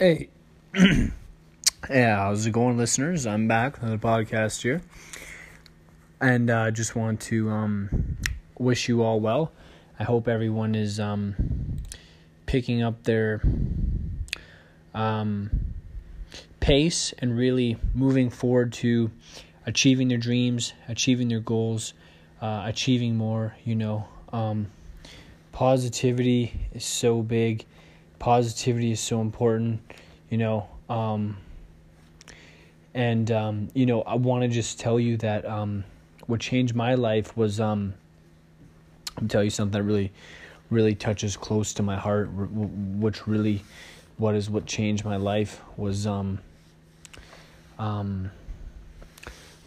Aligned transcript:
Hey, 0.00 0.28
yeah, 1.90 2.18
how's 2.18 2.46
it 2.46 2.52
going, 2.52 2.78
listeners? 2.78 3.26
I'm 3.26 3.48
back 3.48 3.82
on 3.82 3.90
the 3.90 3.98
podcast 3.98 4.62
here, 4.62 4.80
and 6.20 6.48
I 6.48 6.68
uh, 6.68 6.70
just 6.70 6.94
want 6.94 7.20
to 7.22 7.50
um, 7.50 8.16
wish 8.60 8.88
you 8.88 9.02
all 9.02 9.18
well. 9.18 9.50
I 9.98 10.04
hope 10.04 10.28
everyone 10.28 10.76
is 10.76 11.00
um, 11.00 11.34
picking 12.46 12.80
up 12.80 13.02
their 13.02 13.40
um, 14.94 15.50
pace 16.60 17.12
and 17.18 17.36
really 17.36 17.76
moving 17.92 18.30
forward 18.30 18.74
to 18.74 19.10
achieving 19.66 20.06
their 20.06 20.18
dreams, 20.18 20.74
achieving 20.86 21.26
their 21.26 21.40
goals, 21.40 21.92
uh, 22.40 22.62
achieving 22.66 23.16
more. 23.16 23.56
You 23.64 23.74
know, 23.74 24.06
um, 24.32 24.68
positivity 25.50 26.52
is 26.72 26.84
so 26.84 27.20
big 27.20 27.64
positivity 28.18 28.92
is 28.92 29.00
so 29.00 29.20
important, 29.20 29.80
you 30.30 30.38
know. 30.38 30.68
Um, 30.88 31.38
and 32.94 33.30
um, 33.30 33.68
you 33.74 33.86
know, 33.86 34.02
I 34.02 34.14
want 34.14 34.42
to 34.42 34.48
just 34.48 34.80
tell 34.80 34.98
you 34.98 35.16
that 35.18 35.44
um, 35.46 35.84
what 36.26 36.40
changed 36.40 36.74
my 36.74 36.94
life 36.94 37.36
was 37.36 37.60
um, 37.60 37.94
I'm 39.16 39.28
tell 39.28 39.44
you 39.44 39.50
something 39.50 39.72
that 39.72 39.82
really, 39.82 40.12
really 40.70 40.94
touches 40.94 41.36
close 41.36 41.74
to 41.74 41.82
my 41.82 41.96
heart. 41.96 42.30
Which 42.32 43.26
really, 43.26 43.62
what 44.16 44.34
is 44.34 44.48
what 44.48 44.66
changed 44.66 45.04
my 45.04 45.16
life 45.16 45.60
was 45.76 46.06
um, 46.06 46.38
um, 47.78 48.30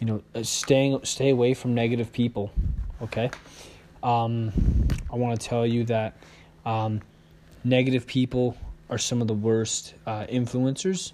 you 0.00 0.06
know, 0.06 0.22
uh, 0.34 0.42
staying 0.42 1.00
stay 1.04 1.30
away 1.30 1.54
from 1.54 1.74
negative 1.74 2.12
people. 2.12 2.52
Okay, 3.02 3.30
um, 4.02 4.52
I 5.10 5.16
want 5.16 5.40
to 5.40 5.46
tell 5.46 5.66
you 5.66 5.84
that 5.84 6.16
um, 6.64 7.00
negative 7.64 8.06
people 8.06 8.56
are 8.90 8.98
some 8.98 9.20
of 9.22 9.28
the 9.28 9.34
worst 9.34 9.94
uh, 10.06 10.26
influencers. 10.26 11.12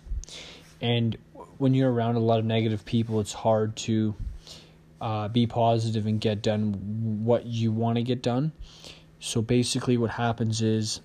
And 0.80 1.16
when 1.58 1.74
you're 1.74 1.92
around 1.92 2.16
a 2.16 2.20
lot 2.20 2.38
of 2.38 2.44
negative 2.44 2.84
people, 2.84 3.20
it's 3.20 3.32
hard 3.32 3.77
to 3.77 4.14
uh, 5.00 5.28
be 5.28 5.46
positive 5.46 6.06
and 6.06 6.20
get 6.20 6.42
done 6.42 7.24
what 7.24 7.46
you 7.46 7.72
want 7.72 7.96
to 7.96 8.02
get 8.02 8.22
done. 8.22 8.52
So 9.20 9.42
basically, 9.42 9.96
what 9.96 10.10
happens 10.10 10.62
is 10.62 11.00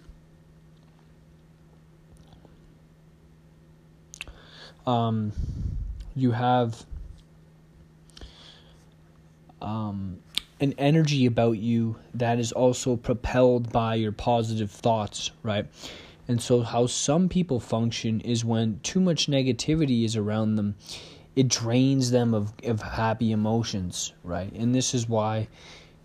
um, 4.85 5.31
you 6.16 6.31
have 6.31 6.85
um, 9.61 10.19
an 10.64 10.73
energy 10.78 11.25
about 11.25 11.58
you 11.58 11.97
that 12.14 12.39
is 12.39 12.53
also 12.53 12.95
propelled 12.95 13.72
by 13.73 13.95
your 13.95 14.14
positive 14.14 14.72
thoughts, 14.72 15.31
right? 15.44 15.67
And 16.30 16.42
so, 16.42 16.61
how 16.61 16.88
some 16.88 17.28
people 17.28 17.59
function 17.59 18.22
is 18.22 18.45
when 18.45 18.80
too 18.81 19.02
much 19.02 19.28
negativity 19.28 20.06
is 20.06 20.16
around 20.16 20.56
them, 20.56 20.75
it 21.36 21.50
drains 21.50 22.11
them 22.11 22.34
of, 22.34 22.53
of 22.64 22.81
happy 22.81 23.34
emotions, 23.34 24.14
right? 24.23 24.52
And 24.53 24.73
this 24.73 24.94
is 24.94 25.09
why 25.09 25.50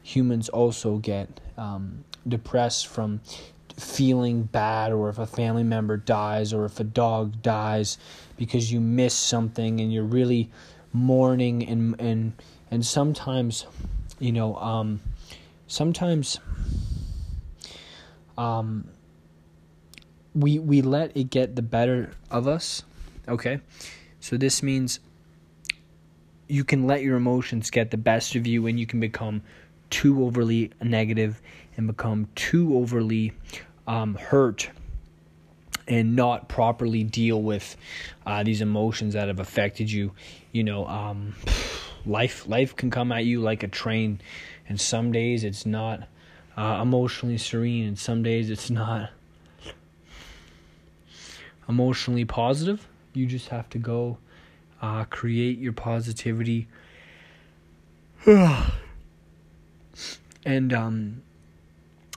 humans 0.03 0.48
also 0.48 0.97
get 0.97 1.41
um, 1.56 2.05
depressed 2.27 2.89
from 2.89 3.20
feeling 3.77 4.42
bad 4.42 4.91
or 4.91 5.09
if 5.09 5.20
a 5.20 5.27
family 5.27 5.62
member 5.62 5.97
dies 5.97 6.53
or 6.53 6.64
if 6.64 6.81
a 6.81 6.84
dog 6.84 7.41
dies 7.42 7.97
because 8.36 8.73
you 8.73 8.81
miss 8.81 9.14
something 9.14 9.79
and 9.81 9.92
you're 9.92 10.03
really 10.03 10.51
mourning 10.92 11.64
and 11.69 11.95
and 12.01 12.33
and 12.73 12.84
sometimes 12.84 13.67
you 14.19 14.33
know, 14.33 14.56
um, 14.56 15.00
sometimes 15.66 16.41
um, 18.36 18.88
we 20.34 20.58
we 20.58 20.83
let 20.83 21.16
it 21.16 21.30
get 21.30 21.56
the 21.56 21.62
better 21.62 22.12
of 22.30 22.46
us. 22.46 22.84
Okay, 23.28 23.61
so 24.20 24.36
this 24.36 24.62
means 24.62 25.00
you 26.48 26.64
can 26.64 26.86
let 26.86 27.02
your 27.02 27.16
emotions 27.16 27.70
get 27.70 27.91
the 27.91 27.96
best 27.96 28.34
of 28.34 28.46
you, 28.46 28.66
and 28.66 28.78
you 28.78 28.86
can 28.86 29.00
become 29.00 29.42
too 29.90 30.24
overly 30.24 30.70
negative 30.83 31.40
and 31.77 31.86
become 31.86 32.28
too 32.34 32.77
overly 32.77 33.33
um, 33.86 34.14
hurt 34.14 34.70
and 35.86 36.14
not 36.14 36.48
properly 36.48 37.02
deal 37.02 37.40
with 37.40 37.77
uh, 38.27 38.42
these 38.42 38.61
emotions 38.61 39.14
that 39.14 39.28
have 39.28 39.40
affected 39.40 39.90
you. 39.90 40.12
You 40.52 40.64
know, 40.64 40.86
um, 40.86 41.34
life 42.08 42.48
life 42.48 42.74
can 42.74 42.91
come 42.91 43.13
at 43.13 43.24
you 43.24 43.41
like 43.41 43.63
a 43.63 43.69
train, 43.69 44.20
and 44.69 44.80
some 44.80 45.13
days 45.13 45.45
it's 45.45 45.67
not 45.67 46.08
uh, 46.57 46.80
emotionally 46.83 47.39
serene, 47.39 47.86
and 47.86 47.98
some 47.98 48.23
days 48.23 48.51
it's 48.51 48.70
not 48.70 49.11
emotionally 51.69 52.24
positive. 52.24 52.89
You 53.13 53.27
just 53.27 53.48
have 53.48 53.69
to 53.70 53.79
go 53.79 54.19
uh, 54.80 55.05
create 55.05 55.58
your 55.58 55.73
positivity. 55.73 56.67
and 60.45 60.73
um, 60.73 61.23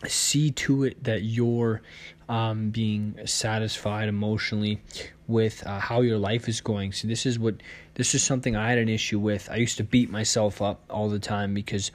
see 0.07 0.51
to 0.51 0.83
it 0.83 1.03
that 1.03 1.23
you're 1.23 1.81
um, 2.29 2.69
being 2.69 3.19
satisfied 3.25 4.07
emotionally 4.07 4.81
with 5.27 5.65
uh, 5.65 5.79
how 5.79 6.01
your 6.01 6.17
life 6.17 6.47
is 6.47 6.61
going. 6.61 6.91
So 6.91 7.07
this 7.07 7.25
is 7.25 7.37
what 7.37 7.55
this 8.01 8.15
is 8.15 8.23
something 8.23 8.55
I 8.55 8.67
had 8.67 8.79
an 8.79 8.89
issue 8.89 9.19
with. 9.19 9.47
I 9.51 9.57
used 9.57 9.77
to 9.77 9.83
beat 9.83 10.09
myself 10.09 10.59
up 10.59 10.81
all 10.89 11.07
the 11.07 11.19
time 11.19 11.53
because 11.53 11.91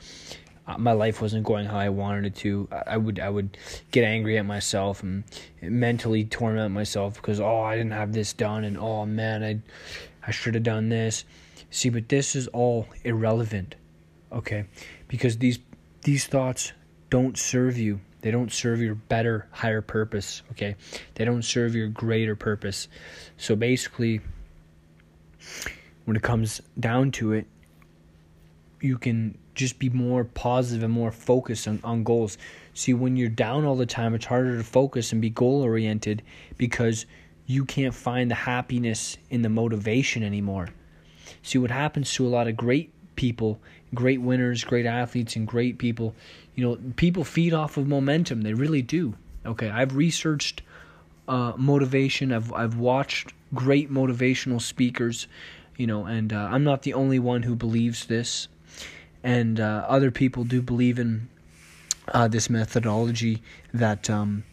uh, 0.64 0.78
my 0.78 0.92
life 0.92 1.20
wasn't 1.20 1.42
going 1.42 1.66
how 1.66 1.78
I 1.78 1.88
wanted 1.88 2.26
it 2.26 2.36
to. 2.36 2.68
I 2.86 2.96
would 2.96 3.18
I 3.18 3.28
would 3.28 3.58
get 3.90 4.04
angry 4.04 4.38
at 4.38 4.46
myself 4.46 5.02
and 5.02 5.24
mentally 5.60 6.24
torment 6.24 6.72
myself 6.72 7.14
because 7.14 7.40
oh 7.40 7.60
I 7.60 7.74
didn't 7.74 7.90
have 7.90 8.12
this 8.12 8.32
done 8.32 8.62
and 8.62 8.78
oh 8.78 9.04
man 9.04 9.42
I 9.42 9.58
I 10.24 10.30
should 10.30 10.54
have 10.54 10.62
done 10.62 10.90
this. 10.90 11.24
See, 11.70 11.88
but 11.88 12.08
this 12.08 12.36
is 12.36 12.46
all 12.52 12.86
irrelevant. 13.02 13.74
Okay? 14.30 14.66
Because 15.08 15.38
these 15.38 15.58
these 16.02 16.24
thoughts 16.24 16.72
don't 17.10 17.36
serve 17.36 17.78
you. 17.78 17.98
They 18.20 18.30
don't 18.30 18.52
serve 18.52 18.80
your 18.80 18.94
better, 18.94 19.48
higher 19.50 19.82
purpose, 19.82 20.42
okay? 20.52 20.76
They 21.16 21.24
don't 21.24 21.42
serve 21.42 21.74
your 21.74 21.88
greater 21.88 22.36
purpose. 22.36 22.86
So 23.38 23.56
basically, 23.56 24.20
when 26.06 26.16
it 26.16 26.22
comes 26.22 26.62
down 26.80 27.10
to 27.12 27.32
it, 27.32 27.46
you 28.80 28.96
can 28.96 29.36
just 29.54 29.78
be 29.78 29.90
more 29.90 30.24
positive 30.24 30.82
and 30.82 30.92
more 30.92 31.10
focused 31.10 31.68
on, 31.68 31.80
on 31.84 32.04
goals. 32.04 32.38
See, 32.74 32.94
when 32.94 33.16
you're 33.16 33.28
down 33.28 33.64
all 33.64 33.76
the 33.76 33.86
time, 33.86 34.14
it's 34.14 34.24
harder 34.24 34.56
to 34.56 34.64
focus 34.64 35.12
and 35.12 35.20
be 35.20 35.30
goal 35.30 35.62
oriented 35.62 36.22
because 36.56 37.06
you 37.46 37.64
can't 37.64 37.94
find 37.94 38.30
the 38.30 38.34
happiness 38.34 39.16
in 39.30 39.42
the 39.42 39.48
motivation 39.48 40.22
anymore. 40.22 40.68
See, 41.42 41.58
what 41.58 41.70
happens 41.70 42.12
to 42.14 42.26
a 42.26 42.28
lot 42.28 42.48
of 42.48 42.56
great 42.56 42.92
people, 43.16 43.60
great 43.94 44.20
winners, 44.20 44.62
great 44.62 44.86
athletes, 44.86 45.36
and 45.36 45.46
great 45.46 45.78
people. 45.78 46.14
You 46.54 46.64
know, 46.64 46.78
people 46.96 47.24
feed 47.24 47.52
off 47.52 47.76
of 47.76 47.88
momentum. 47.88 48.42
They 48.42 48.54
really 48.54 48.82
do. 48.82 49.14
Okay, 49.44 49.70
I've 49.70 49.96
researched 49.96 50.62
uh, 51.28 51.52
motivation. 51.56 52.32
I've 52.32 52.52
I've 52.52 52.76
watched 52.76 53.32
great 53.54 53.90
motivational 53.90 54.60
speakers. 54.60 55.26
You 55.76 55.86
know, 55.86 56.06
and 56.06 56.32
uh, 56.32 56.48
I'm 56.50 56.64
not 56.64 56.82
the 56.82 56.94
only 56.94 57.18
one 57.18 57.42
who 57.42 57.54
believes 57.54 58.06
this, 58.06 58.48
and 59.22 59.60
uh, 59.60 59.84
other 59.88 60.10
people 60.10 60.44
do 60.44 60.62
believe 60.62 60.98
in 60.98 61.28
uh, 62.08 62.28
this 62.28 62.48
methodology 62.48 63.42
that 63.74 64.08
um, 64.08 64.44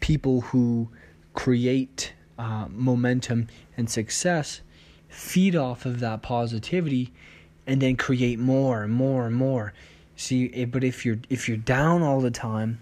people 0.00 0.42
who 0.42 0.88
create 1.34 2.12
uh, 2.38 2.66
momentum 2.70 3.48
and 3.76 3.90
success 3.90 4.60
feed 5.08 5.54
off 5.54 5.84
of 5.84 6.00
that 6.00 6.22
positivity 6.22 7.12
and 7.66 7.82
then 7.82 7.96
create 7.96 8.38
more 8.38 8.82
and 8.82 8.92
more 8.92 9.26
and 9.26 9.36
more. 9.36 9.72
See, 10.16 10.64
but 10.66 10.84
if 10.84 11.04
you're 11.04 11.18
if 11.28 11.48
you're 11.48 11.56
down 11.56 12.02
all 12.02 12.20
the 12.20 12.30
time, 12.30 12.80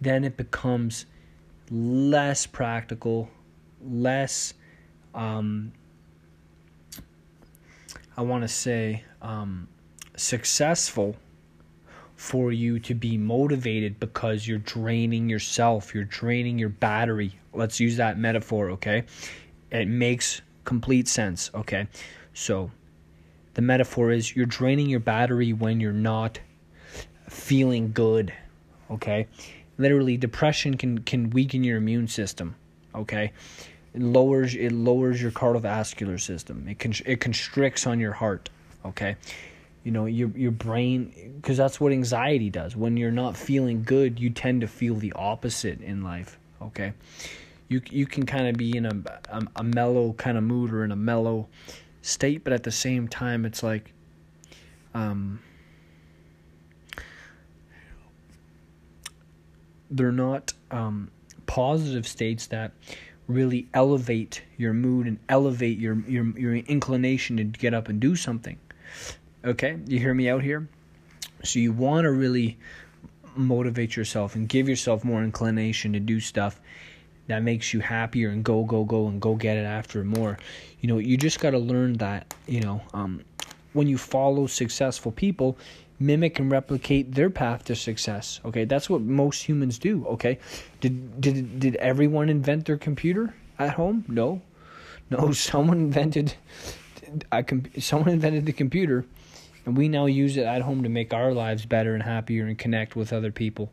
then 0.00 0.24
it 0.24 0.36
becomes 0.36 1.06
less 1.70 2.46
practical, 2.46 3.30
less. 3.82 4.54
Um, 5.14 5.72
I 8.16 8.22
want 8.22 8.42
to 8.42 8.48
say 8.48 9.04
um, 9.22 9.68
successful 10.16 11.16
for 12.16 12.52
you 12.52 12.78
to 12.78 12.94
be 12.94 13.18
motivated 13.18 13.98
because 13.98 14.46
you're 14.46 14.58
draining 14.58 15.28
yourself, 15.28 15.94
you're 15.94 16.04
draining 16.04 16.58
your 16.58 16.68
battery. 16.68 17.38
Let's 17.52 17.80
use 17.80 17.96
that 17.96 18.18
metaphor, 18.18 18.70
okay? 18.70 19.04
It 19.70 19.88
makes 19.88 20.40
complete 20.64 21.08
sense, 21.08 21.50
okay? 21.54 21.88
So 22.32 22.70
the 23.54 23.62
metaphor 23.62 24.10
is 24.10 24.36
you're 24.36 24.46
draining 24.46 24.88
your 24.88 25.00
battery 25.00 25.52
when 25.52 25.80
you're 25.80 25.92
not 25.92 26.38
feeling 27.28 27.92
good 27.92 28.32
okay 28.90 29.26
literally 29.78 30.16
depression 30.16 30.76
can 30.76 30.98
can 30.98 31.30
weaken 31.30 31.64
your 31.64 31.78
immune 31.78 32.06
system 32.06 32.54
okay 32.94 33.32
it 33.94 34.02
lowers 34.02 34.54
it 34.54 34.72
lowers 34.72 35.22
your 35.22 35.30
cardiovascular 35.30 36.20
system. 36.20 36.66
It 36.68 36.78
can 36.78 36.92
it 37.06 37.20
constricts 37.20 37.86
on 37.86 38.00
your 38.00 38.12
heart 38.12 38.50
okay? 38.84 39.16
You 39.84 39.92
know 39.92 40.06
your 40.06 40.30
your 40.36 40.50
brain 40.50 41.34
because 41.40 41.56
that's 41.56 41.80
what 41.80 41.92
anxiety 41.92 42.50
does. 42.50 42.76
When 42.76 42.96
you're 42.96 43.10
not 43.10 43.36
feeling 43.36 43.82
good 43.82 44.20
you 44.20 44.30
tend 44.30 44.60
to 44.62 44.68
feel 44.68 44.94
the 44.96 45.12
opposite 45.14 45.80
in 45.80 46.02
life 46.02 46.38
okay? 46.60 46.92
You 47.68 47.80
you 47.90 48.06
can 48.06 48.26
kind 48.26 48.48
of 48.48 48.56
be 48.56 48.76
in 48.76 48.86
a, 48.86 49.02
a 49.28 49.46
a 49.56 49.64
mellow 49.64 50.12
kind 50.14 50.36
of 50.36 50.44
mood 50.44 50.72
or 50.72 50.84
in 50.84 50.92
a 50.92 50.96
mellow 50.96 51.48
state, 52.04 52.44
but 52.44 52.52
at 52.52 52.62
the 52.62 52.70
same 52.70 53.08
time, 53.08 53.44
it's 53.44 53.62
like, 53.62 53.92
um, 54.92 55.40
they're 59.90 60.12
not 60.12 60.52
um, 60.70 61.10
positive 61.46 62.06
states 62.06 62.46
that 62.48 62.72
really 63.26 63.66
elevate 63.74 64.42
your 64.56 64.72
mood 64.72 65.06
and 65.06 65.18
elevate 65.28 65.78
your 65.78 65.98
your 66.08 66.24
your 66.38 66.54
inclination 66.54 67.36
to 67.36 67.44
get 67.44 67.74
up 67.74 67.88
and 67.88 68.00
do 68.00 68.16
something. 68.16 68.58
Okay, 69.44 69.78
you 69.86 69.98
hear 69.98 70.14
me 70.14 70.28
out 70.28 70.42
here? 70.42 70.68
So 71.42 71.58
you 71.58 71.72
want 71.72 72.04
to 72.04 72.12
really 72.12 72.58
motivate 73.36 73.96
yourself 73.96 74.34
and 74.34 74.48
give 74.48 74.68
yourself 74.68 75.04
more 75.04 75.22
inclination 75.22 75.92
to 75.92 76.00
do 76.00 76.20
stuff 76.20 76.60
that 77.26 77.42
makes 77.42 77.72
you 77.72 77.80
happier 77.80 78.30
and 78.30 78.44
go 78.44 78.64
go 78.64 78.84
go 78.84 79.08
and 79.08 79.20
go 79.20 79.34
get 79.34 79.56
it 79.56 79.64
after 79.64 80.04
more 80.04 80.38
you 80.80 80.88
know 80.88 80.98
you 80.98 81.16
just 81.16 81.40
got 81.40 81.50
to 81.50 81.58
learn 81.58 81.94
that 81.94 82.32
you 82.46 82.60
know 82.60 82.80
um, 82.92 83.24
when 83.72 83.88
you 83.88 83.98
follow 83.98 84.46
successful 84.46 85.10
people 85.10 85.58
mimic 85.98 86.38
and 86.38 86.50
replicate 86.50 87.14
their 87.14 87.30
path 87.30 87.64
to 87.64 87.74
success 87.74 88.40
okay? 88.44 88.64
That's 88.64 88.90
what 88.90 89.00
most 89.00 89.42
humans 89.42 89.78
do 89.78 90.06
okay? 90.06 90.38
Did 90.80 91.20
did 91.20 91.60
did 91.60 91.76
everyone 91.76 92.28
invent 92.28 92.66
their 92.66 92.76
computer 92.76 93.34
at 93.58 93.74
home? 93.74 94.04
No. 94.08 94.42
No 95.10 95.32
someone 95.50 95.78
invented 95.78 96.34
I 97.30 97.44
someone 97.78 98.10
invented 98.10 98.46
the 98.46 98.52
computer 98.52 99.04
and 99.66 99.76
we 99.76 99.88
now 99.88 100.06
use 100.06 100.36
it 100.36 100.44
at 100.44 100.62
home 100.62 100.82
to 100.82 100.88
make 100.88 101.14
our 101.14 101.32
lives 101.32 101.64
better 101.64 101.94
and 101.94 102.02
happier 102.02 102.46
and 102.46 102.58
connect 102.58 102.96
with 102.96 103.12
other 103.12 103.32
people 103.32 103.72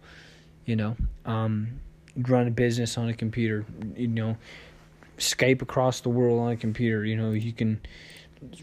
you 0.65 0.75
know? 0.75 0.95
Um, 1.25 1.79
run 2.15 2.47
a 2.47 2.51
business 2.51 2.97
on 2.97 3.09
a 3.09 3.13
computer 3.13 3.65
you 3.95 4.07
know? 4.07 4.37
Skype 5.17 5.61
across 5.61 6.01
the 6.01 6.09
world 6.09 6.39
on 6.39 6.51
a 6.51 6.57
computer 6.57 7.03
you 7.05 7.15
know? 7.15 7.31
You 7.31 7.53
can 7.53 7.81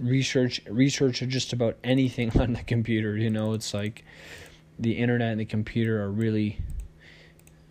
research 0.00 0.60
research 0.68 1.20
just 1.28 1.52
about 1.52 1.76
anything 1.84 2.30
on 2.40 2.52
the 2.52 2.62
computer 2.62 3.16
you 3.16 3.30
know? 3.30 3.52
It's 3.52 3.74
like 3.74 4.04
the 4.78 4.92
internet 4.92 5.32
and 5.32 5.40
the 5.40 5.44
computer 5.44 6.02
are 6.02 6.10
really 6.10 6.58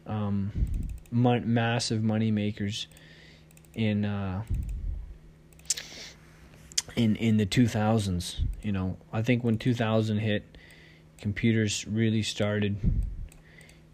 um, 0.05 0.51
mon- 1.11 1.53
massive 1.53 2.03
money 2.03 2.31
makers 2.31 2.87
in 3.73 4.05
uh, 4.05 4.43
in 6.95 7.15
in 7.17 7.37
the 7.37 7.45
2000s 7.45 8.41
you 8.61 8.71
know? 8.71 8.97
I 9.13 9.21
think 9.21 9.43
when 9.43 9.57
2000 9.57 10.17
hit 10.17 10.57
computers 11.19 11.85
really 11.87 12.21
started 12.21 12.77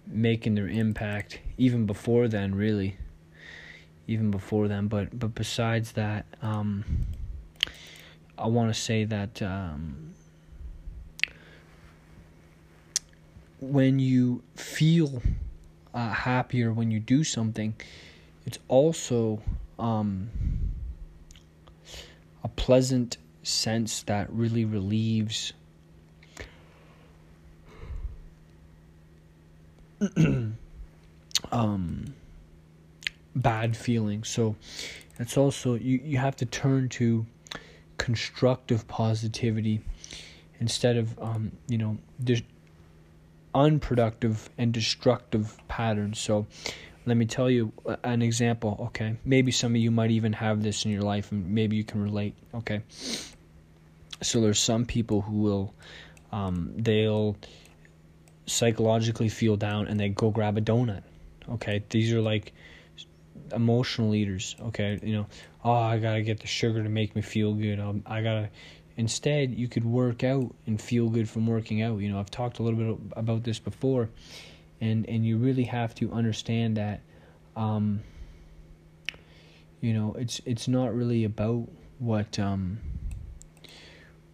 making 0.05 0.55
their 0.55 0.67
impact 0.67 1.39
even 1.57 1.85
before 1.85 2.27
then 2.27 2.53
really. 2.55 2.97
Even 4.05 4.31
before 4.31 4.67
then 4.67 4.87
but 4.87 5.17
but 5.17 5.33
besides 5.33 5.93
that 5.93 6.25
um, 6.41 6.83
i 8.43 8.47
want 8.47 8.73
to 8.73 8.79
say 8.79 9.03
that 9.05 9.41
um, 9.41 10.13
when 13.59 13.97
you 13.97 14.43
feel 14.55 15.21
uh, 15.93 16.09
happier 16.09 16.71
when 16.71 16.91
you 16.91 16.99
do 16.99 17.23
something 17.23 17.73
it's 18.45 18.59
also 18.67 19.41
um, 19.79 20.29
a 22.43 22.47
pleasant 22.49 23.17
sense 23.43 24.03
that 24.03 24.29
really 24.31 24.65
relieves 24.65 25.53
um, 31.51 32.13
bad 33.35 33.75
feelings. 33.75 34.29
So 34.29 34.55
it's 35.19 35.37
also 35.37 35.75
you, 35.75 36.01
you 36.03 36.17
have 36.17 36.35
to 36.37 36.45
turn 36.45 36.89
to 36.89 37.25
constructive 37.97 38.87
positivity 38.87 39.81
instead 40.59 40.97
of 40.97 41.17
um, 41.19 41.51
you 41.67 41.77
know 41.77 41.97
dis- 42.23 42.43
unproductive 43.53 44.49
and 44.57 44.73
destructive 44.73 45.57
patterns. 45.67 46.19
So 46.19 46.47
let 47.05 47.17
me 47.17 47.25
tell 47.25 47.49
you 47.49 47.71
an 48.03 48.21
example, 48.21 48.77
okay? 48.87 49.17
Maybe 49.25 49.51
some 49.51 49.75
of 49.75 49.81
you 49.81 49.91
might 49.91 50.11
even 50.11 50.33
have 50.33 50.63
this 50.63 50.85
in 50.85 50.91
your 50.91 51.01
life 51.01 51.31
and 51.31 51.49
maybe 51.51 51.75
you 51.75 51.83
can 51.83 52.01
relate, 52.01 52.33
okay? 52.55 52.81
So 54.21 54.39
there's 54.39 54.59
some 54.59 54.85
people 54.85 55.21
who 55.21 55.33
will 55.39 55.73
um, 56.31 56.73
they'll 56.77 57.35
psychologically 58.45 59.29
feel 59.29 59.55
down 59.55 59.87
and 59.87 59.99
they 59.99 60.09
go 60.09 60.31
grab 60.31 60.57
a 60.57 60.61
donut. 60.61 61.03
Okay? 61.49 61.83
These 61.89 62.13
are 62.13 62.21
like 62.21 62.53
emotional 63.53 64.15
eaters, 64.15 64.55
okay? 64.61 64.99
You 65.01 65.13
know, 65.17 65.27
oh, 65.63 65.71
I 65.71 65.99
got 65.99 66.13
to 66.13 66.21
get 66.21 66.39
the 66.39 66.47
sugar 66.47 66.83
to 66.83 66.89
make 66.89 67.15
me 67.15 67.21
feel 67.21 67.53
good. 67.53 67.79
Um, 67.79 68.03
I 68.05 68.21
got 68.21 68.33
to 68.33 68.49
instead 68.95 69.57
you 69.57 69.67
could 69.67 69.85
work 69.85 70.23
out 70.23 70.53
and 70.67 70.79
feel 70.79 71.09
good 71.09 71.27
from 71.27 71.47
working 71.47 71.81
out. 71.81 71.99
You 71.99 72.11
know, 72.11 72.19
I've 72.19 72.31
talked 72.31 72.59
a 72.59 72.63
little 72.63 72.95
bit 72.95 73.17
about 73.17 73.43
this 73.43 73.59
before 73.59 74.09
and 74.83 75.07
and 75.07 75.25
you 75.25 75.37
really 75.37 75.63
have 75.63 75.95
to 75.95 76.11
understand 76.11 76.75
that 76.77 77.01
um, 77.55 78.01
you 79.79 79.93
know 79.93 80.13
it's 80.19 80.41
it's 80.45 80.67
not 80.67 80.93
really 80.93 81.23
about 81.23 81.69
what 81.99 82.37
um, 82.37 82.79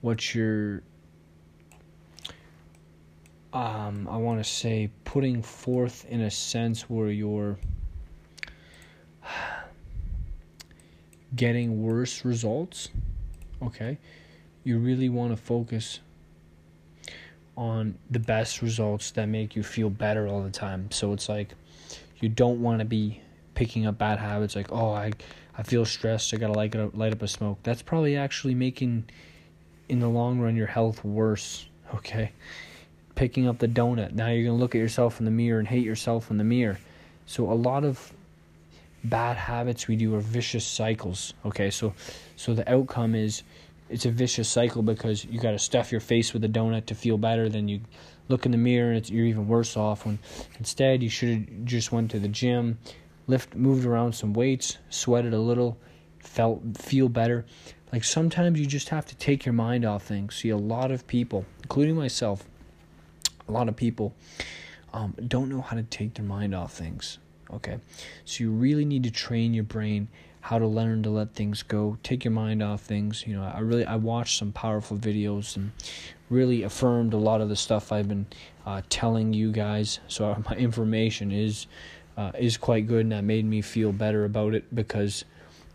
what 0.02 0.34
you're 0.34 0.82
um, 3.54 4.08
I 4.10 4.18
want 4.18 4.44
to 4.44 4.50
say 4.50 4.90
putting 5.06 5.42
forth 5.42 6.06
in 6.06 6.22
a 6.22 6.32
sense 6.32 6.90
where 6.90 7.10
you're 7.10 7.58
getting 11.36 11.84
worse 11.84 12.26
results 12.26 12.90
okay 13.62 13.98
you 14.64 14.78
really 14.78 15.10
want 15.10 15.32
to 15.32 15.38
focus 15.38 16.00
on 17.60 17.94
the 18.10 18.20
best 18.20 18.62
results 18.62 19.12
that 19.12 19.28
make 19.28 19.54
you 19.54 19.62
feel 19.62 19.90
better 19.90 20.28
all 20.28 20.42
the 20.42 20.50
time. 20.50 20.90
So 20.92 21.12
it's 21.12 21.28
like 21.28 21.50
you 22.22 22.30
don't 22.30 22.62
want 22.62 22.80
to 22.80 22.86
be 22.86 23.22
picking 23.54 23.86
up 23.86 23.98
bad 23.98 24.18
habits 24.18 24.56
like, 24.56 24.72
oh, 24.72 24.92
I 24.92 25.12
I 25.58 25.64
feel 25.64 25.84
stressed, 25.84 26.34
I 26.34 26.38
got 26.38 26.48
to 26.48 26.54
light 26.54 26.74
up 26.74 26.96
light 26.96 27.12
up 27.12 27.22
a 27.22 27.28
smoke. 27.28 27.60
That's 27.64 27.82
probably 27.82 28.16
actually 28.16 28.56
making 28.56 29.10
in 29.90 30.00
the 30.00 30.08
long 30.08 30.40
run 30.40 30.56
your 30.56 30.68
health 30.68 31.04
worse, 31.04 31.66
okay? 31.94 32.32
Picking 33.16 33.46
up 33.46 33.60
the 33.60 33.68
donut. 33.68 34.14
Now 34.14 34.28
you're 34.28 34.46
going 34.46 34.58
to 34.58 34.62
look 34.62 34.74
at 34.74 34.80
yourself 34.80 35.20
in 35.20 35.26
the 35.26 35.32
mirror 35.32 35.60
and 35.60 35.68
hate 35.68 35.84
yourself 35.84 36.32
in 36.32 36.38
the 36.38 36.44
mirror. 36.46 36.80
So 37.26 37.52
a 37.52 37.54
lot 37.54 37.84
of 37.84 38.14
bad 39.04 39.38
habits 39.38 39.88
we 39.88 39.96
do 39.96 40.16
are 40.16 40.20
vicious 40.20 40.66
cycles, 40.66 41.34
okay? 41.46 41.70
So 41.70 41.94
so 42.36 42.54
the 42.54 42.70
outcome 42.72 43.16
is 43.16 43.44
it's 43.90 44.06
a 44.06 44.12
vicious 44.12 44.48
cycle 44.48 44.82
because 44.82 45.26
you 45.26 45.40
got 45.40 45.52
to 45.52 45.60
stuff 45.60 45.92
your 45.92 46.02
face 46.02 46.34
with 46.34 46.44
a 46.44 46.48
donut 46.50 46.86
to 46.88 46.96
feel 46.96 47.18
better. 47.18 47.50
Then 47.50 47.68
you 47.68 47.82
look 48.28 48.46
in 48.46 48.52
the 48.52 48.58
mirror 48.58 48.92
and 48.92 49.10
you're 49.10 49.26
even 49.26 49.48
worse 49.48 49.76
off. 49.76 50.06
When 50.06 50.20
instead 50.60 51.02
you 51.02 51.10
should 51.10 51.30
have 51.30 51.66
just 51.66 51.92
went 51.92 52.12
to 52.12 52.20
the 52.20 52.28
gym, 52.28 52.78
lift, 53.28 53.56
moved 53.56 53.86
around 53.86 54.14
some 54.14 54.34
weights, 54.34 54.78
sweated 54.90 55.34
a 55.34 55.40
little, 55.40 55.78
felt 56.20 56.78
feel 56.78 57.10
better. 57.10 57.46
Like 57.92 58.04
sometimes 58.04 58.60
you 58.60 58.68
just 58.68 58.90
have 58.90 59.06
to 59.08 59.16
take 59.16 59.46
your 59.46 59.54
mind 59.54 59.84
off 59.86 60.04
things. 60.04 60.36
See, 60.36 60.50
a 60.50 60.58
lot 60.58 60.92
of 60.92 61.08
people, 61.08 61.46
including 61.64 61.96
myself, 61.96 62.46
a 63.48 63.52
lot 63.52 63.68
of 63.68 63.76
people 63.76 64.14
um, 64.94 65.16
don't 65.28 65.50
know 65.50 65.62
how 65.62 65.76
to 65.76 65.84
take 65.84 66.14
their 66.14 66.26
mind 66.26 66.54
off 66.54 66.74
things. 66.74 67.18
Okay, 67.54 67.80
so 68.26 68.44
you 68.44 68.52
really 68.52 68.86
need 68.86 69.04
to 69.04 69.12
train 69.12 69.54
your 69.54 69.64
brain 69.64 70.08
how 70.42 70.58
to 70.58 70.68
learn 70.68 71.04
to 71.04 71.10
let 71.10 71.34
things 71.34 71.64
go, 71.64 71.98
take 72.02 72.24
your 72.24 72.32
mind 72.32 72.64
off 72.64 72.82
things. 72.82 73.26
You 73.28 73.36
know, 73.36 73.44
I 73.44 73.60
really 73.60 73.86
I 73.86 73.96
watched 73.96 74.38
some 74.38 74.52
powerful 74.52 74.98
videos 74.98 75.56
and 75.56 75.72
really 76.30 76.64
affirmed 76.64 77.14
a 77.14 77.18
lot 77.18 77.42
of 77.42 77.50
the 77.50 77.56
stuff 77.56 77.92
I've 77.92 78.08
been 78.08 78.28
uh, 78.66 78.82
telling 78.90 79.34
you 79.34 79.52
guys. 79.52 80.00
So 80.08 80.42
my 80.50 80.56
information 80.56 81.32
is 81.32 81.68
uh, 82.18 82.32
is 82.38 82.58
quite 82.58 82.88
good, 82.88 83.02
and 83.02 83.12
that 83.12 83.24
made 83.24 83.46
me 83.46 83.62
feel 83.62 83.92
better 83.92 84.26
about 84.26 84.54
it 84.54 84.74
because, 84.74 85.26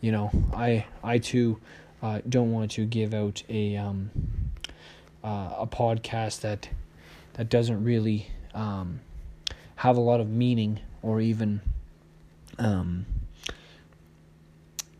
you 0.00 0.12
know, 0.12 0.31
I 0.52 0.87
I 1.02 1.19
too 1.19 1.61
uh, 2.02 2.21
don't 2.28 2.52
want 2.52 2.71
to 2.73 2.85
give 2.85 3.14
out 3.14 3.43
a 3.49 3.76
um, 3.76 4.11
uh, 5.23 5.54
a 5.59 5.66
podcast 5.66 6.40
that 6.40 6.69
that 7.35 7.49
doesn't 7.49 7.83
really 7.85 8.28
um, 8.54 9.00
have 9.76 9.97
a 9.97 10.00
lot 10.00 10.21
of 10.21 10.28
meaning 10.28 10.81
or 11.04 11.20
even 11.20 11.61
um, 12.58 13.04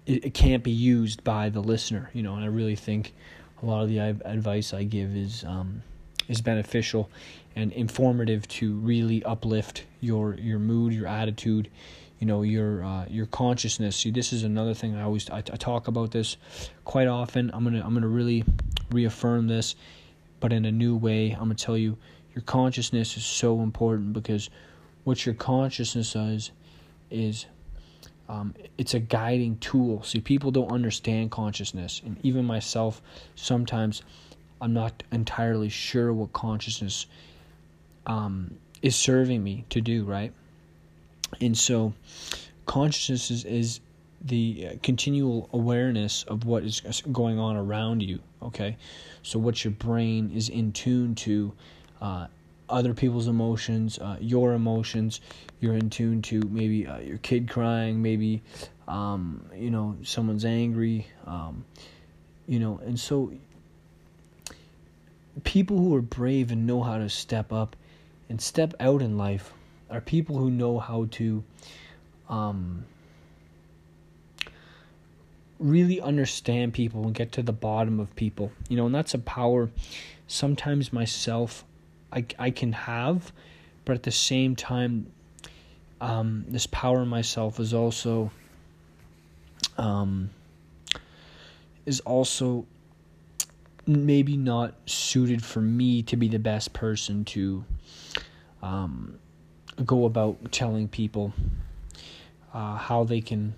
it, 0.07 0.27
it 0.27 0.35
can't 0.35 0.63
be 0.63 0.71
used 0.71 1.25
by 1.25 1.49
the 1.49 1.61
listener, 1.61 2.11
you 2.13 2.23
know. 2.23 2.35
And 2.35 2.45
I 2.45 2.49
really 2.49 2.77
think 2.77 3.15
a 3.63 3.67
lot 3.67 3.83
of 3.83 3.89
the 3.89 3.99
advice 3.99 4.75
I 4.75 4.85
give 4.85 5.17
is 5.17 5.45
um, 5.45 5.83
is 6.29 6.41
beneficial 6.41 7.11
and 7.57 7.73
informative 7.73 8.47
to 8.49 8.75
really 8.75 9.25
uplift 9.25 9.85
your 10.01 10.35
your 10.35 10.59
mood, 10.59 10.93
your 10.93 11.07
attitude, 11.07 11.71
you 12.19 12.27
know, 12.27 12.43
your 12.43 12.85
uh, 12.85 13.07
your 13.09 13.27
consciousness. 13.27 13.97
See, 13.97 14.11
this 14.11 14.33
is 14.33 14.43
another 14.43 14.75
thing 14.75 14.95
I 14.95 15.03
always 15.03 15.31
I, 15.31 15.39
I 15.39 15.57
talk 15.57 15.89
about 15.89 16.11
this 16.11 16.37
quite 16.85 17.09
often. 17.09 17.51
I'm 17.55 17.65
gonna 17.65 17.83
I'm 17.85 17.95
gonna 17.95 18.09
really 18.09 18.45
reaffirm 18.91 19.47
this, 19.47 19.75
but 20.41 20.53
in 20.53 20.67
a 20.67 20.73
new 20.73 20.97
way. 20.97 21.31
I'm 21.31 21.45
gonna 21.45 21.55
tell 21.55 21.79
you 21.79 21.97
your 22.35 22.43
consciousness 22.43 23.17
is 23.17 23.25
so 23.25 23.63
important 23.63 24.13
because 24.13 24.51
what 25.05 25.25
your 25.25 25.35
consciousness 25.35 26.15
does 26.15 26.51
is 27.11 27.47
um, 28.29 28.55
it's 28.79 28.95
a 28.95 28.99
guiding 28.99 29.59
tool. 29.59 30.03
See, 30.03 30.21
people 30.21 30.51
don't 30.51 30.73
understand 30.73 31.31
consciousness, 31.31 32.01
and 32.05 32.17
even 32.23 32.45
myself, 32.45 33.03
sometimes 33.35 34.03
I'm 34.61 34.73
not 34.73 35.03
entirely 35.13 35.69
sure 35.69 36.13
what 36.13 36.33
consciousness 36.33 37.07
um, 38.07 38.57
is 38.81 38.97
serving 38.97 39.43
me 39.43 39.65
to 39.71 39.81
do, 39.81 40.05
right? 40.05 40.33
And 41.41 41.57
so, 41.57 41.93
consciousness 42.65 43.31
is, 43.31 43.45
is 43.45 43.81
the 44.23 44.69
uh, 44.71 44.75
continual 44.83 45.51
awareness 45.53 46.23
of 46.23 46.47
what 46.47 46.65
is 46.65 47.03
going 47.13 47.39
on 47.39 47.57
around 47.57 48.03
you, 48.03 48.21
okay? 48.43 48.77
So, 49.23 49.39
what 49.39 49.65
your 49.65 49.73
brain 49.73 50.31
is 50.35 50.49
in 50.49 50.73
tune 50.73 51.15
to. 51.17 51.53
Uh, 52.01 52.27
other 52.69 52.95
people's 52.95 53.29
emotions, 53.29 53.99
uh, 53.99 54.17
your 54.21 54.53
emotions. 54.53 55.21
You're 55.61 55.75
in 55.75 55.91
tune 55.91 56.23
to 56.23 56.41
maybe 56.51 56.87
uh, 56.87 56.99
your 56.99 57.19
kid 57.19 57.49
crying, 57.49 58.03
maybe 58.03 58.43
um, 58.89 59.45
you 59.55 59.71
know 59.71 59.97
someone's 60.03 60.45
angry, 60.45 61.07
um, 61.27 61.65
you 62.47 62.59
know, 62.59 62.81
and 62.85 62.99
so 62.99 63.33
people 65.43 65.79
who 65.79 65.95
are 65.95 66.03
brave 66.03 66.51
and 66.51 66.67
know 66.67 66.83
how 66.83 66.99
to 66.99 67.09
step 67.09 67.53
up 67.53 67.77
and 68.29 68.41
step 68.41 68.75
out 68.81 69.03
in 69.03 69.19
life 69.19 69.53
are 69.91 70.01
people 70.01 70.39
who 70.39 70.51
know 70.51 70.79
how 70.79 71.07
to 71.11 71.43
um, 72.29 72.85
really 75.59 76.01
understand 76.01 76.73
people 76.73 77.05
and 77.05 77.15
get 77.15 77.33
to 77.33 77.43
the 77.43 77.53
bottom 77.53 78.01
of 78.01 78.15
people. 78.17 78.53
You 78.69 78.77
know, 78.77 78.87
and 78.87 78.95
that's 78.95 79.15
a 79.15 79.19
power 79.19 79.71
sometimes 80.27 80.93
myself 80.93 81.65
I, 82.15 82.25
I 82.39 82.51
can 82.51 82.73
have, 82.73 83.33
but 83.85 83.95
at 83.95 84.03
the 84.03 84.13
same 84.13 84.55
time, 84.55 85.07
um, 86.01 86.45
this 86.49 86.67
power 86.67 87.03
in 87.03 87.09
myself 87.09 87.59
is 87.59 87.75
also 87.75 88.31
um, 89.79 90.31
is 91.87 92.01
also 92.01 92.67
maybe 93.87 94.37
not 94.37 94.75
suited 94.87 95.45
for 95.45 95.61
me 95.61 96.03
to 96.03 96.17
be 96.17 96.29
the 96.29 96.39
best 96.39 96.73
person 96.73 97.25
to 97.25 97.65
um, 98.63 99.19
go 99.85 100.05
about 100.07 100.53
telling 100.53 100.89
people 100.89 101.33
uh, 102.55 102.77
how 102.77 103.05
they 103.05 103.21
can 103.21 103.53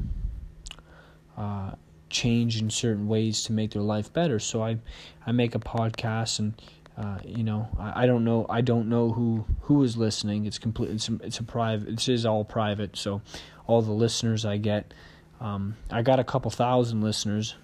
uh, 1.37 1.73
change 2.09 2.61
in 2.61 2.71
certain 2.71 3.07
ways 3.07 3.45
to 3.45 3.53
make 3.53 3.73
their 3.73 3.83
life 3.83 4.13
better. 4.13 4.39
So 4.39 4.63
I 4.63 4.79
I 5.27 5.33
make 5.33 5.55
a 5.55 5.59
podcast 5.59 6.39
and 6.39 6.55
uh, 6.97 7.19
you 7.25 7.45
know, 7.45 7.69
I, 7.79 8.05
I, 8.05 8.07
don't 8.07 8.25
know. 8.25 8.47
I 8.49 8.63
don't 8.63 8.89
know 8.89 9.11
who 9.11 9.45
who 9.63 9.83
is 9.83 9.97
listening. 9.97 10.47
It's 10.47 10.59
complete. 10.59 10.91
It's 10.91 11.09
a, 11.09 11.15
it's 11.23 11.39
a 11.41 11.43
private. 11.43 11.95
This 11.95 12.09
is 12.09 12.25
all 12.25 12.45
private. 12.45 12.97
So, 12.97 13.21
all 13.67 13.83
the 13.83 13.93
listeners 13.93 14.47
I 14.47 14.57
get, 14.57 14.95
um, 15.41 15.77
I 15.91 16.01
got 16.03 16.19
a 16.19 16.25
couple 16.25 16.51
thousand 16.51 17.03
listeners, 17.03 17.55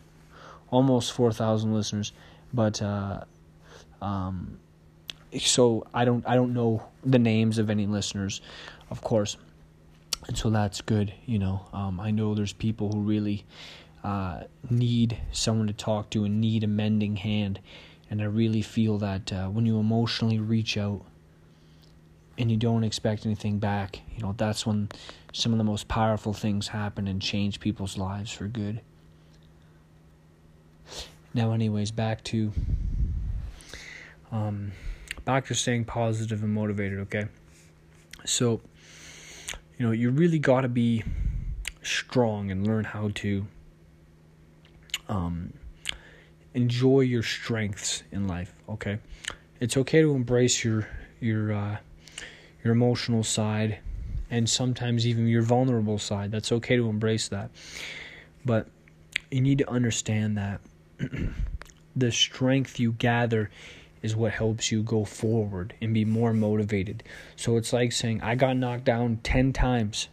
almost 0.70 1.12
four 1.12 1.32
thousand 1.32 1.72
listeners, 1.72 2.12
but 2.52 2.82
uh, 2.82 3.24
um, 4.02 4.58
so 5.38 5.86
I 5.94 6.04
don't 6.04 6.26
I 6.28 6.34
don't 6.34 6.52
know 6.52 6.82
the 7.02 7.18
names 7.18 7.56
of 7.56 7.70
any 7.70 7.86
listeners, 7.86 8.42
of 8.90 9.00
course, 9.00 9.38
and 10.28 10.36
so 10.36 10.50
that's 10.50 10.82
good. 10.82 11.14
You 11.24 11.38
know, 11.38 11.66
um, 11.72 12.00
I 12.00 12.10
know 12.10 12.34
there's 12.34 12.52
people 12.52 12.92
who 12.92 13.00
really 13.00 13.46
uh, 14.04 14.42
need 14.68 15.16
someone 15.30 15.68
to 15.68 15.72
talk 15.72 16.10
to 16.10 16.24
and 16.24 16.38
need 16.38 16.64
a 16.64 16.66
mending 16.66 17.16
hand 17.16 17.60
and 18.12 18.21
I 18.21 18.26
really 18.26 18.61
feel 18.61 18.99
that 18.99 19.33
uh, 19.33 19.47
when 19.47 19.64
you 19.64 19.81
emotionally 19.81 20.38
reach 20.38 20.76
out 20.76 21.02
and 22.37 22.50
you 22.50 22.59
don't 22.59 22.85
expect 22.85 23.25
anything 23.25 23.59
back, 23.59 24.00
you 24.14 24.23
know, 24.23 24.35
that's 24.37 24.66
when 24.66 24.90
some 25.33 25.52
of 25.52 25.57
the 25.57 25.64
most 25.64 25.88
powerful 25.88 26.35
things 26.35 26.69
happen 26.69 27.09
and 27.09 27.23
change 27.23 27.59
people's 27.59 27.97
lives 27.97 28.31
for 28.31 28.49
good. 28.49 28.83
Now, 31.33 31.52
anyways, 31.52 31.90
back 31.90 32.23
to 32.25 32.52
um, 34.31 34.73
back 35.25 35.47
to 35.47 35.54
staying 35.54 35.87
positive 35.87 36.42
and 36.42 36.52
motivated. 36.52 36.99
Okay, 36.99 37.28
so 38.26 38.61
you 39.78 39.87
know 39.87 39.92
you 39.92 40.11
really 40.11 40.38
got 40.38 40.61
to 40.61 40.69
be 40.69 41.02
strong 41.81 42.50
and 42.50 42.66
learn 42.66 42.85
how 42.85 43.11
to 43.14 43.47
um, 45.09 45.54
enjoy 46.54 47.00
your 47.00 47.23
strengths 47.23 48.02
in 48.12 48.26
life. 48.26 48.54
Okay, 48.68 48.99
it's 49.61 49.76
okay 49.76 50.00
to 50.00 50.14
embrace 50.14 50.64
your 50.64 50.88
your 51.21 51.52
uh, 51.52 51.76
your 52.64 52.73
emotional 52.73 53.23
side, 53.23 53.78
and 54.30 54.49
sometimes 54.49 55.06
even 55.06 55.26
your 55.26 55.42
vulnerable 55.42 55.99
side. 55.99 56.30
That's 56.30 56.52
okay 56.52 56.76
to 56.76 56.88
embrace 56.88 57.28
that, 57.28 57.50
but 58.44 58.68
you 59.30 59.40
need 59.40 59.59
to 59.59 59.71
understand 59.71 60.37
that 60.37 60.61
the 61.97 62.12
strength 62.12 62.78
you 62.78 62.92
gather 62.92 63.50
is 64.02 64.16
what 64.16 64.32
helps 64.32 64.71
you 64.73 64.82
go 64.82 65.04
forward 65.04 65.75
and 65.80 65.94
be 65.94 66.04
more 66.04 66.32
motivated. 66.32 67.02
So 67.37 67.56
it's 67.56 67.73
like 67.73 67.92
saying, 67.92 68.21
I 68.21 68.35
got 68.35 68.56
knocked 68.56 68.85
down 68.85 69.21
10 69.23 69.52
times, 69.52 70.09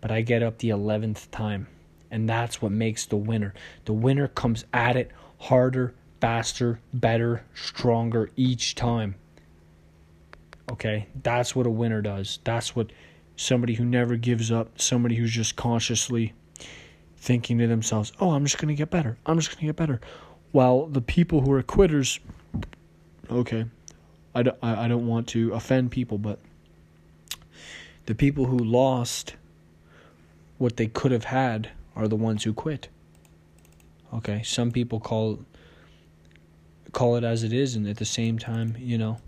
but 0.00 0.10
I 0.10 0.20
get 0.20 0.42
up 0.42 0.58
the 0.58 0.68
11th 0.68 1.30
time. 1.30 1.66
And 2.14 2.28
that's 2.28 2.62
what 2.62 2.70
makes 2.70 3.06
the 3.06 3.16
winner. 3.16 3.54
The 3.86 3.92
winner 3.92 4.28
comes 4.28 4.64
at 4.72 4.94
it 4.94 5.10
harder, 5.40 5.94
faster, 6.20 6.78
better, 6.92 7.42
stronger 7.56 8.30
each 8.36 8.76
time. 8.76 9.16
Okay? 10.70 11.08
That's 11.24 11.56
what 11.56 11.66
a 11.66 11.70
winner 11.70 12.00
does. 12.02 12.38
That's 12.44 12.76
what 12.76 12.92
somebody 13.34 13.74
who 13.74 13.84
never 13.84 14.14
gives 14.14 14.52
up, 14.52 14.80
somebody 14.80 15.16
who's 15.16 15.32
just 15.32 15.56
consciously 15.56 16.34
thinking 17.16 17.58
to 17.58 17.66
themselves, 17.66 18.12
oh, 18.20 18.30
I'm 18.30 18.44
just 18.44 18.58
going 18.58 18.68
to 18.68 18.78
get 18.78 18.90
better. 18.90 19.18
I'm 19.26 19.40
just 19.40 19.50
going 19.50 19.62
to 19.62 19.66
get 19.66 19.76
better. 19.76 20.00
While 20.52 20.86
the 20.86 21.00
people 21.00 21.40
who 21.40 21.50
are 21.50 21.64
quitters, 21.64 22.20
okay, 23.28 23.64
I 24.36 24.44
don't, 24.44 24.56
I 24.62 24.86
don't 24.86 25.08
want 25.08 25.26
to 25.30 25.52
offend 25.52 25.90
people, 25.90 26.18
but 26.18 26.38
the 28.06 28.14
people 28.14 28.44
who 28.44 28.58
lost 28.58 29.34
what 30.58 30.76
they 30.76 30.86
could 30.86 31.10
have 31.10 31.24
had 31.24 31.70
are 31.96 32.08
the 32.08 32.16
ones 32.16 32.44
who 32.44 32.52
quit. 32.52 32.88
Okay, 34.12 34.42
some 34.42 34.70
people 34.70 35.00
call 35.00 35.44
call 36.92 37.16
it 37.16 37.24
as 37.24 37.42
it 37.42 37.52
is, 37.52 37.74
and 37.74 37.88
at 37.88 37.96
the 37.96 38.04
same 38.04 38.38
time, 38.38 38.76
you 38.78 38.96
know, 38.96 39.18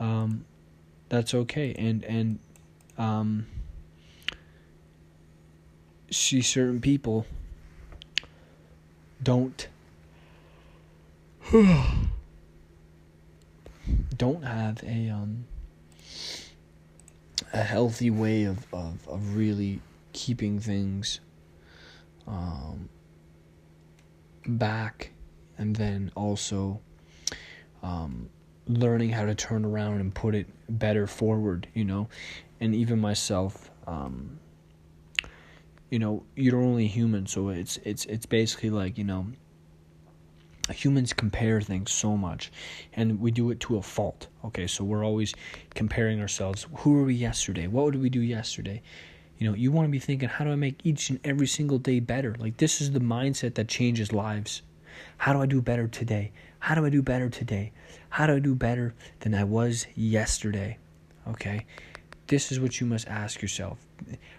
um, 0.00 0.44
that's 1.08 1.34
okay. 1.34 1.74
And 1.78 2.04
and 2.04 2.38
um, 2.98 3.46
see 6.10 6.42
certain 6.42 6.80
people 6.80 7.26
don't 9.22 9.68
don't 14.16 14.42
have 14.42 14.82
a 14.84 15.08
um 15.10 15.44
a 17.52 17.62
healthy 17.62 18.10
way 18.10 18.44
of, 18.44 18.66
of, 18.72 19.08
of 19.08 19.34
really 19.34 19.80
keeping 20.12 20.60
things 20.60 21.20
um, 22.30 22.88
back 24.46 25.10
and 25.58 25.76
then 25.76 26.10
also 26.14 26.80
um, 27.82 28.28
learning 28.66 29.10
how 29.10 29.26
to 29.26 29.34
turn 29.34 29.64
around 29.64 30.00
and 30.00 30.14
put 30.14 30.34
it 30.34 30.46
better 30.68 31.06
forward, 31.06 31.66
you 31.74 31.84
know, 31.84 32.08
and 32.60 32.74
even 32.74 33.00
myself, 33.00 33.70
um, 33.86 34.38
you 35.90 35.98
know, 35.98 36.24
you're 36.36 36.60
only 36.60 36.86
human, 36.86 37.26
so 37.26 37.48
it's 37.48 37.78
it's 37.78 38.04
it's 38.06 38.24
basically 38.24 38.70
like 38.70 38.96
you 38.96 39.02
know, 39.02 39.26
humans 40.72 41.12
compare 41.12 41.60
things 41.60 41.90
so 41.90 42.16
much, 42.16 42.52
and 42.92 43.20
we 43.20 43.32
do 43.32 43.50
it 43.50 43.58
to 43.60 43.76
a 43.76 43.82
fault. 43.82 44.28
Okay, 44.44 44.68
so 44.68 44.84
we're 44.84 45.04
always 45.04 45.34
comparing 45.74 46.20
ourselves. 46.20 46.66
Who 46.76 46.92
were 46.92 47.04
we 47.04 47.14
yesterday? 47.14 47.66
What 47.66 47.90
did 47.92 48.00
we 48.00 48.08
do 48.08 48.20
yesterday? 48.20 48.82
You 49.40 49.48
know, 49.48 49.56
you 49.56 49.72
want 49.72 49.88
to 49.88 49.90
be 49.90 49.98
thinking, 49.98 50.28
how 50.28 50.44
do 50.44 50.52
I 50.52 50.54
make 50.54 50.80
each 50.84 51.08
and 51.08 51.18
every 51.24 51.46
single 51.46 51.78
day 51.78 51.98
better? 51.98 52.36
Like, 52.38 52.58
this 52.58 52.82
is 52.82 52.92
the 52.92 53.00
mindset 53.00 53.54
that 53.54 53.68
changes 53.68 54.12
lives. 54.12 54.60
How 55.16 55.32
do 55.32 55.40
I 55.40 55.46
do 55.46 55.62
better 55.62 55.88
today? 55.88 56.32
How 56.58 56.74
do 56.74 56.84
I 56.84 56.90
do 56.90 57.00
better 57.00 57.30
today? 57.30 57.72
How 58.10 58.26
do 58.26 58.34
I 58.34 58.38
do 58.38 58.54
better 58.54 58.94
than 59.20 59.34
I 59.34 59.44
was 59.44 59.86
yesterday? 59.94 60.76
Okay? 61.26 61.64
This 62.26 62.52
is 62.52 62.60
what 62.60 62.80
you 62.80 62.86
must 62.86 63.08
ask 63.08 63.40
yourself. 63.40 63.78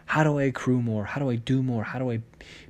How 0.06 0.24
do 0.24 0.38
I 0.38 0.44
accrue 0.44 0.82
more? 0.84 1.04
How 1.04 1.20
do 1.20 1.32
I 1.32 1.36
do 1.36 1.64
more? 1.64 1.84
How 1.84 1.98
do 1.98 2.12
I 2.12 2.22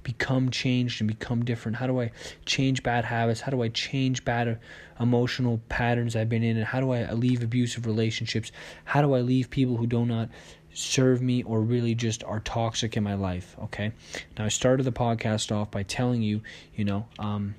become 0.04 0.50
changed 0.52 1.02
and 1.02 1.10
become 1.10 1.44
different? 1.44 1.78
How 1.78 1.86
do 1.86 2.00
I 2.00 2.12
change 2.46 2.82
bad 2.82 3.04
habits? 3.04 3.42
How 3.42 3.52
do 3.52 3.62
I 3.62 3.68
change 3.68 4.24
bad 4.24 4.58
emotional 5.00 5.60
patterns 5.68 6.16
I've 6.16 6.30
been 6.30 6.44
in? 6.44 6.56
And 6.56 6.66
how 6.66 6.80
do 6.80 6.92
I 6.92 7.12
leave 7.12 7.44
abusive 7.44 7.86
relationships? 7.86 8.54
How 8.86 9.02
do 9.02 9.14
I 9.14 9.20
leave 9.20 9.50
people 9.50 9.76
who 9.76 9.86
do 9.86 10.06
not 10.06 10.30
serve 10.74 11.22
me 11.22 11.44
or 11.44 11.62
really 11.62 11.96
just 11.96 12.24
are 12.24 12.40
toxic 12.40 12.98
in 12.98 13.04
my 13.04 13.14
life. 13.16 13.56
Okay. 13.64 13.92
Now, 14.38 14.46
I 14.46 14.50
started 14.50 14.84
the 14.84 14.92
podcast 14.92 15.52
off 15.56 15.72
by 15.72 15.84
telling 15.84 16.22
you, 16.22 16.42
you 16.76 16.86
know, 16.86 17.08
um, 17.20 17.56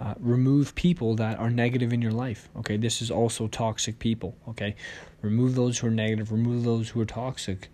uh, 0.00 0.14
remove 0.18 0.74
people 0.74 1.14
that 1.16 1.38
are 1.38 1.50
negative 1.50 1.92
in 1.92 2.02
your 2.02 2.12
life. 2.12 2.48
Okay. 2.58 2.76
This 2.76 3.00
is 3.02 3.10
also 3.10 3.46
toxic 3.48 3.98
people. 3.98 4.36
Okay. 4.48 4.74
Remove 5.22 5.54
those 5.54 5.78
who 5.78 5.86
are 5.86 5.90
negative, 5.90 6.32
remove 6.32 6.64
those 6.64 6.88
who 6.90 7.00
are 7.00 7.06
toxic. 7.06 7.68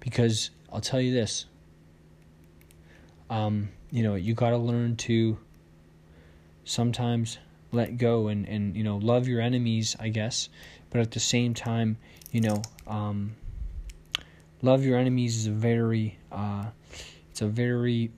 because 0.00 0.50
I'll 0.72 0.80
tell 0.80 1.00
you 1.00 1.12
this. 1.12 1.46
Um, 3.30 3.68
you 3.90 4.02
know, 4.02 4.14
you 4.14 4.34
got 4.34 4.50
to 4.50 4.58
learn 4.58 4.96
to 4.96 5.38
sometimes 6.64 7.38
let 7.72 7.96
go 7.96 8.28
and, 8.28 8.46
and 8.48 8.76
you 8.76 8.84
know 8.84 8.98
love 8.98 9.26
your 9.26 9.40
enemies 9.40 9.96
i 9.98 10.08
guess 10.08 10.48
but 10.90 11.00
at 11.00 11.10
the 11.10 11.20
same 11.20 11.54
time 11.54 11.96
you 12.32 12.40
know 12.40 12.62
um, 12.86 13.36
love 14.62 14.84
your 14.84 14.98
enemies 14.98 15.36
is 15.36 15.46
a 15.46 15.52
very 15.52 16.18
uh, 16.32 16.64
it's 17.30 17.42
a 17.42 17.46
very 17.46 18.10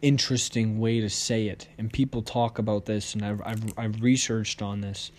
interesting 0.00 0.80
way 0.80 1.00
to 1.00 1.08
say 1.08 1.46
it. 1.46 1.68
And 1.78 1.92
people 1.92 2.22
talk 2.22 2.58
about 2.58 2.86
this 2.86 3.14
and 3.14 3.24
i've 3.24 3.40
i've, 3.42 3.78
I've 3.78 4.02
researched 4.02 4.60
on 4.60 4.80
this. 4.80 5.12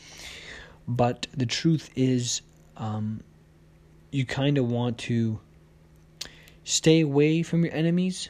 But 0.87 1.27
the 1.35 1.45
truth 1.45 1.89
is 1.95 2.41
um, 2.75 3.23
you 4.11 4.25
kind 4.25 4.57
of 4.57 4.69
want 4.69 4.97
to 4.99 5.39
stay 6.65 7.01
away 7.01 7.43
from 7.43 7.63
your 7.63 7.73
enemies 7.73 8.29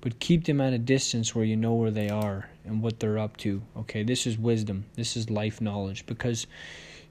but 0.00 0.20
keep 0.20 0.44
them 0.44 0.60
at 0.60 0.72
a 0.72 0.78
distance 0.78 1.34
where 1.34 1.44
you 1.44 1.56
know 1.56 1.74
where 1.74 1.90
they 1.90 2.08
are 2.08 2.48
and 2.68 2.82
what 2.82 3.00
they're 3.00 3.18
up 3.18 3.36
to. 3.38 3.62
Okay, 3.76 4.02
this 4.02 4.26
is 4.26 4.38
wisdom. 4.38 4.84
This 4.94 5.16
is 5.16 5.30
life 5.30 5.60
knowledge 5.60 6.06
because 6.06 6.46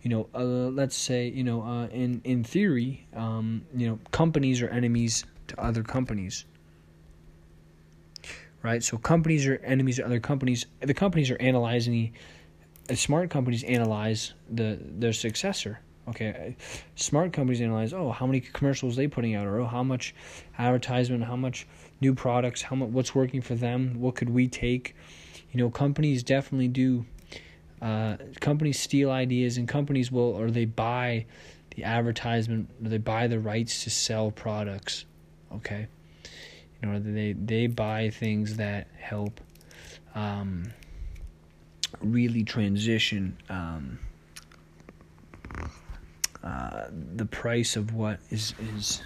you 0.02 0.10
know, 0.10 0.30
uh, 0.34 0.70
let's 0.70 0.96
say, 0.96 1.28
you 1.28 1.44
know, 1.44 1.64
uh, 1.64 1.88
in 1.88 2.22
in 2.24 2.44
theory, 2.44 3.08
um, 3.16 3.64
you 3.76 3.88
know, 3.88 4.00
companies 4.12 4.62
are 4.62 4.70
enemies 4.70 5.26
to 5.48 5.60
other 5.60 5.84
companies. 5.84 6.46
Right? 8.64 8.84
So 8.84 8.98
companies 8.98 9.48
are 9.48 9.58
enemies 9.64 9.98
to 9.98 10.06
other 10.06 10.20
companies. 10.20 10.66
The 10.80 10.94
companies 10.94 11.32
are 11.32 11.42
analyzing 11.42 12.14
the 12.86 12.96
smart 12.96 13.30
companies 13.30 13.64
analyze 13.64 14.34
the 14.50 14.80
their 14.82 15.14
successor 15.14 15.80
Okay, 16.10 16.56
smart 16.96 17.34
companies 17.34 17.60
analyze. 17.60 17.92
Oh, 17.92 18.12
how 18.12 18.26
many 18.26 18.40
commercials 18.40 18.96
they 18.96 19.08
putting 19.08 19.36
out, 19.36 19.46
or 19.46 19.60
oh, 19.60 19.66
how 19.66 19.84
much 19.84 20.16
advertisement, 20.58 21.26
how 21.26 21.36
much 21.36 21.68
new 22.00 22.14
products, 22.16 22.62
how 22.62 22.78
much 22.78 22.90
what's 22.90 23.14
working 23.14 23.42
for 23.42 23.56
them, 23.56 24.00
what 24.00 24.16
could 24.16 24.30
we 24.30 24.48
take? 24.48 24.96
You 25.58 25.64
know, 25.64 25.70
companies 25.72 26.22
definitely 26.22 26.68
do. 26.68 27.04
Uh, 27.82 28.18
companies 28.40 28.80
steal 28.80 29.10
ideas, 29.10 29.58
and 29.58 29.68
companies 29.68 30.12
will, 30.12 30.36
or 30.36 30.52
they 30.52 30.66
buy 30.66 31.26
the 31.76 31.84
advertisement, 31.84 32.70
or 32.84 32.90
they 32.90 33.00
buy 33.00 33.26
the 33.26 33.40
rights 33.40 33.84
to 33.84 33.90
sell 33.90 34.30
products. 34.30 35.06
Okay, 35.52 35.88
you 36.80 36.88
know, 36.88 37.00
they 37.00 37.34
they 37.34 37.66
buy 37.66 38.12
things 38.12 38.58
that 38.58 38.88
help 39.00 39.42
um, 40.14 40.72
really 42.02 42.44
transition. 42.44 43.36
Um, 43.50 43.98
uh, 46.44 46.86
the 47.16 47.26
price 47.26 47.76
of 47.76 47.96
what 47.96 48.20
is 48.30 48.54
is 48.76 49.02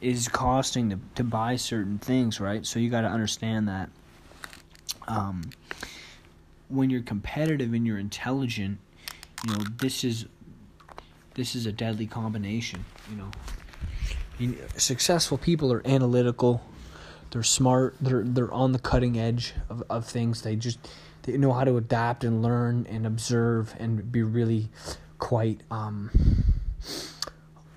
is 0.00 0.28
costing 0.28 0.90
to 0.90 1.00
to 1.16 1.24
buy 1.24 1.56
certain 1.56 1.98
things, 1.98 2.38
right? 2.38 2.64
So 2.64 2.78
you 2.78 2.88
got 2.88 3.00
to 3.00 3.08
understand 3.08 3.66
that 3.66 3.90
um, 5.08 5.50
when 6.68 6.90
you're 6.90 7.02
competitive 7.02 7.72
and 7.72 7.86
you're 7.86 7.98
intelligent, 7.98 8.78
you 9.46 9.52
know 9.52 9.64
this 9.78 10.04
is 10.04 10.26
this 11.34 11.54
is 11.54 11.66
a 11.66 11.72
deadly 11.72 12.06
combination. 12.06 12.84
You 13.10 13.16
know, 13.16 13.30
you, 14.38 14.56
successful 14.76 15.38
people 15.38 15.72
are 15.72 15.86
analytical, 15.86 16.62
they're 17.30 17.42
smart, 17.42 17.96
they're 18.00 18.22
they're 18.24 18.52
on 18.52 18.72
the 18.72 18.78
cutting 18.78 19.18
edge 19.18 19.54
of, 19.68 19.82
of 19.90 20.06
things. 20.06 20.42
They 20.42 20.56
just 20.56 20.78
they 21.22 21.36
know 21.36 21.52
how 21.52 21.64
to 21.64 21.76
adapt 21.76 22.24
and 22.24 22.42
learn 22.42 22.86
and 22.88 23.06
observe 23.06 23.74
and 23.78 24.10
be 24.10 24.22
really 24.22 24.70
quite 25.18 25.60
um, 25.70 26.10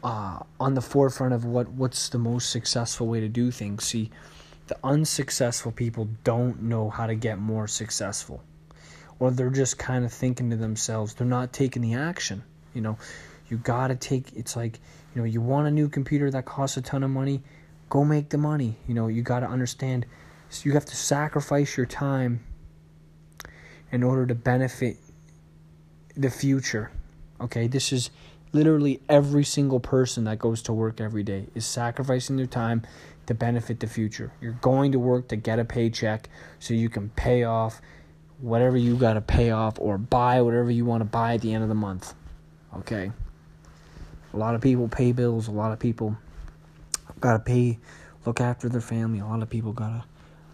uh, 0.04 0.40
on 0.60 0.74
the 0.74 0.82
forefront 0.82 1.34
of 1.34 1.46
what 1.46 1.70
what's 1.70 2.10
the 2.10 2.20
most 2.20 2.50
successful 2.50 3.08
way 3.08 3.20
to 3.20 3.28
do 3.28 3.52
things. 3.52 3.84
See, 3.84 4.12
the 4.68 4.78
unsuccessful 4.84 5.72
people 5.72 6.08
don't 6.24 6.62
know 6.64 6.90
how 6.90 7.08
to 7.08 7.16
get 7.16 7.40
more 7.40 7.68
successful, 7.68 8.44
or 9.20 9.32
they're 9.32 9.50
just 9.50 9.78
kind 9.78 10.06
of 10.06 10.12
thinking 10.12 10.50
to 10.50 10.56
themselves. 10.56 11.14
They're 11.14 11.28
not 11.28 11.54
taking 11.54 11.82
the 11.82 11.96
action. 11.96 12.44
You 12.74 12.82
know, 12.82 12.98
you 13.50 13.58
gotta 13.58 13.96
take. 13.96 14.34
It's 14.36 14.56
like 14.56 14.80
you 15.16 15.22
know, 15.22 15.26
you 15.26 15.42
want 15.42 15.68
a 15.68 15.72
new 15.72 15.90
computer 15.90 16.30
that 16.32 16.46
costs 16.46 16.78
a 16.78 16.82
ton 16.82 17.04
of 17.04 17.10
money. 17.10 17.42
Go 17.90 18.04
make 18.04 18.30
the 18.30 18.38
money. 18.38 18.78
You 18.88 18.94
know, 18.94 19.08
you 19.08 19.22
gotta 19.22 19.48
understand. 19.48 20.06
So 20.50 20.64
you 20.66 20.74
have 20.74 20.86
to 20.86 20.96
sacrifice 20.96 21.76
your 21.76 21.86
time 21.86 22.44
in 23.92 24.04
order 24.04 24.26
to 24.26 24.36
benefit 24.36 24.98
the 26.16 26.30
future 26.30 26.92
Okay, 27.40 27.68
this 27.68 27.94
is 27.94 28.10
literally 28.52 29.02
every 29.08 29.44
single 29.44 29.80
person 29.80 30.24
that 30.24 30.40
goes 30.40 30.62
to 30.64 30.74
work 30.74 31.00
every 31.00 31.24
day 31.24 31.48
is 31.54 31.66
sacrificing 31.66 32.38
their 32.38 32.48
time 32.48 32.82
to 33.28 33.34
benefit 33.34 33.80
the 33.80 33.88
future. 33.88 34.32
You're 34.42 34.58
going 34.62 34.92
to 34.94 35.00
work 35.00 35.28
to 35.30 35.36
get 35.36 35.60
a 35.60 35.66
paycheck 35.66 36.30
so 36.60 36.74
you 36.74 36.90
can 36.90 37.10
pay 37.10 37.44
off 37.44 37.82
whatever 38.40 38.78
you 38.78 38.96
got 38.96 39.14
to 39.14 39.22
pay 39.22 39.52
off 39.52 39.80
or 39.80 39.98
buy 39.98 40.42
whatever 40.42 40.72
you 40.72 40.86
want 40.86 41.02
to 41.02 41.06
buy 41.06 41.36
at 41.36 41.42
the 41.42 41.54
end 41.54 41.64
of 41.64 41.70
the 41.70 41.76
month. 41.76 42.14
Okay? 42.76 43.12
A 44.34 44.38
lot 44.38 44.56
of 44.56 44.62
people 44.62 44.88
pay 44.88 45.12
bills, 45.12 45.48
a 45.48 45.52
lot 45.52 45.72
of 45.72 45.80
people 45.80 46.18
got 47.20 47.34
to 47.34 47.40
pay 47.40 47.80
look 48.26 48.42
after 48.42 48.68
their 48.68 48.82
family, 48.82 49.20
a 49.20 49.26
lot 49.26 49.42
of 49.42 49.50
people 49.50 49.72
got 49.72 49.90
to 49.90 50.04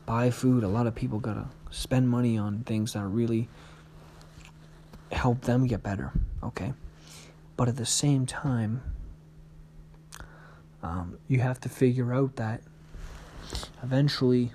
buy 0.06 0.30
food, 0.30 0.64
a 0.64 0.68
lot 0.68 0.86
of 0.86 0.94
people 0.94 1.20
got 1.20 1.34
to 1.34 1.48
spend 1.72 2.08
money 2.08 2.38
on 2.38 2.64
things 2.64 2.94
that 2.94 3.06
really 3.06 3.50
help 5.12 5.42
them 5.42 5.66
get 5.66 5.82
better, 5.82 6.12
okay? 6.44 6.74
But 7.58 7.68
at 7.68 7.76
the 7.76 7.86
same 7.86 8.26
time, 8.26 8.82
um, 10.84 11.18
you 11.28 11.40
have 11.40 11.60
to 11.62 11.70
figure 11.70 12.14
out 12.14 12.36
that 12.36 12.62
eventually 13.82 14.52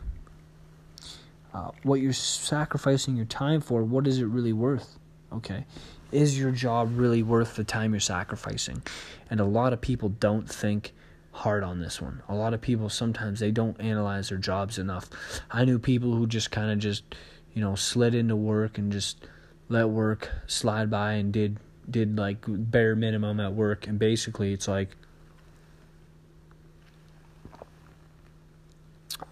uh, 1.55 1.71
what 1.83 2.01
you're 2.01 2.13
sacrificing 2.13 3.17
your 3.17 3.27
time 3.27 3.61
for, 3.61 3.83
what 3.83 4.07
is 4.07 4.19
it 4.19 4.27
really 4.27 4.53
worth? 4.53 4.99
Okay? 5.33 5.65
Is 6.13 6.39
your 6.39 6.53
job 6.53 6.97
really 6.97 7.23
worth 7.23 7.57
the 7.57 7.65
time 7.65 7.93
you're 7.93 8.01
sacrificing? 8.01 8.83
And 9.31 9.41
a 9.41 9.45
lot 9.45 9.73
of 9.73 9.81
people 9.81 10.11
don't 10.11 10.49
think 10.49 10.93
hard 11.33 11.63
on 11.65 11.81
this 11.81 12.01
one. 12.01 12.23
A 12.29 12.35
lot 12.35 12.53
of 12.53 12.61
people 12.61 12.89
sometimes 12.89 13.41
they 13.41 13.51
don't 13.51 13.81
analyze 13.81 14.29
their 14.29 14.39
jobs 14.39 14.79
enough. 14.79 15.09
I 15.51 15.65
knew 15.65 15.79
people 15.79 16.15
who 16.15 16.27
just 16.27 16.51
kind 16.51 16.71
of 16.71 16.79
just, 16.79 17.15
you 17.55 17.63
know, 17.63 17.75
slid 17.75 18.15
into 18.15 18.37
work 18.37 18.77
and 18.77 18.93
just 18.93 19.27
let 19.69 19.89
work 19.89 20.31
slide 20.47 20.91
by 20.91 21.13
and 21.13 21.33
did 21.33 21.59
did 21.91 22.19
like 22.19 22.45
bare 22.47 22.95
minimum 22.95 23.41
at 23.41 23.55
work 23.55 23.87
and 23.87 23.99
basically 23.99 24.53
it's 24.53 24.69
like 24.69 24.95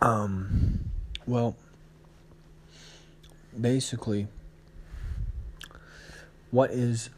um 0.00 0.80
well 1.26 1.56
basically 3.58 4.26
what 6.50 6.70
is 6.70 7.10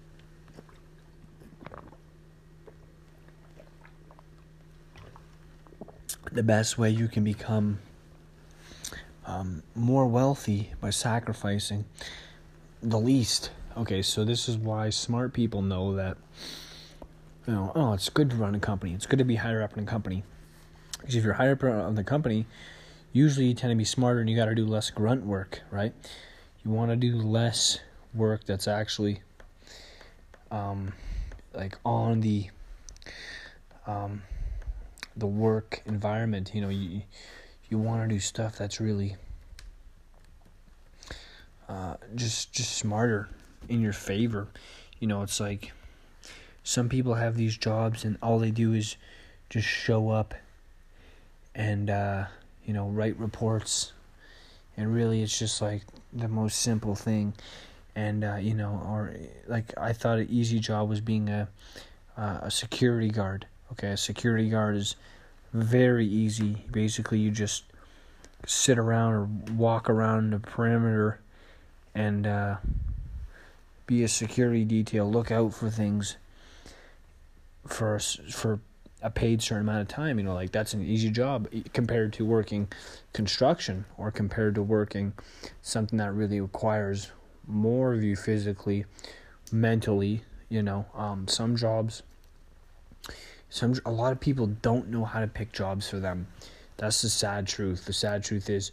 the 6.32 6.42
best 6.42 6.78
way 6.78 6.90
you 6.90 7.08
can 7.08 7.24
become 7.24 7.78
um, 9.26 9.62
more 9.74 10.06
wealthy 10.06 10.72
by 10.80 10.90
sacrificing 10.90 11.84
the 12.82 12.98
least. 12.98 13.50
Okay, 13.76 14.02
so 14.02 14.24
this 14.24 14.48
is 14.48 14.56
why 14.56 14.90
smart 14.90 15.32
people 15.32 15.62
know 15.62 15.94
that 15.94 16.16
you 17.46 17.54
know, 17.54 17.72
oh, 17.74 17.92
it's 17.92 18.08
good 18.08 18.30
to 18.30 18.36
run 18.36 18.54
a 18.54 18.60
company. 18.60 18.92
It's 18.92 19.06
good 19.06 19.18
to 19.18 19.24
be 19.24 19.36
higher 19.36 19.62
up 19.62 19.76
in 19.76 19.84
a 19.84 19.86
company. 19.86 20.22
Because 20.98 21.14
if 21.14 21.24
you're 21.24 21.34
higher 21.34 21.52
up 21.52 21.64
on 21.64 21.94
the 21.94 22.04
company, 22.04 22.46
usually 23.12 23.46
you 23.46 23.54
tend 23.54 23.70
to 23.70 23.76
be 23.76 23.84
smarter 23.84 24.20
and 24.20 24.28
you 24.28 24.36
got 24.36 24.46
to 24.46 24.54
do 24.54 24.66
less 24.66 24.90
grunt 24.90 25.24
work, 25.24 25.62
right? 25.70 25.92
You 26.64 26.70
want 26.70 26.90
to 26.90 26.96
do 26.96 27.16
less 27.16 27.80
work 28.14 28.44
that's 28.44 28.68
actually 28.68 29.20
um, 30.50 30.92
like 31.54 31.76
on 31.84 32.20
the 32.20 32.50
um, 33.86 34.22
the 35.16 35.26
work 35.26 35.82
environment. 35.86 36.52
You 36.54 36.60
know, 36.60 36.68
you 36.68 37.02
you 37.70 37.78
want 37.78 38.08
to 38.08 38.14
do 38.14 38.20
stuff 38.20 38.56
that's 38.56 38.80
really 38.80 39.16
uh, 41.68 41.96
just 42.14 42.52
just 42.52 42.76
smarter 42.76 43.28
in 43.68 43.80
your 43.80 43.92
favor. 43.92 44.48
You 44.98 45.06
know, 45.06 45.22
it's 45.22 45.40
like 45.40 45.72
some 46.62 46.88
people 46.88 47.14
have 47.14 47.36
these 47.36 47.56
jobs 47.56 48.04
and 48.04 48.18
all 48.22 48.38
they 48.38 48.50
do 48.50 48.72
is 48.72 48.96
just 49.48 49.66
show 49.66 50.10
up 50.10 50.34
and 51.58 51.90
uh, 51.90 52.24
you 52.64 52.72
know 52.72 52.88
write 52.88 53.18
reports, 53.18 53.92
and 54.78 54.94
really 54.94 55.22
it's 55.22 55.38
just 55.38 55.60
like 55.60 55.82
the 56.14 56.28
most 56.28 56.62
simple 56.62 56.94
thing. 56.94 57.34
And 57.94 58.24
uh, 58.24 58.36
you 58.36 58.54
know, 58.54 58.80
or 58.86 59.14
like 59.48 59.74
I 59.76 59.92
thought 59.92 60.20
an 60.20 60.28
easy 60.30 60.60
job 60.60 60.88
was 60.88 61.02
being 61.02 61.28
a 61.28 61.48
a 62.16 62.50
security 62.50 63.10
guard. 63.10 63.46
Okay, 63.72 63.88
a 63.88 63.96
security 63.96 64.48
guard 64.48 64.76
is 64.76 64.96
very 65.52 66.06
easy. 66.06 66.64
Basically, 66.70 67.18
you 67.18 67.30
just 67.30 67.64
sit 68.46 68.78
around 68.78 69.12
or 69.14 69.24
walk 69.52 69.90
around 69.90 70.30
the 70.30 70.38
perimeter 70.38 71.20
and 71.94 72.26
uh, 72.26 72.56
be 73.86 74.04
a 74.04 74.08
security 74.08 74.64
detail. 74.64 75.10
Look 75.10 75.30
out 75.30 75.52
for 75.54 75.68
things. 75.70 76.16
for 77.66 77.98
for 78.30 78.60
a 79.02 79.10
paid 79.10 79.42
certain 79.42 79.62
amount 79.62 79.82
of 79.82 79.88
time. 79.88 80.18
You 80.18 80.24
know, 80.24 80.34
like 80.34 80.52
that's 80.52 80.74
an 80.74 80.84
easy 80.84 81.10
job 81.10 81.48
compared 81.72 82.12
to 82.14 82.24
working 82.24 82.68
construction 83.12 83.84
or 83.96 84.10
compared 84.10 84.54
to 84.56 84.62
working 84.62 85.12
something 85.62 85.98
that 85.98 86.12
really 86.12 86.40
requires 86.40 87.10
more 87.46 87.94
of 87.94 88.02
you 88.02 88.16
physically, 88.16 88.84
mentally. 89.52 90.22
You 90.48 90.62
know, 90.62 90.86
um, 90.94 91.28
some 91.28 91.56
jobs, 91.56 92.02
some 93.50 93.74
a 93.84 93.90
lot 93.90 94.12
of 94.12 94.20
people 94.20 94.46
don't 94.46 94.88
know 94.88 95.04
how 95.04 95.20
to 95.20 95.26
pick 95.26 95.52
jobs 95.52 95.88
for 95.88 96.00
them. 96.00 96.26
That's 96.78 97.02
the 97.02 97.08
sad 97.08 97.46
truth. 97.46 97.84
The 97.84 97.92
sad 97.92 98.24
truth 98.24 98.48
is, 98.48 98.72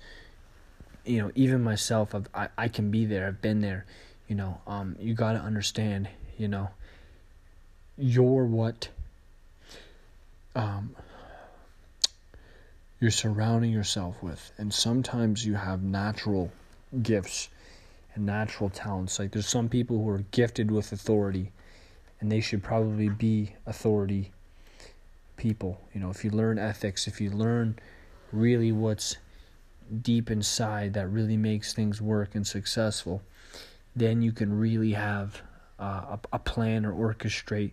you 1.06 1.22
know, 1.22 1.32
even 1.36 1.64
myself, 1.64 2.16
I've, 2.16 2.30
I 2.34 2.48
I 2.58 2.68
can 2.70 2.92
be 2.92 3.06
there. 3.06 3.28
I've 3.28 3.42
been 3.42 3.62
there. 3.62 3.86
You 4.28 4.36
know, 4.36 4.62
um, 4.66 4.96
you 5.00 5.14
got 5.14 5.34
to 5.34 5.40
understand. 5.40 6.08
You 6.38 6.48
know, 6.48 6.70
you're 7.98 8.46
what 8.46 8.90
um, 10.56 10.96
you're 13.00 13.12
surrounding 13.12 13.72
yourself 13.72 14.22
with. 14.24 14.52
And 14.58 14.74
sometimes 14.74 15.46
you 15.46 15.56
have 15.56 15.84
natural 15.84 16.52
gifts 17.04 17.50
and 18.16 18.26
natural 18.26 18.70
talents. 18.70 19.20
Like 19.20 19.32
there's 19.32 19.48
some 19.48 19.70
people 19.70 19.98
who 19.98 20.10
are 20.10 20.24
gifted 20.32 20.72
with 20.72 20.92
authority 20.92 21.52
and 22.20 22.32
they 22.32 22.42
should 22.42 22.64
probably 22.64 23.10
be 23.10 23.54
authority 23.66 24.32
people. 25.36 25.82
You 25.94 26.00
know, 26.00 26.10
if 26.10 26.24
you 26.24 26.32
learn 26.32 26.58
ethics, 26.58 27.08
if 27.08 27.20
you 27.20 27.30
learn 27.30 27.78
really 28.32 28.72
what's 28.72 29.18
deep 30.02 30.32
inside 30.32 30.94
that 30.94 31.08
really 31.08 31.38
makes 31.38 31.74
things 31.74 32.02
work 32.02 32.34
and 32.34 32.48
successful, 32.48 33.22
then 33.96 34.22
you 34.22 34.32
can 34.32 34.58
really 34.58 34.94
have 34.94 35.42
uh, 35.80 36.18
a, 36.18 36.20
a 36.34 36.40
plan 36.40 36.86
or 36.86 36.94
orchestrate 36.94 37.72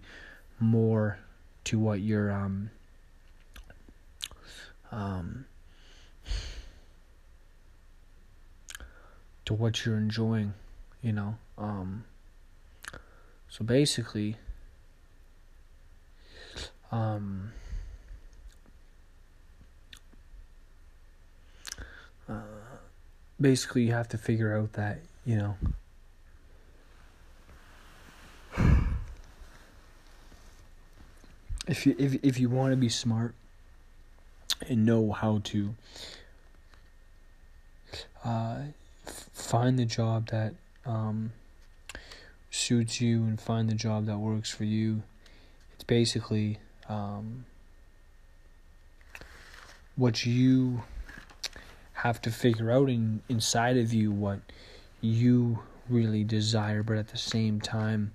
more 0.59 1.19
to 1.65 1.79
what 1.79 2.01
you're 2.01 2.31
um, 2.31 2.71
um, 4.91 5.47
to 9.45 9.55
what 9.55 9.85
you're 9.85 9.97
enjoying, 9.97 10.55
you 11.01 11.13
know. 11.13 11.37
Um, 11.59 12.05
so 13.49 13.65
basically, 13.65 14.37
um, 16.91 17.53
uh, 22.29 22.43
basically, 23.41 23.85
you 23.85 23.93
have 23.93 24.09
to 24.09 24.19
figure 24.19 24.57
out 24.57 24.73
that 24.75 25.01
you 25.25 25.37
know 25.37 25.57
if 31.67 31.87
you 31.87 31.95
if 31.99 32.15
if 32.23 32.39
you 32.39 32.49
want 32.49 32.73
to 32.73 32.77
be 32.77 32.89
smart 32.89 33.35
and 34.69 34.85
know 34.85 35.13
how 35.13 35.41
to 35.45 35.75
uh, 38.25 38.57
find 39.33 39.79
the 39.79 39.85
job 39.85 40.29
that 40.29 40.55
um, 40.87 41.33
suits 42.51 43.01
you 43.01 43.23
and 43.25 43.41
find 43.41 43.69
the 43.69 43.75
job 43.75 44.07
that 44.07 44.19
works 44.19 44.51
for 44.51 44.65
you. 44.65 45.03
It's 45.75 45.85
basically 45.85 46.59
um, 46.89 47.45
what 49.97 50.25
you 50.25 50.83
have 51.95 52.21
to 52.23 52.31
figure 52.31 52.71
out 52.71 52.89
in 52.89 53.23
inside 53.29 53.77
of 53.77 53.93
you 53.93 54.11
what 54.11 54.41
you 55.01 55.61
really 55.89 56.25
desire, 56.25 56.83
but 56.83 56.97
at 56.97 57.09
the 57.09 57.19
same 57.19 57.61
time, 57.61 58.13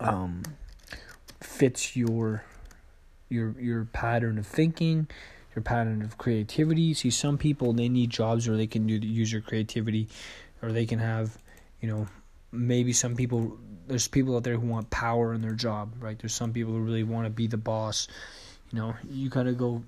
um, 0.00 0.42
fits 1.44 1.96
your 1.96 2.44
your 3.28 3.54
your 3.58 3.84
pattern 3.86 4.38
of 4.38 4.46
thinking, 4.46 5.08
your 5.56 5.62
pattern 5.62 6.02
of 6.02 6.18
creativity. 6.18 6.94
See, 6.94 7.10
some 7.10 7.38
people 7.38 7.72
they 7.72 7.88
need 7.88 8.10
jobs 8.10 8.48
where 8.48 8.56
they 8.56 8.66
can 8.66 8.86
do 8.86 8.94
use 8.94 9.32
your 9.32 9.42
creativity, 9.42 10.08
or 10.62 10.72
they 10.72 10.86
can 10.86 10.98
have, 10.98 11.36
you 11.80 11.88
know, 11.88 12.06
maybe 12.52 12.92
some 12.92 13.16
people. 13.16 13.58
There's 13.86 14.06
people 14.06 14.36
out 14.36 14.44
there 14.44 14.56
who 14.56 14.66
want 14.66 14.90
power 14.90 15.34
in 15.34 15.42
their 15.42 15.54
job, 15.54 15.94
right? 15.98 16.18
There's 16.18 16.34
some 16.34 16.52
people 16.52 16.72
who 16.72 16.80
really 16.80 17.02
want 17.02 17.26
to 17.26 17.30
be 17.30 17.46
the 17.46 17.56
boss. 17.56 18.06
You 18.70 18.78
know, 18.78 18.94
you 19.10 19.28
gotta 19.28 19.52
go 19.52 19.82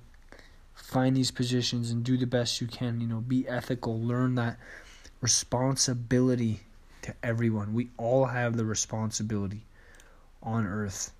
find 0.75 1.17
these 1.17 1.31
positions 1.31 1.91
and 1.91 2.03
do 2.03 2.17
the 2.17 2.27
best 2.27 2.61
you 2.61 2.67
can. 2.67 3.01
You 3.01 3.07
know, 3.07 3.21
be 3.21 3.49
ethical. 3.49 4.01
Learn 4.01 4.35
that 4.35 4.59
responsibility 5.21 6.61
to 7.03 7.15
everyone. 7.23 7.73
We 7.73 7.91
all 7.97 8.27
have 8.27 8.57
the 8.57 8.65
responsibility 8.65 9.65
on 10.43 10.67
earth 10.67 11.13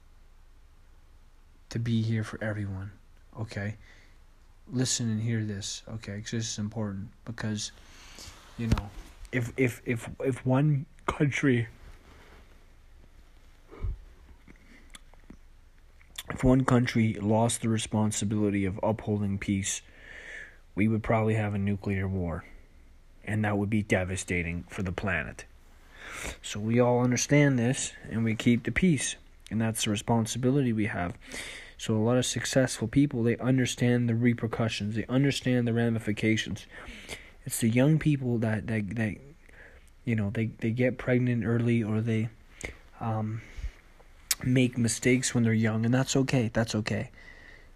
to 1.75 1.81
be 1.81 2.03
here 2.03 2.23
for 2.23 2.43
everyone. 2.43 2.93
Okay? 3.39 3.75
Listen 4.73 5.11
and 5.11 5.21
hear 5.21 5.45
this, 5.45 5.83
okay? 5.95 6.17
Because 6.17 6.31
this 6.31 6.53
is 6.53 6.59
important. 6.61 7.09
Because, 7.25 7.73
you 8.57 8.69
know, 8.69 8.91
if 9.33 9.53
if 9.57 9.83
if 9.85 10.09
if 10.25 10.47
one 10.47 10.87
country 11.07 11.67
if 16.31 16.45
one 16.45 16.65
country 16.65 17.15
lost 17.15 17.63
the 17.63 17.69
responsibility 17.69 18.65
of 18.65 18.79
upholding 18.81 19.37
peace, 19.37 19.83
we 20.77 20.87
would 20.87 21.03
probably 21.03 21.35
have 21.35 21.55
a 21.55 21.59
nuclear 21.59 22.07
war. 22.07 22.45
And 23.25 23.45
that 23.45 23.59
would 23.59 23.69
be 23.69 23.83
devastating 23.83 24.65
for 24.69 24.85
the 24.85 24.93
planet. 24.93 25.45
So 26.41 26.61
we 26.61 26.79
all 26.79 27.01
understand 27.01 27.59
this 27.59 27.93
and 28.09 28.23
we 28.23 28.37
keep 28.37 28.63
the 28.63 28.71
peace. 28.71 29.17
And 29.51 29.61
that's 29.61 29.85
the 29.85 29.91
responsibility 29.91 30.73
we 30.73 30.87
have. 30.87 31.15
So 31.77 31.97
a 31.97 31.99
lot 31.99 32.17
of 32.17 32.27
successful 32.27 32.89
people 32.89 33.23
they 33.23 33.37
understand 33.39 34.09
the 34.09 34.15
repercussions, 34.15 34.95
they 34.95 35.07
understand 35.07 35.67
the 35.67 35.73
ramifications. 35.73 36.67
It's 37.45 37.61
the 37.61 37.69
young 37.69 37.99
people 37.99 38.39
that 38.39 38.67
that 38.69 38.97
that 38.97 39.17
you 40.05 40.17
know 40.17 40.31
they 40.31 40.47
they 40.47 40.71
get 40.71 40.99
pregnant 40.99 41.45
early 41.45 41.83
or 41.83 42.01
they 42.01 42.29
um, 43.01 43.43
make 44.43 44.79
mistakes 44.79 45.35
when 45.35 45.45
they're 45.45 45.53
young, 45.53 45.85
and 45.85 45.93
that's 45.93 46.17
okay. 46.17 46.51
That's 46.53 46.75
okay. 46.75 47.11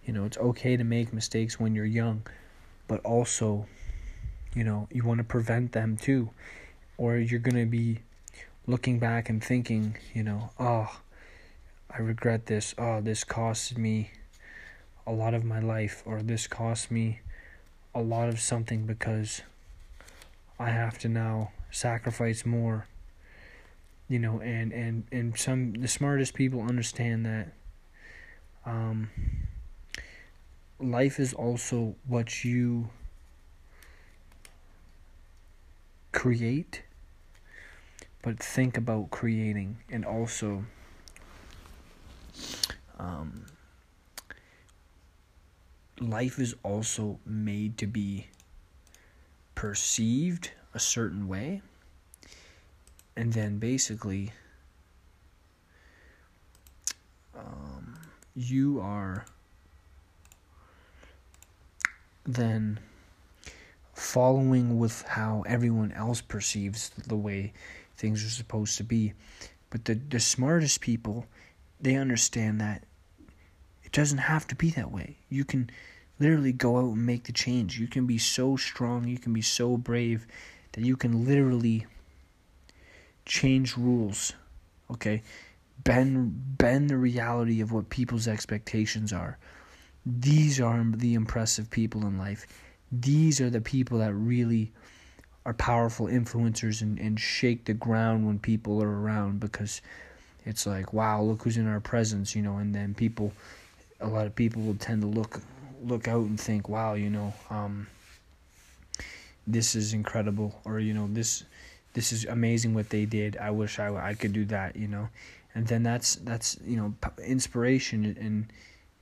You 0.04 0.12
know, 0.12 0.24
it's 0.24 0.38
okay 0.38 0.76
to 0.76 0.84
make 0.84 1.12
mistakes 1.12 1.60
when 1.60 1.74
you're 1.74 1.84
young, 1.84 2.22
but 2.86 3.00
also, 3.04 3.66
you 4.54 4.64
know, 4.64 4.88
you 4.90 5.04
want 5.04 5.18
to 5.18 5.24
prevent 5.24 5.72
them 5.72 5.96
too, 5.96 6.30
or 6.96 7.18
you're 7.18 7.40
gonna 7.40 7.66
be 7.66 7.98
looking 8.66 8.98
back 8.98 9.28
and 9.28 9.42
thinking, 9.42 9.96
you 10.14 10.22
know, 10.22 10.50
oh 10.58 11.00
I 11.90 12.00
regret 12.00 12.46
this. 12.46 12.74
Oh, 12.76 13.00
this 13.00 13.24
cost 13.24 13.78
me 13.78 14.10
a 15.06 15.12
lot 15.12 15.34
of 15.34 15.44
my 15.44 15.58
life, 15.60 16.02
or 16.04 16.22
this 16.22 16.46
cost 16.46 16.90
me 16.90 17.20
a 17.94 18.00
lot 18.02 18.28
of 18.28 18.40
something 18.40 18.86
because 18.86 19.42
I 20.58 20.70
have 20.70 20.98
to 20.98 21.08
now 21.08 21.52
sacrifice 21.70 22.44
more. 22.44 22.86
You 24.08 24.18
know, 24.18 24.40
and 24.40 24.72
and 24.72 25.04
and 25.10 25.38
some 25.38 25.72
the 25.74 25.88
smartest 25.88 26.34
people 26.34 26.62
understand 26.62 27.26
that. 27.26 27.52
Um, 28.66 29.10
life 30.78 31.18
is 31.18 31.32
also 31.32 31.94
what 32.06 32.44
you 32.44 32.90
create, 36.12 36.82
but 38.22 38.38
think 38.38 38.76
about 38.76 39.10
creating 39.10 39.78
and 39.90 40.04
also 40.04 40.64
um, 42.98 43.46
life 46.00 46.38
is 46.38 46.54
also 46.62 47.18
made 47.24 47.78
to 47.78 47.86
be 47.86 48.28
perceived 49.54 50.50
a 50.74 50.78
certain 50.78 51.28
way. 51.28 51.62
And 53.16 53.32
then 53.32 53.58
basically 53.58 54.30
um, 57.36 57.98
you 58.36 58.80
are 58.80 59.24
then 62.24 62.78
following 63.94 64.78
with 64.78 65.02
how 65.02 65.42
everyone 65.48 65.90
else 65.92 66.20
perceives 66.20 66.90
the 66.90 67.16
way 67.16 67.52
things 67.96 68.24
are 68.24 68.30
supposed 68.30 68.76
to 68.76 68.84
be. 68.84 69.14
But 69.70 69.84
the, 69.84 69.94
the 69.94 70.20
smartest 70.20 70.80
people 70.80 71.26
they 71.80 71.96
understand 71.96 72.60
that 72.60 72.84
it 73.88 73.92
doesn't 73.92 74.18
have 74.18 74.46
to 74.48 74.54
be 74.54 74.68
that 74.72 74.92
way. 74.92 75.16
You 75.30 75.46
can 75.46 75.70
literally 76.20 76.52
go 76.52 76.76
out 76.76 76.92
and 76.92 77.06
make 77.06 77.24
the 77.24 77.32
change. 77.32 77.78
You 77.78 77.86
can 77.86 78.06
be 78.06 78.18
so 78.18 78.54
strong, 78.54 79.08
you 79.08 79.18
can 79.18 79.32
be 79.32 79.40
so 79.40 79.78
brave 79.78 80.26
that 80.72 80.84
you 80.84 80.94
can 80.94 81.24
literally 81.24 81.86
change 83.24 83.78
rules. 83.78 84.34
Okay? 84.90 85.22
Bend 85.84 86.58
bend 86.58 86.90
the 86.90 86.98
reality 86.98 87.62
of 87.62 87.72
what 87.72 87.88
people's 87.88 88.28
expectations 88.28 89.10
are. 89.10 89.38
These 90.04 90.60
are 90.60 90.84
the 90.84 91.14
impressive 91.14 91.70
people 91.70 92.02
in 92.02 92.18
life. 92.18 92.46
These 92.92 93.40
are 93.40 93.48
the 93.48 93.62
people 93.62 94.00
that 94.00 94.12
really 94.12 94.70
are 95.46 95.54
powerful 95.54 96.08
influencers 96.08 96.82
and, 96.82 96.98
and 96.98 97.18
shake 97.18 97.64
the 97.64 97.72
ground 97.72 98.26
when 98.26 98.38
people 98.38 98.82
are 98.82 99.00
around 99.00 99.40
because 99.40 99.80
it's 100.44 100.66
like 100.66 100.92
wow 100.92 101.22
look 101.22 101.42
who's 101.42 101.56
in 101.56 101.66
our 101.66 101.80
presence 101.80 102.34
you 102.34 102.42
know 102.42 102.58
and 102.58 102.74
then 102.74 102.92
people 102.92 103.32
a 104.00 104.06
lot 104.06 104.26
of 104.26 104.34
people 104.34 104.62
will 104.62 104.74
tend 104.76 105.02
to 105.02 105.08
look 105.08 105.40
look 105.82 106.08
out 106.08 106.26
and 106.26 106.40
think 106.40 106.68
wow 106.68 106.94
you 106.94 107.10
know 107.10 107.32
um, 107.50 107.86
this 109.46 109.74
is 109.74 109.94
incredible 109.94 110.60
or 110.64 110.78
you 110.78 110.92
know 110.92 111.08
this 111.10 111.44
this 111.94 112.12
is 112.12 112.26
amazing 112.26 112.74
what 112.74 112.90
they 112.90 113.06
did. 113.06 113.36
I 113.38 113.50
wish 113.50 113.78
i, 113.78 113.88
I 114.10 114.14
could 114.14 114.32
do 114.32 114.44
that 114.44 114.76
you 114.76 114.86
know? 114.86 115.08
And 115.54 115.66
then 115.66 115.82
that's 115.82 116.16
that's 116.16 116.58
you 116.64 116.76
know 116.76 116.94
inspiration 117.24 118.04
and 118.20 118.52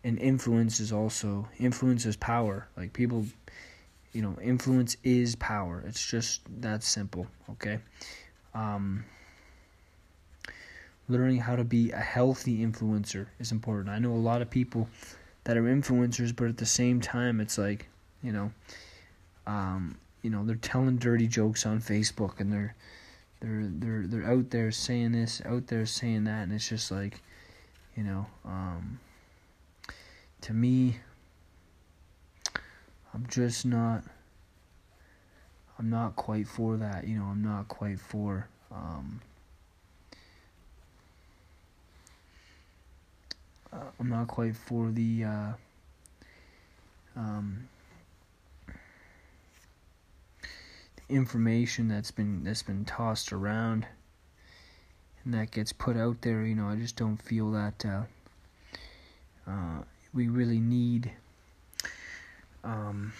and 0.04 0.18
influence 0.18 0.78
is 0.80 0.92
also 0.92 1.48
influence 1.58 2.06
is 2.06 2.16
power. 2.16 2.68
Like 2.76 2.92
people 2.92 3.26
you 4.12 4.22
know 4.22 4.36
influence 4.40 4.96
is 5.02 5.34
power. 5.36 5.82
It's 5.86 6.04
just 6.06 6.42
that 6.62 6.82
simple 6.82 7.26
okay? 7.50 7.80
Um, 8.54 9.04
learning 11.08 11.38
how 11.38 11.56
to 11.56 11.64
be 11.64 11.90
a 11.92 11.98
healthy 11.98 12.64
influencer 12.64 13.26
is 13.38 13.52
important 13.52 13.88
i 13.88 13.98
know 13.98 14.12
a 14.12 14.14
lot 14.14 14.42
of 14.42 14.50
people 14.50 14.88
that 15.44 15.56
are 15.56 15.62
influencers 15.62 16.34
but 16.34 16.48
at 16.48 16.56
the 16.56 16.66
same 16.66 17.00
time 17.00 17.40
it's 17.40 17.58
like 17.58 17.88
you 18.22 18.32
know 18.32 18.50
um, 19.46 19.96
you 20.22 20.30
know 20.30 20.44
they're 20.44 20.56
telling 20.56 20.96
dirty 20.96 21.28
jokes 21.28 21.66
on 21.66 21.80
facebook 21.80 22.40
and 22.40 22.52
they're 22.52 22.74
they're 23.40 23.68
they're 23.68 24.06
they're 24.06 24.30
out 24.30 24.50
there 24.50 24.70
saying 24.70 25.12
this, 25.12 25.42
out 25.44 25.66
there 25.66 25.86
saying 25.86 26.24
that, 26.24 26.44
and 26.44 26.52
it's 26.52 26.68
just 26.68 26.90
like, 26.90 27.22
you 27.96 28.02
know, 28.02 28.26
um, 28.44 28.98
to 30.42 30.54
me, 30.54 30.96
I'm 33.12 33.26
just 33.28 33.66
not. 33.66 34.04
I'm 35.78 35.90
not 35.90 36.16
quite 36.16 36.48
for 36.48 36.78
that. 36.78 37.06
You 37.06 37.18
know, 37.18 37.24
I'm 37.24 37.42
not 37.42 37.68
quite 37.68 38.00
for. 38.00 38.48
Um, 38.72 39.20
uh, 43.76 43.90
I'm 44.00 44.08
not 44.08 44.28
quite 44.28 44.56
for 44.56 44.90
the. 44.90 45.24
Uh, 45.24 45.52
um, 47.16 47.68
information 51.08 51.88
that's 51.88 52.10
been 52.10 52.42
that's 52.42 52.62
been 52.62 52.84
tossed 52.84 53.32
around 53.32 53.86
and 55.24 55.32
that 55.32 55.50
gets 55.52 55.72
put 55.72 55.96
out 55.96 56.20
there 56.22 56.42
you 56.42 56.54
know 56.54 56.68
i 56.68 56.74
just 56.74 56.96
don't 56.96 57.22
feel 57.22 57.52
that 57.52 57.84
uh, 57.84 58.02
uh, 59.48 59.82
we 60.12 60.26
really 60.28 60.58
need 60.58 61.12
um, 62.64 63.12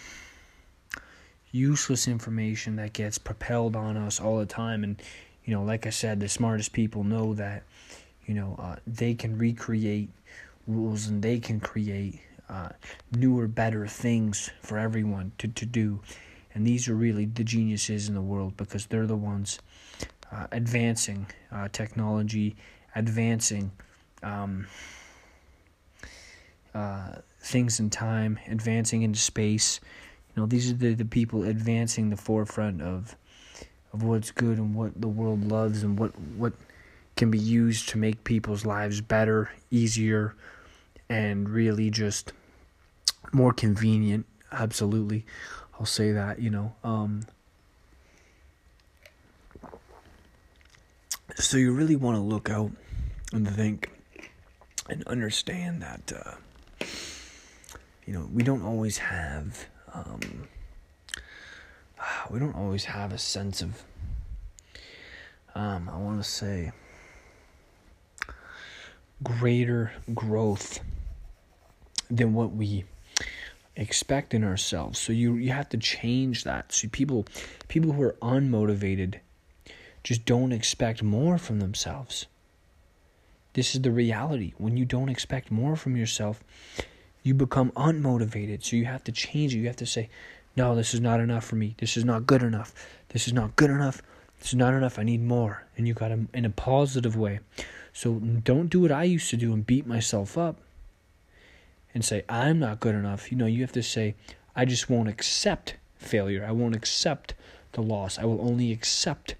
useless 1.51 2.09
information 2.09 2.75
that 2.75 2.91
gets 2.91 3.17
propelled 3.17 3.75
on 3.75 3.95
us 3.95 4.19
all 4.19 4.37
the 4.37 4.45
time 4.45 4.83
and 4.83 5.01
you 5.45 5.53
know 5.53 5.63
like 5.63 5.87
i 5.87 5.89
said 5.89 6.19
the 6.19 6.27
smartest 6.27 6.73
people 6.73 7.05
know 7.05 7.33
that 7.33 7.63
you 8.25 8.33
know 8.33 8.57
uh, 8.59 8.75
they 8.85 9.13
can 9.13 9.37
recreate 9.37 10.09
rules 10.67 11.07
and 11.07 11.23
they 11.23 11.39
can 11.39 11.59
create 11.59 12.21
uh, 12.49 12.69
newer 13.11 13.47
better 13.47 13.87
things 13.87 14.51
for 14.61 14.77
everyone 14.77 15.31
to, 15.37 15.47
to 15.47 15.65
do 15.65 15.99
and 16.53 16.65
these 16.65 16.89
are 16.89 16.95
really 16.95 17.25
the 17.25 17.43
geniuses 17.43 18.07
in 18.09 18.15
the 18.15 18.21
world 18.21 18.57
because 18.57 18.87
they're 18.87 19.05
the 19.05 19.15
ones 19.15 19.59
uh, 20.31 20.47
advancing 20.51 21.27
uh, 21.51 21.67
technology, 21.71 22.55
advancing 22.95 23.71
um, 24.23 24.67
uh, 26.73 27.15
things 27.39 27.79
in 27.79 27.89
time, 27.89 28.39
advancing 28.47 29.03
into 29.03 29.19
space. 29.19 29.79
You 30.35 30.41
know, 30.41 30.47
these 30.47 30.71
are 30.71 30.75
the, 30.75 30.93
the 30.93 31.05
people 31.05 31.43
advancing 31.43 32.09
the 32.09 32.17
forefront 32.17 32.81
of 32.81 33.15
of 33.93 34.03
what's 34.03 34.31
good 34.31 34.57
and 34.57 34.75
what 34.75 34.99
the 34.99 35.07
world 35.07 35.47
loves 35.47 35.83
and 35.83 35.97
what 35.97 36.11
what 36.35 36.53
can 37.15 37.31
be 37.31 37.37
used 37.37 37.89
to 37.89 37.97
make 37.97 38.23
people's 38.23 38.65
lives 38.65 38.99
better, 38.99 39.51
easier, 39.71 40.35
and 41.09 41.49
really 41.49 41.89
just 41.89 42.33
more 43.31 43.53
convenient. 43.53 44.25
Absolutely. 44.51 45.25
I'll 45.79 45.85
say 45.85 46.11
that, 46.11 46.39
you 46.39 46.49
know. 46.49 46.75
Um, 46.83 47.25
so 51.35 51.57
you 51.57 51.71
really 51.71 51.95
want 51.95 52.15
to 52.17 52.21
look 52.21 52.49
out 52.49 52.71
and 53.31 53.47
think 53.47 53.91
and 54.89 55.05
understand 55.05 55.81
that, 55.81 56.11
uh, 56.15 56.85
you 58.05 58.13
know, 58.13 58.27
we 58.33 58.41
don't 58.41 58.63
always 58.63 58.97
have, 58.97 59.65
um, 59.93 60.47
we 62.29 62.39
don't 62.39 62.55
always 62.55 62.85
have 62.85 63.11
a 63.11 63.17
sense 63.17 63.61
of, 63.61 63.83
um, 65.55 65.89
I 65.89 65.97
want 65.97 66.23
to 66.23 66.29
say, 66.29 66.71
greater 69.23 69.91
growth 70.13 70.79
than 72.09 72.33
what 72.33 72.53
we 72.53 72.85
expect 73.75 74.33
in 74.33 74.43
ourselves. 74.43 74.99
So 74.99 75.13
you 75.13 75.35
you 75.35 75.51
have 75.51 75.69
to 75.69 75.77
change 75.77 76.43
that. 76.43 76.73
So 76.73 76.87
people 76.89 77.25
people 77.67 77.93
who 77.93 78.01
are 78.01 78.17
unmotivated 78.21 79.19
just 80.03 80.25
don't 80.25 80.51
expect 80.51 81.03
more 81.03 81.37
from 81.37 81.59
themselves. 81.59 82.25
This 83.53 83.75
is 83.75 83.81
the 83.81 83.91
reality. 83.91 84.53
When 84.57 84.77
you 84.77 84.85
don't 84.85 85.09
expect 85.09 85.51
more 85.51 85.75
from 85.75 85.95
yourself, 85.95 86.43
you 87.23 87.33
become 87.33 87.71
unmotivated. 87.71 88.63
So 88.63 88.75
you 88.75 88.85
have 88.85 89.03
to 89.05 89.11
change 89.11 89.53
it. 89.53 89.59
You 89.59 89.67
have 89.67 89.75
to 89.77 89.85
say, 89.85 90.09
"No, 90.55 90.75
this 90.75 90.93
is 90.93 91.01
not 91.01 91.19
enough 91.19 91.45
for 91.45 91.55
me. 91.55 91.75
This 91.77 91.97
is 91.97 92.05
not 92.05 92.27
good 92.27 92.43
enough. 92.43 92.73
This 93.09 93.27
is 93.27 93.33
not 93.33 93.55
good 93.55 93.69
enough. 93.69 94.01
This 94.39 94.49
is 94.49 94.55
not 94.55 94.73
enough. 94.73 94.99
I 94.99 95.03
need 95.03 95.21
more." 95.21 95.65
And 95.75 95.87
you 95.87 95.93
got 95.93 96.09
to 96.09 96.27
in 96.33 96.45
a 96.45 96.49
positive 96.49 97.15
way. 97.15 97.39
So 97.93 98.15
don't 98.19 98.69
do 98.69 98.81
what 98.81 98.91
I 98.91 99.03
used 99.03 99.29
to 99.31 99.37
do 99.37 99.53
and 99.53 99.65
beat 99.65 99.87
myself 99.87 100.37
up 100.37 100.61
and 101.93 102.03
say, 102.03 102.23
I'm 102.29 102.59
not 102.59 102.79
good 102.79 102.95
enough. 102.95 103.31
You 103.31 103.37
know, 103.37 103.45
you 103.45 103.61
have 103.61 103.71
to 103.73 103.83
say, 103.83 104.15
I 104.55 104.65
just 104.65 104.89
won't 104.89 105.09
accept 105.09 105.75
failure. 105.97 106.45
I 106.47 106.51
won't 106.51 106.75
accept 106.75 107.33
the 107.73 107.81
loss. 107.81 108.17
I 108.17 108.25
will 108.25 108.41
only 108.41 108.71
accept 108.71 109.35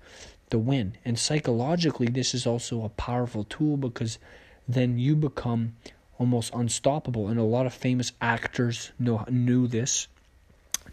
the 0.49 0.60
win. 0.60 0.97
And 1.03 1.17
psychologically, 1.19 2.07
this 2.07 2.33
is 2.33 2.47
also 2.47 2.83
a 2.83 2.89
powerful 2.89 3.43
tool 3.43 3.77
because 3.77 4.19
then 4.67 4.97
you 4.97 5.15
become 5.15 5.75
almost 6.19 6.53
unstoppable. 6.53 7.27
And 7.27 7.39
a 7.39 7.43
lot 7.43 7.65
of 7.65 7.73
famous 7.73 8.12
actors 8.21 8.91
know, 8.99 9.25
knew 9.29 9.67
this. 9.67 10.07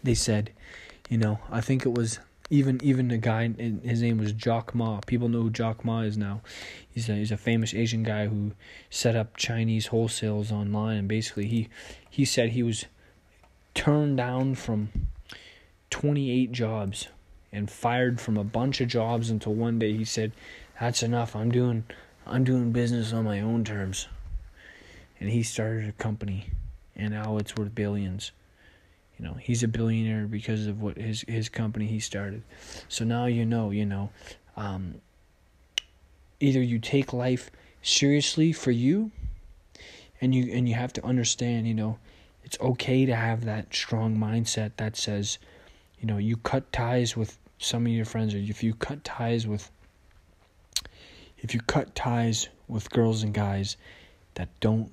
They 0.03 0.15
said, 0.15 0.51
you 1.09 1.17
know, 1.17 1.39
I 1.51 1.61
think 1.61 1.85
it 1.85 1.93
was 1.93 2.19
even 2.49 2.79
even 2.83 3.07
the 3.07 3.17
guy 3.17 3.47
his 3.47 4.01
name 4.01 4.17
was 4.17 4.31
Jack 4.31 4.75
Ma. 4.75 4.99
People 5.05 5.29
know 5.29 5.43
who 5.43 5.49
Jack 5.49 5.83
Ma 5.83 6.01
is 6.01 6.17
now. 6.17 6.41
He's 6.89 7.09
a, 7.09 7.13
he's 7.13 7.31
a 7.31 7.37
famous 7.37 7.73
Asian 7.73 8.03
guy 8.03 8.27
who 8.27 8.51
set 8.89 9.15
up 9.15 9.35
Chinese 9.35 9.89
wholesales 9.89 10.51
online 10.51 10.97
and 10.97 11.07
basically 11.07 11.47
he 11.47 11.69
he 12.09 12.25
said 12.25 12.49
he 12.49 12.63
was 12.63 12.85
turned 13.73 14.17
down 14.17 14.55
from 14.55 14.89
28 15.89 16.51
jobs 16.51 17.07
and 17.51 17.69
fired 17.69 18.19
from 18.21 18.37
a 18.37 18.43
bunch 18.43 18.79
of 18.81 18.87
jobs 18.87 19.29
until 19.29 19.53
one 19.53 19.79
day 19.79 19.93
he 19.93 20.05
said 20.05 20.31
that's 20.79 21.01
enough. 21.01 21.35
I'm 21.35 21.51
doing 21.51 21.85
I'm 22.27 22.43
doing 22.43 22.71
business 22.71 23.13
on 23.13 23.23
my 23.23 23.39
own 23.41 23.63
terms. 23.63 24.07
And 25.19 25.29
he 25.29 25.43
started 25.43 25.87
a 25.87 25.93
company 25.93 26.49
and 26.95 27.13
now 27.13 27.37
it's 27.37 27.55
worth 27.55 27.73
billions. 27.73 28.31
You 29.17 29.25
know, 29.25 29.33
he's 29.35 29.63
a 29.63 29.67
billionaire 29.67 30.27
because 30.27 30.67
of 30.67 30.81
what 30.81 30.97
his 30.97 31.23
his 31.27 31.47
company 31.47 31.87
he 31.87 31.99
started. 31.99 32.43
So 32.89 33.05
now 33.05 33.25
you 33.25 33.45
know, 33.45 33.71
you 33.71 33.85
know, 33.85 34.09
um, 34.57 34.95
either 36.39 36.61
you 36.61 36.79
take 36.79 37.13
life 37.13 37.49
seriously 37.81 38.51
for 38.51 38.71
you, 38.71 39.11
and 40.19 40.35
you 40.35 40.51
and 40.51 40.67
you 40.67 40.75
have 40.75 40.91
to 40.93 41.05
understand, 41.05 41.67
you 41.67 41.73
know, 41.73 41.97
it's 42.43 42.59
okay 42.59 43.05
to 43.05 43.15
have 43.15 43.45
that 43.45 43.73
strong 43.73 44.17
mindset 44.17 44.71
that 44.77 44.97
says, 44.97 45.37
you 45.99 46.07
know, 46.07 46.17
you 46.17 46.35
cut 46.37 46.71
ties 46.73 47.15
with 47.15 47.37
some 47.57 47.85
of 47.85 47.91
your 47.91 48.05
friends, 48.05 48.33
or 48.33 48.37
if 48.37 48.63
you 48.63 48.73
cut 48.73 49.03
ties 49.05 49.47
with 49.47 49.71
if 51.37 51.53
you 51.53 51.61
cut 51.61 51.95
ties 51.95 52.49
with 52.67 52.89
girls 52.89 53.23
and 53.23 53.33
guys 53.33 53.77
that 54.33 54.49
don't 54.59 54.91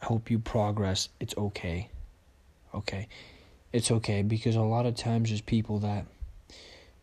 help 0.00 0.30
you 0.30 0.38
progress, 0.38 1.08
it's 1.18 1.34
okay. 1.38 1.88
Okay 2.74 3.08
it's 3.74 3.90
okay 3.90 4.22
because 4.22 4.54
a 4.54 4.62
lot 4.62 4.86
of 4.86 4.94
times 4.94 5.30
there's 5.30 5.40
people 5.40 5.80
that 5.80 6.06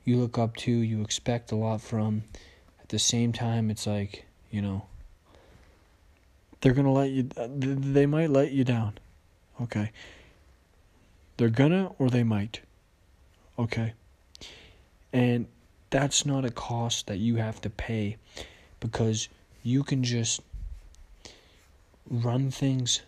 you 0.06 0.16
look 0.16 0.38
up 0.38 0.56
to, 0.56 0.72
you 0.72 1.02
expect 1.02 1.52
a 1.52 1.56
lot 1.56 1.82
from. 1.82 2.24
At 2.80 2.88
the 2.88 2.98
same 2.98 3.34
time, 3.34 3.70
it's 3.70 3.86
like, 3.86 4.26
you 4.50 4.62
know, 4.62 4.86
they're 6.62 6.72
going 6.72 6.86
to 6.86 6.92
let 6.92 7.10
you, 7.10 7.28
uh, 7.36 7.50
they 7.52 8.06
might 8.06 8.30
let 8.30 8.54
you 8.54 8.64
down. 8.64 8.94
Okay. 9.62 9.92
They're 11.36 11.50
gonna 11.50 11.92
or 12.00 12.10
they 12.10 12.24
might. 12.24 12.62
Okay. 13.60 13.94
And 15.12 15.48
that's 15.90 16.26
not 16.26 16.46
a 16.46 16.52
cost 16.52 17.08
that 17.08 17.18
you 17.18 17.36
have 17.36 17.60
to 17.62 17.70
pay 17.70 18.16
because 18.80 19.28
you 19.62 19.84
can 19.84 20.04
just 20.04 20.42
run 22.10 22.50
things 22.50 23.02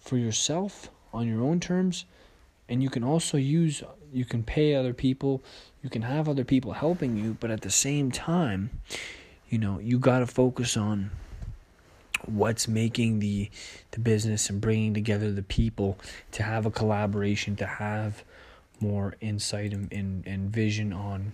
for 0.00 0.16
yourself 0.16 0.88
on 1.16 1.26
your 1.26 1.42
own 1.42 1.58
terms 1.58 2.04
and 2.68 2.82
you 2.82 2.90
can 2.90 3.02
also 3.02 3.36
use 3.36 3.82
you 4.12 4.24
can 4.24 4.42
pay 4.42 4.74
other 4.74 4.92
people 4.92 5.42
you 5.82 5.90
can 5.90 6.02
have 6.02 6.28
other 6.28 6.44
people 6.44 6.72
helping 6.72 7.16
you 7.16 7.36
but 7.40 7.50
at 7.50 7.62
the 7.62 7.70
same 7.70 8.10
time 8.10 8.70
you 9.48 9.58
know, 9.58 9.78
you 9.78 9.98
got 9.98 10.20
to 10.20 10.26
focus 10.26 10.76
on 10.76 11.10
what's 12.24 12.66
making 12.66 13.20
the 13.20 13.50
the 13.92 14.00
business 14.00 14.50
and 14.50 14.60
bringing 14.60 14.94
together 14.94 15.30
the 15.30 15.42
people 15.42 15.98
to 16.32 16.42
have 16.42 16.66
a 16.66 16.70
collaboration 16.70 17.54
to 17.54 17.66
have 17.66 18.24
more 18.80 19.14
insight 19.20 19.72
and, 19.72 19.92
and, 19.92 20.26
and 20.26 20.50
vision 20.50 20.92
on 20.92 21.32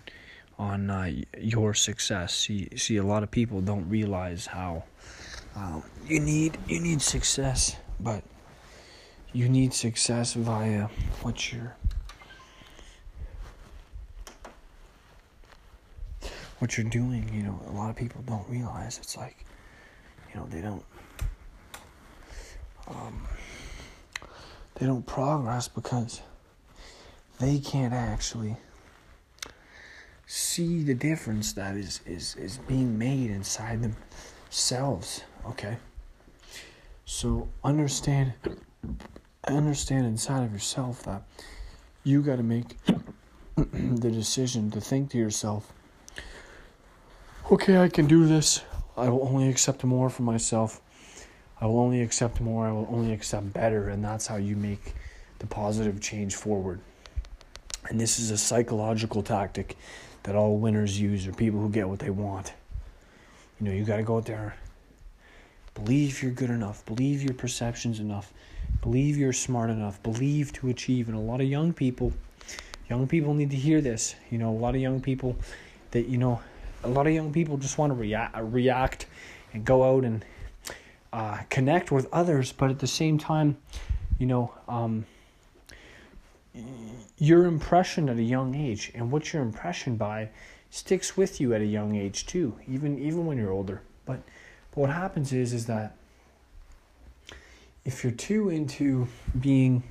on 0.59 0.91
uh, 0.91 1.11
your 1.39 1.73
success. 1.73 2.35
See 2.35 2.69
see 2.77 2.97
a 2.97 3.03
lot 3.03 3.23
of 3.23 3.31
people 3.31 3.61
don't 3.61 3.89
realize 3.89 4.47
how 4.47 4.85
um, 5.57 5.83
you 6.07 6.21
need 6.21 6.59
you 6.69 6.81
need 6.81 7.01
success 7.01 7.77
but 7.99 8.23
you 9.33 9.49
need 9.49 9.73
success 9.73 10.35
via 10.35 10.89
what 11.23 11.53
you're 11.53 11.77
what 16.59 16.77
you're 16.77 16.89
doing. 16.89 17.29
You 17.33 17.43
know 17.43 17.61
a 17.69 17.73
lot 17.73 17.91
of 17.91 17.97
people 17.97 18.23
don't 18.27 18.49
realize 18.49 18.99
it's 18.99 19.17
like 19.17 19.45
you 20.33 20.41
know 20.41 20.47
they 20.47 20.61
don't 20.61 20.85
um, 22.89 23.27
they 24.75 24.87
don't 24.87 25.07
progress 25.07 25.69
because 25.69 26.21
they 27.39 27.59
can't 27.59 27.95
actually 27.95 28.57
see 30.27 30.83
the 30.83 30.95
difference 30.95 31.53
that 31.55 31.77
is 31.77 32.01
is 32.07 32.37
is 32.37 32.59
being 32.59 32.99
made 32.99 33.31
inside 33.31 33.81
themselves 33.83 35.25
okay? 35.47 35.77
So 37.05 37.49
understand 37.65 38.33
understand 39.51 40.07
inside 40.07 40.45
of 40.45 40.53
yourself 40.53 41.03
that 41.05 41.23
you 42.05 42.23
got 42.23 42.37
to 42.37 42.43
make 42.43 42.77
the 43.57 44.11
decision 44.11 44.71
to 44.71 44.81
think 44.81 45.11
to 45.11 45.19
yourself 45.19 45.73
okay 47.51 47.79
i 47.79 47.89
can 47.89 48.07
do 48.07 48.27
this 48.27 48.63
I 48.97 49.09
will 49.09 49.27
only 49.27 49.49
accept 49.49 49.85
more 49.85 50.11
for 50.11 50.23
myself. 50.23 50.81
I 51.61 51.67
will 51.67 51.81
only 51.81 52.03
accept 52.03 52.41
more. 52.41 52.67
I 52.67 52.73
will 52.73 52.89
only 52.91 53.13
accept 53.13 53.53
better. 53.53 53.89
And 53.89 54.05
that's 54.05 54.27
how 54.27 54.37
you 54.37 54.57
make 54.57 54.95
the 55.39 55.47
positive 55.47 56.01
change 56.01 56.35
forward. 56.35 56.81
And 57.89 58.01
this 58.01 58.19
is 58.19 58.31
a 58.31 58.39
psychological 58.39 59.23
tactic 59.23 59.77
that 60.25 60.37
all 60.37 60.57
winners 60.59 61.01
use 61.01 61.27
or 61.27 61.33
people 61.33 61.61
who 61.61 61.71
get 61.71 61.89
what 61.89 61.99
they 61.99 62.11
want. 62.11 62.53
You 63.59 63.67
know, 63.67 63.73
you 63.73 63.85
got 63.85 63.97
to 63.97 64.03
go 64.03 64.17
out 64.17 64.27
there, 64.27 64.57
believe 65.75 66.23
you're 66.23 66.33
good 66.33 66.51
enough, 66.51 66.85
believe 66.85 67.23
your 67.23 67.35
perception's 67.35 67.99
enough, 67.99 68.33
believe 68.81 69.17
you're 69.17 69.33
smart 69.33 69.71
enough, 69.71 70.03
believe 70.03 70.53
to 70.55 70.69
achieve. 70.69 71.09
And 71.09 71.17
a 71.17 71.21
lot 71.21 71.41
of 71.41 71.49
young 71.49 71.73
people, 71.73 72.13
young 72.89 73.07
people 73.07 73.35
need 73.35 73.51
to 73.51 73.57
hear 73.57 73.81
this. 73.81 74.15
You 74.31 74.39
know, 74.39 74.51
a 74.51 74.59
lot 74.59 74.75
of 74.75 74.81
young 74.81 75.01
people 75.01 75.37
that, 75.91 76.09
you 76.09 76.19
know, 76.19 76.41
a 76.85 76.89
lot 76.89 77.07
of 77.07 77.13
young 77.13 77.33
people 77.33 77.57
just 77.57 77.79
want 77.79 77.91
to 77.91 77.95
react, 77.95 78.37
react 78.41 79.07
and 79.53 79.65
go 79.65 79.85
out 79.85 80.05
and 80.05 80.25
uh, 81.13 81.39
connect 81.51 81.93
with 81.93 82.09
others, 82.13 82.53
but 82.53 82.71
at 82.71 82.79
the 82.79 82.87
same 82.87 83.19
time, 83.19 83.57
you 84.19 84.27
know, 84.27 84.53
um, 84.69 85.05
your 87.19 87.45
impression 87.45 88.09
at 88.09 88.17
a 88.17 88.23
young 88.23 88.55
age 88.55 88.91
and 88.95 89.11
what 89.11 89.33
you're 89.33 89.43
impressioned 89.43 89.99
by 89.99 90.29
sticks 90.71 91.17
with 91.17 91.41
you 91.41 91.55
at 91.55 91.61
a 91.61 91.67
young 91.67 91.95
age 91.95 92.27
too, 92.27 92.57
even 92.69 92.99
even 92.99 93.27
when 93.27 93.37
you're 93.39 93.53
older. 93.53 93.83
But, 94.07 94.23
but 94.71 94.81
what 94.81 94.91
happens 94.91 95.33
is 95.33 95.53
is 95.53 95.67
that 95.67 95.97
if 97.85 98.05
you're 98.05 98.13
too 98.13 98.49
into 98.49 99.09
being 99.39 99.83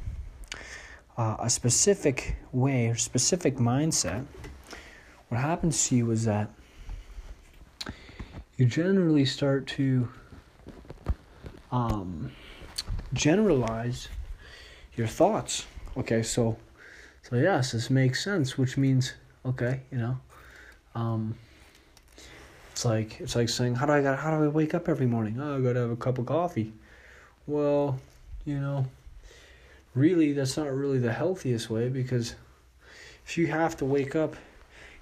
uh, 1.17 1.37
a 1.39 1.49
specific 1.49 2.37
way 2.51 2.87
or 2.87 2.95
specific 2.95 3.57
mindset, 3.57 4.25
what 5.29 5.39
happens 5.39 5.87
to 5.87 5.95
you 5.95 6.11
is 6.11 6.25
that 6.25 6.49
you 8.57 8.65
generally 8.65 9.25
start 9.25 9.67
to 9.67 10.07
um, 11.71 12.31
generalize 13.13 14.07
your 14.95 15.07
thoughts. 15.07 15.65
Okay, 15.97 16.23
so 16.23 16.57
so 17.23 17.35
yes, 17.35 17.71
this 17.71 17.89
makes 17.89 18.23
sense, 18.23 18.57
which 18.57 18.77
means 18.77 19.13
okay, 19.45 19.81
you 19.91 19.97
know, 19.97 20.17
um, 20.95 21.35
it's 22.71 22.85
like 22.85 23.19
it's 23.19 23.35
like 23.35 23.49
saying 23.49 23.75
how 23.75 23.85
do 23.85 23.93
I 23.93 24.01
got 24.01 24.19
how 24.19 24.37
do 24.37 24.43
I 24.45 24.47
wake 24.47 24.73
up 24.73 24.87
every 24.87 25.07
morning? 25.07 25.39
Oh, 25.39 25.57
I 25.57 25.61
got 25.61 25.73
to 25.73 25.79
have 25.79 25.91
a 25.91 25.95
cup 25.95 26.17
of 26.17 26.25
coffee. 26.25 26.73
Well, 27.47 27.99
you 28.45 28.59
know, 28.59 28.85
really 29.93 30.33
that's 30.33 30.57
not 30.57 30.71
really 30.71 30.99
the 30.99 31.13
healthiest 31.13 31.69
way 31.69 31.89
because 31.89 32.35
if 33.25 33.37
you 33.37 33.47
have 33.47 33.77
to 33.77 33.85
wake 33.85 34.15
up 34.15 34.35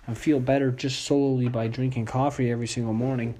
and 0.07 0.17
feel 0.17 0.39
better 0.39 0.71
just 0.71 1.03
solely 1.03 1.47
by 1.47 1.67
drinking 1.67 2.05
coffee 2.05 2.51
every 2.51 2.67
single 2.67 2.93
morning, 2.93 3.39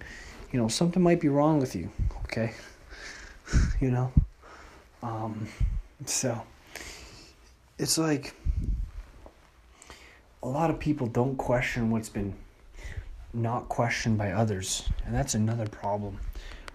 you 0.52 0.60
know, 0.60 0.68
something 0.68 1.02
might 1.02 1.20
be 1.20 1.30
wrong 1.30 1.60
with 1.60 1.76
you, 1.76 1.92
okay? 2.26 2.54
you 3.82 3.92
know? 3.92 4.12
Um, 5.02 5.48
so, 6.06 6.42
it's 7.78 7.98
like 7.98 8.36
a 10.44 10.48
lot 10.48 10.70
of 10.70 10.80
people 10.80 11.08
don't 11.08 11.38
question 11.38 11.90
what's 11.90 12.10
been 12.10 12.34
not 13.34 13.70
questioned 13.70 14.18
by 14.18 14.32
others, 14.32 14.90
and 15.06 15.14
that's 15.16 15.36
another 15.36 15.68
problem. 15.68 16.20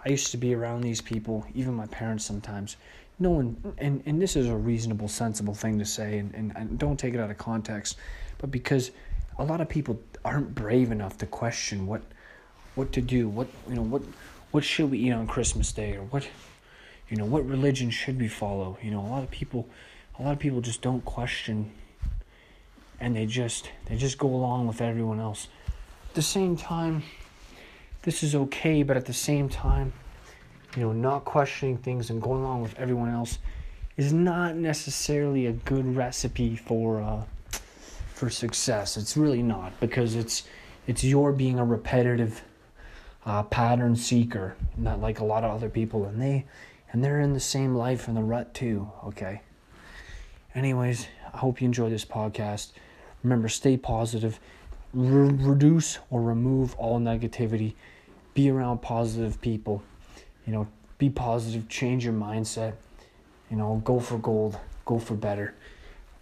I 0.05 0.11
used 0.11 0.31
to 0.33 0.37
be 0.37 0.55
around 0.55 0.83
these 0.83 1.01
people, 1.01 1.47
even 1.55 1.75
my 1.75 1.87
parents 1.87 2.25
sometimes. 2.25 2.77
No 3.19 3.31
one, 3.31 3.75
and, 3.79 4.03
and 4.07 4.21
this 4.21 4.37
is 4.37 4.49
a 4.49 4.57
reasonable, 4.57 5.09
sensible 5.09 5.55
thing 5.55 5.79
to 5.79 5.85
say, 5.85 6.19
and, 6.19 6.35
and, 6.35 6.53
and 6.57 6.79
don't 6.79 6.99
take 6.99 7.15
it 7.15 7.21
out 7.21 7.31
of 7.31 7.39
context, 7.39 7.97
but 8.39 8.51
because 8.51 8.91
a 9.39 9.45
lot 9.45 9.61
of 9.61 9.69
people 9.69 10.01
aren't 10.25 10.55
brave 10.55 10.91
enough 10.91 11.19
to 11.19 11.27
question 11.27 11.87
what 11.87 12.03
what 12.75 12.93
to 12.93 13.01
do 13.01 13.29
what 13.29 13.47
you 13.69 13.75
know 13.75 13.83
what 13.83 14.03
what 14.51 14.65
should 14.65 14.91
we 14.91 14.99
eat 14.99 15.13
on 15.13 15.27
christmas 15.27 15.73
day 15.73 15.95
or 15.97 16.03
what 16.05 16.27
you 17.09 17.17
know 17.17 17.25
what 17.25 17.47
religion 17.47 17.91
should 17.91 18.19
we 18.19 18.29
follow 18.29 18.79
you 18.83 18.91
know 18.91 19.01
a 19.01 19.09
lot 19.09 19.23
of 19.23 19.31
people 19.31 19.69
a 20.19 20.23
lot 20.23 20.33
of 20.33 20.39
people 20.39 20.61
just 20.61 20.83
don't 20.83 21.05
question 21.05 21.71
and 23.01 23.15
they 23.15 23.27
just 23.27 23.71
they 23.87 23.97
just 23.97 24.19
go 24.19 24.29
along 24.29 24.67
with 24.67 24.81
everyone 24.81 25.21
else 25.21 25.49
at 26.09 26.15
the 26.15 26.23
same 26.23 26.57
time 26.57 27.03
this 28.05 28.23
is 28.23 28.35
okay 28.35 28.83
but 28.83 28.97
at 28.97 29.05
the 29.05 29.13
same 29.13 29.49
time 29.49 29.93
you 30.77 30.83
know 30.83 30.93
not 30.93 31.25
questioning 31.25 31.77
things 31.77 32.11
and 32.11 32.23
going 32.23 32.43
along 32.43 32.63
with 32.63 32.79
everyone 32.79 33.11
else 33.11 33.39
is 33.97 34.13
not 34.13 34.57
necessarily 34.57 35.47
a 35.47 35.53
good 35.53 35.97
recipe 35.97 36.57
for 36.57 37.01
uh, 37.01 37.25
for 38.15 38.31
success. 38.31 38.97
It's 38.97 39.17
really 39.17 39.43
not 39.43 39.79
because 39.81 40.15
it's 40.15 40.45
it's 40.87 41.05
your 41.05 41.33
being 41.33 41.59
a 41.59 41.65
repetitive 41.65 42.43
uh, 43.27 43.43
pattern 43.45 43.97
seeker, 43.97 44.57
not 44.77 45.01
like 45.01 45.21
a 45.21 45.25
lot 45.25 45.45
of 45.45 45.51
other 45.51 45.69
people, 45.69 46.05
and 46.07 46.21
they 46.21 46.47
and 46.93 47.05
they're 47.05 47.21
in 47.21 47.33
the 47.33 47.41
same 47.41 47.75
life 47.75 48.09
in 48.09 48.15
the 48.15 48.23
rut 48.23 48.55
too. 48.55 48.91
Okay. 49.07 49.43
Anyways, 50.55 51.09
I 51.33 51.39
hope 51.39 51.61
you 51.61 51.67
enjoy 51.67 51.91
this 51.91 52.05
podcast. 52.05 52.73
Remember, 53.23 53.49
stay 53.49 53.77
positive, 53.77 54.39
Re- 54.93 55.29
reduce 55.29 55.99
or 56.09 56.23
remove 56.23 56.77
all 56.77 57.01
negativity, 57.01 57.75
be 58.35 58.51
around 58.51 58.83
positive 58.83 59.41
people. 59.41 59.83
You 60.47 60.53
know, 60.53 60.69
be 60.99 61.09
positive, 61.09 61.69
change 61.69 62.05
your 62.05 62.15
mindset. 62.15 62.75
You 63.51 63.57
know, 63.57 63.81
go 63.85 64.01
for 64.01 64.19
gold, 64.19 64.59
go 64.85 64.99
for 64.99 65.15
better. 65.15 65.55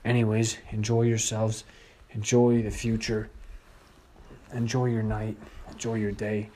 Anyways, 0.05 0.59
enjoy 0.71 1.03
yourselves. 1.03 1.65
Enjoy 2.11 2.63
the 2.63 2.71
future. 2.71 3.31
Enjoy 4.53 4.87
your 4.87 5.03
night. 5.03 5.37
Enjoy 5.71 5.95
your 5.95 6.13
day, 6.13 6.51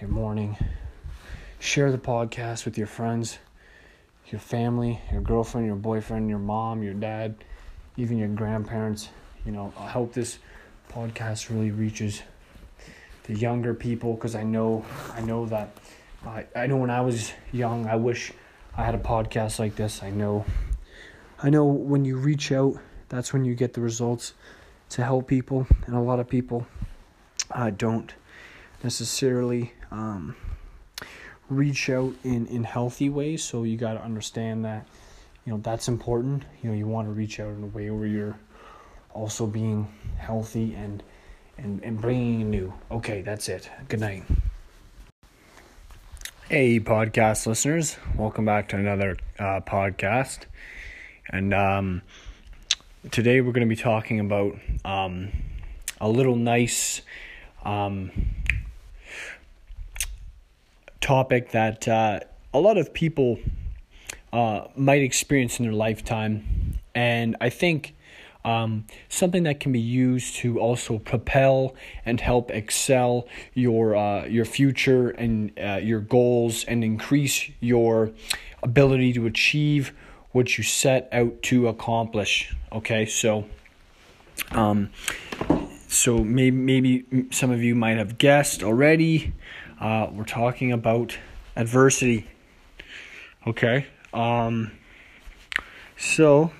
your 0.00 0.08
morning. 0.08 0.56
Share 1.58 1.92
the 1.92 1.98
podcast 1.98 2.64
with 2.64 2.78
your 2.78 2.86
friends, 2.86 3.38
your 4.26 4.40
family, 4.40 5.00
your 5.12 5.20
girlfriend, 5.20 5.66
your 5.66 5.76
boyfriend, 5.76 6.28
your 6.28 6.38
mom, 6.38 6.82
your 6.82 6.94
dad, 6.94 7.34
even 7.96 8.16
your 8.16 8.28
grandparents. 8.28 9.10
You 9.44 9.52
know, 9.52 9.72
I 9.78 9.88
hope 9.88 10.14
this 10.14 10.38
podcast 10.90 11.50
really 11.50 11.70
reaches 11.70 12.22
the 13.24 13.34
younger 13.34 13.74
people 13.74 14.14
because 14.14 14.34
I 14.34 14.42
know 14.42 14.84
I 15.14 15.20
know 15.20 15.46
that 15.46 15.70
I 16.26 16.46
I 16.54 16.66
know 16.66 16.76
when 16.76 16.90
I 16.90 17.00
was 17.00 17.32
young 17.52 17.86
I 17.86 17.96
wish 17.96 18.32
I 18.76 18.84
had 18.84 18.94
a 18.94 18.98
podcast 18.98 19.58
like 19.58 19.76
this. 19.76 20.02
I 20.02 20.10
know 20.10 20.44
I 21.42 21.50
know 21.50 21.64
when 21.64 22.04
you 22.04 22.16
reach 22.16 22.52
out 22.52 22.76
that's 23.12 23.32
when 23.32 23.44
you 23.44 23.54
get 23.54 23.74
the 23.74 23.80
results 23.82 24.32
to 24.88 25.04
help 25.04 25.26
people, 25.26 25.66
and 25.86 25.94
a 25.94 26.00
lot 26.00 26.18
of 26.18 26.28
people 26.28 26.66
uh, 27.50 27.70
don't 27.70 28.14
necessarily 28.82 29.72
um, 29.90 30.36
reach 31.48 31.90
out 31.90 32.14
in, 32.24 32.46
in 32.46 32.64
healthy 32.64 33.08
ways. 33.08 33.44
So 33.44 33.64
you 33.64 33.76
got 33.76 33.94
to 33.94 34.02
understand 34.02 34.64
that, 34.64 34.86
you 35.44 35.52
know, 35.52 35.60
that's 35.62 35.88
important. 35.88 36.44
You 36.62 36.70
know, 36.70 36.76
you 36.76 36.86
want 36.86 37.06
to 37.06 37.12
reach 37.12 37.38
out 37.38 37.54
in 37.54 37.62
a 37.62 37.66
way 37.66 37.90
where 37.90 38.06
you're 38.06 38.38
also 39.12 39.46
being 39.46 39.92
healthy 40.18 40.74
and 40.74 41.02
and 41.58 41.82
and 41.82 42.00
bringing 42.00 42.50
new. 42.50 42.72
Okay, 42.90 43.22
that's 43.22 43.48
it. 43.48 43.70
Good 43.88 44.00
night. 44.00 44.24
Hey, 46.48 46.80
podcast 46.80 47.46
listeners, 47.46 47.96
welcome 48.16 48.44
back 48.44 48.68
to 48.70 48.76
another 48.76 49.16
uh, 49.38 49.60
podcast, 49.60 50.46
and 51.30 51.54
um 51.54 52.02
today 53.10 53.40
we're 53.40 53.52
going 53.52 53.68
to 53.68 53.74
be 53.74 53.80
talking 53.80 54.20
about 54.20 54.56
um, 54.84 55.30
a 56.00 56.08
little 56.08 56.36
nice 56.36 57.02
um, 57.64 58.12
topic 61.00 61.50
that 61.50 61.88
uh, 61.88 62.20
a 62.54 62.60
lot 62.60 62.78
of 62.78 62.94
people 62.94 63.40
uh, 64.32 64.66
might 64.76 65.02
experience 65.02 65.58
in 65.58 65.64
their 65.64 65.74
lifetime, 65.74 66.78
and 66.94 67.36
I 67.40 67.50
think 67.50 67.94
um, 68.44 68.86
something 69.08 69.44
that 69.44 69.60
can 69.60 69.72
be 69.72 69.80
used 69.80 70.36
to 70.36 70.58
also 70.58 70.98
propel 70.98 71.74
and 72.04 72.20
help 72.20 72.50
excel 72.50 73.28
your 73.54 73.94
uh, 73.94 74.24
your 74.26 74.44
future 74.44 75.10
and 75.10 75.52
uh, 75.58 75.78
your 75.82 76.00
goals 76.00 76.64
and 76.64 76.82
increase 76.82 77.50
your 77.60 78.10
ability 78.62 79.12
to 79.12 79.26
achieve 79.26 79.92
what 80.32 80.56
you 80.58 80.64
set 80.64 81.08
out 81.12 81.42
to 81.42 81.68
accomplish. 81.68 82.54
Okay, 82.72 83.06
so 83.06 83.44
um, 84.50 84.90
so 85.88 86.18
maybe 86.18 86.56
maybe 86.56 87.28
some 87.30 87.50
of 87.50 87.62
you 87.62 87.74
might 87.74 87.98
have 87.98 88.18
guessed 88.18 88.62
already. 88.62 89.32
Uh, 89.80 90.08
we're 90.12 90.24
talking 90.24 90.72
about 90.72 91.16
adversity. 91.56 92.26
Okay, 93.46 93.86
um, 94.12 94.72
so 95.96 96.52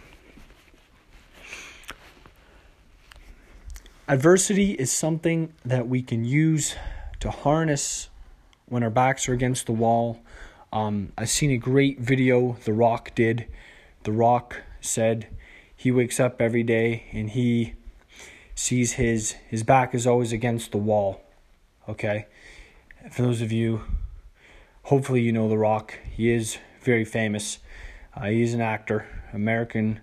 Adversity 4.13 4.73
is 4.73 4.93
something 4.93 5.55
that 5.65 5.89
we 5.89 6.03
can 6.03 6.23
use 6.23 6.77
to 7.19 7.31
harness 7.31 8.11
when 8.67 8.83
our 8.83 8.91
backs 8.91 9.27
are 9.27 9.33
against 9.33 9.65
the 9.65 9.73
wall. 9.73 10.21
Um, 10.71 11.15
I've 11.17 11.31
seen 11.31 11.51
a 11.51 11.57
great 11.57 11.99
video 11.99 12.59
The 12.67 12.75
Rock 12.75 13.15
did. 13.15 13.47
The 14.03 14.13
Rock 14.13 14.61
said 14.83 15.29
he 15.75 15.91
wakes 15.91 16.21
up 16.21 16.43
every 16.43 16.63
day 16.63 17.05
and 17.13 17.31
he 17.31 17.73
sees 18.55 18.93
his 18.93 19.33
his 19.49 19.63
back 19.63 19.95
is 19.95 20.07
always 20.07 20.31
against 20.31 20.73
the 20.73 20.77
wall. 20.77 21.23
Okay, 21.89 22.27
for 23.11 23.23
those 23.23 23.41
of 23.41 23.51
you, 23.51 23.81
hopefully 24.83 25.23
you 25.23 25.33
know 25.33 25.49
The 25.49 25.57
Rock. 25.57 25.99
He 26.11 26.31
is 26.31 26.59
very 26.83 27.07
famous. 27.07 27.61
Uh, 28.15 28.27
he's 28.27 28.53
an 28.53 28.61
actor, 28.61 29.07
American 29.33 30.01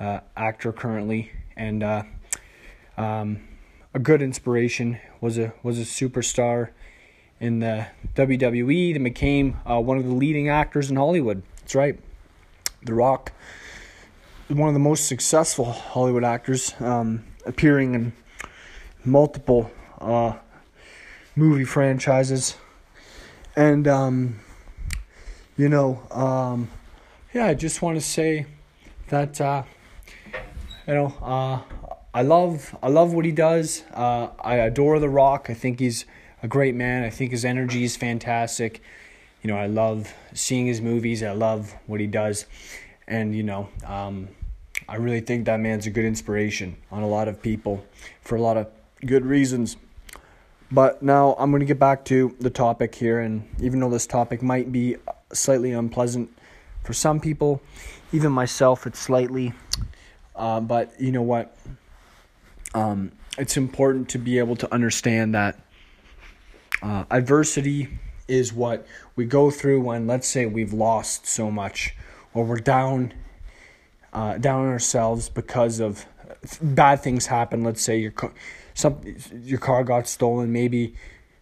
uh, 0.00 0.20
actor 0.36 0.72
currently, 0.72 1.30
and 1.56 1.84
uh, 1.84 2.02
um, 2.96 3.40
a 3.92 3.98
good 3.98 4.22
inspiration. 4.22 4.98
was 5.20 5.38
a 5.38 5.52
was 5.62 5.78
a 5.78 5.82
superstar 5.82 6.70
in 7.40 7.60
the 7.60 7.86
WWE. 8.14 8.92
That 8.92 9.02
became 9.02 9.58
uh, 9.68 9.80
one 9.80 9.98
of 9.98 10.04
the 10.04 10.14
leading 10.14 10.48
actors 10.48 10.90
in 10.90 10.96
Hollywood. 10.96 11.42
That's 11.60 11.74
right, 11.74 11.98
The 12.82 12.94
Rock, 12.94 13.32
one 14.48 14.68
of 14.68 14.74
the 14.74 14.80
most 14.80 15.06
successful 15.06 15.64
Hollywood 15.72 16.24
actors, 16.24 16.74
um, 16.80 17.24
appearing 17.46 17.94
in 17.94 18.12
multiple 19.04 19.70
uh, 20.00 20.34
movie 21.36 21.64
franchises, 21.64 22.56
and 23.56 23.88
um, 23.88 24.40
you 25.56 25.68
know, 25.68 26.02
um, 26.10 26.68
yeah, 27.32 27.46
I 27.46 27.54
just 27.54 27.82
want 27.82 27.96
to 27.96 28.00
say 28.00 28.46
that 29.08 29.40
uh, 29.40 29.62
you 30.86 30.94
know 30.94 31.14
uh, 31.22 31.60
I 32.14 32.22
love 32.22 32.76
I 32.80 32.88
love 32.90 33.12
what 33.12 33.24
he 33.24 33.32
does. 33.32 33.82
Uh, 33.92 34.28
I 34.38 34.54
adore 34.54 35.00
The 35.00 35.08
Rock. 35.08 35.50
I 35.50 35.54
think 35.54 35.80
he's 35.80 36.04
a 36.44 36.48
great 36.48 36.76
man. 36.76 37.02
I 37.02 37.10
think 37.10 37.32
his 37.32 37.44
energy 37.44 37.82
is 37.82 37.96
fantastic. 37.96 38.80
You 39.42 39.48
know, 39.48 39.56
I 39.56 39.66
love 39.66 40.14
seeing 40.32 40.66
his 40.68 40.80
movies. 40.80 41.24
I 41.24 41.32
love 41.32 41.74
what 41.86 41.98
he 41.98 42.06
does, 42.06 42.46
and 43.08 43.34
you 43.34 43.42
know, 43.42 43.68
um, 43.84 44.28
I 44.88 44.94
really 44.96 45.22
think 45.22 45.46
that 45.46 45.58
man's 45.58 45.86
a 45.86 45.90
good 45.90 46.04
inspiration 46.04 46.76
on 46.92 47.02
a 47.02 47.08
lot 47.08 47.26
of 47.26 47.42
people 47.42 47.84
for 48.20 48.36
a 48.36 48.40
lot 48.40 48.56
of 48.56 48.68
good 49.04 49.26
reasons. 49.26 49.76
But 50.70 51.02
now 51.02 51.34
I'm 51.36 51.50
going 51.50 51.60
to 51.60 51.66
get 51.66 51.80
back 51.80 52.04
to 52.06 52.36
the 52.38 52.50
topic 52.50 52.94
here, 52.94 53.18
and 53.18 53.42
even 53.60 53.80
though 53.80 53.90
this 53.90 54.06
topic 54.06 54.40
might 54.40 54.70
be 54.70 54.96
slightly 55.32 55.72
unpleasant 55.72 56.30
for 56.84 56.92
some 56.92 57.18
people, 57.18 57.60
even 58.12 58.30
myself, 58.30 58.86
it's 58.86 59.00
slightly. 59.00 59.52
Uh, 60.36 60.60
but 60.60 60.92
you 61.00 61.10
know 61.10 61.22
what? 61.22 61.56
Um, 62.74 63.12
it's 63.38 63.56
important 63.56 64.08
to 64.10 64.18
be 64.18 64.38
able 64.38 64.56
to 64.56 64.72
understand 64.72 65.34
that 65.34 65.58
uh, 66.82 67.04
adversity 67.10 67.88
is 68.28 68.52
what 68.52 68.86
we 69.16 69.24
go 69.24 69.50
through 69.50 69.80
when, 69.80 70.06
let's 70.06 70.28
say, 70.28 70.46
we've 70.46 70.72
lost 70.72 71.26
so 71.26 71.50
much 71.50 71.94
or 72.32 72.44
we're 72.44 72.56
down, 72.56 73.12
uh, 74.12 74.38
down 74.38 74.66
on 74.66 74.68
ourselves 74.68 75.28
because 75.28 75.80
of 75.80 76.06
bad 76.60 77.00
things 77.00 77.26
happen. 77.26 77.62
Let's 77.62 77.82
say 77.82 77.98
your 77.98 78.10
car, 78.10 78.32
some 78.74 79.00
your 79.42 79.58
car 79.58 79.84
got 79.84 80.08
stolen, 80.08 80.52
maybe 80.52 80.94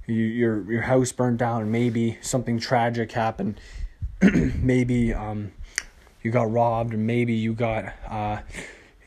your 0.07 0.71
your 0.71 0.83
house 0.83 1.13
burned 1.13 1.39
down, 1.39 1.71
maybe 1.71 2.19
something 2.21 2.59
tragic 2.59 3.13
happened, 3.13 3.59
maybe 4.23 5.15
um, 5.15 5.53
you 6.23 6.31
got 6.31 6.51
robbed, 6.51 6.95
or 6.95 6.99
maybe 6.99 7.35
you 7.35 7.55
got 7.55 7.93
uh, 8.09 8.39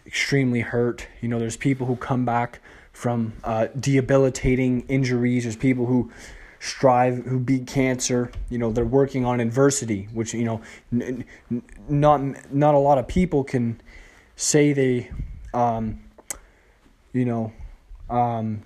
extremely 0.05 0.61
hurt. 0.61 1.07
You 1.21 1.29
know, 1.29 1.39
there's 1.39 1.57
people 1.57 1.87
who 1.87 1.95
come 1.95 2.25
back 2.25 2.59
from 2.91 3.33
uh, 3.43 3.67
debilitating 3.79 4.81
injuries. 4.87 5.43
There's 5.43 5.55
people 5.55 5.85
who 5.85 6.11
strive, 6.59 7.25
who 7.25 7.39
beat 7.39 7.67
cancer. 7.67 8.31
You 8.49 8.57
know, 8.57 8.71
they're 8.71 8.85
working 8.85 9.25
on 9.25 9.39
adversity, 9.39 10.07
which 10.13 10.33
you 10.33 10.45
know, 10.45 10.61
n- 10.91 11.25
n- 11.51 11.63
not 11.89 12.53
not 12.53 12.75
a 12.75 12.79
lot 12.79 12.97
of 12.97 13.07
people 13.07 13.43
can 13.43 13.81
say 14.35 14.73
they, 14.73 15.09
um, 15.53 16.01
you 17.13 17.25
know, 17.25 17.53
um, 18.09 18.63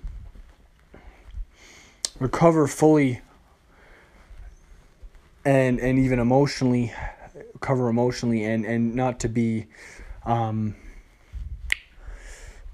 recover 2.18 2.66
fully 2.66 3.20
and 5.44 5.80
and 5.80 5.98
even 5.98 6.18
emotionally 6.18 6.92
cover 7.60 7.88
emotionally 7.88 8.44
and 8.44 8.64
and 8.64 8.94
not 8.94 9.20
to 9.20 9.28
be 9.28 9.66
um, 10.26 10.74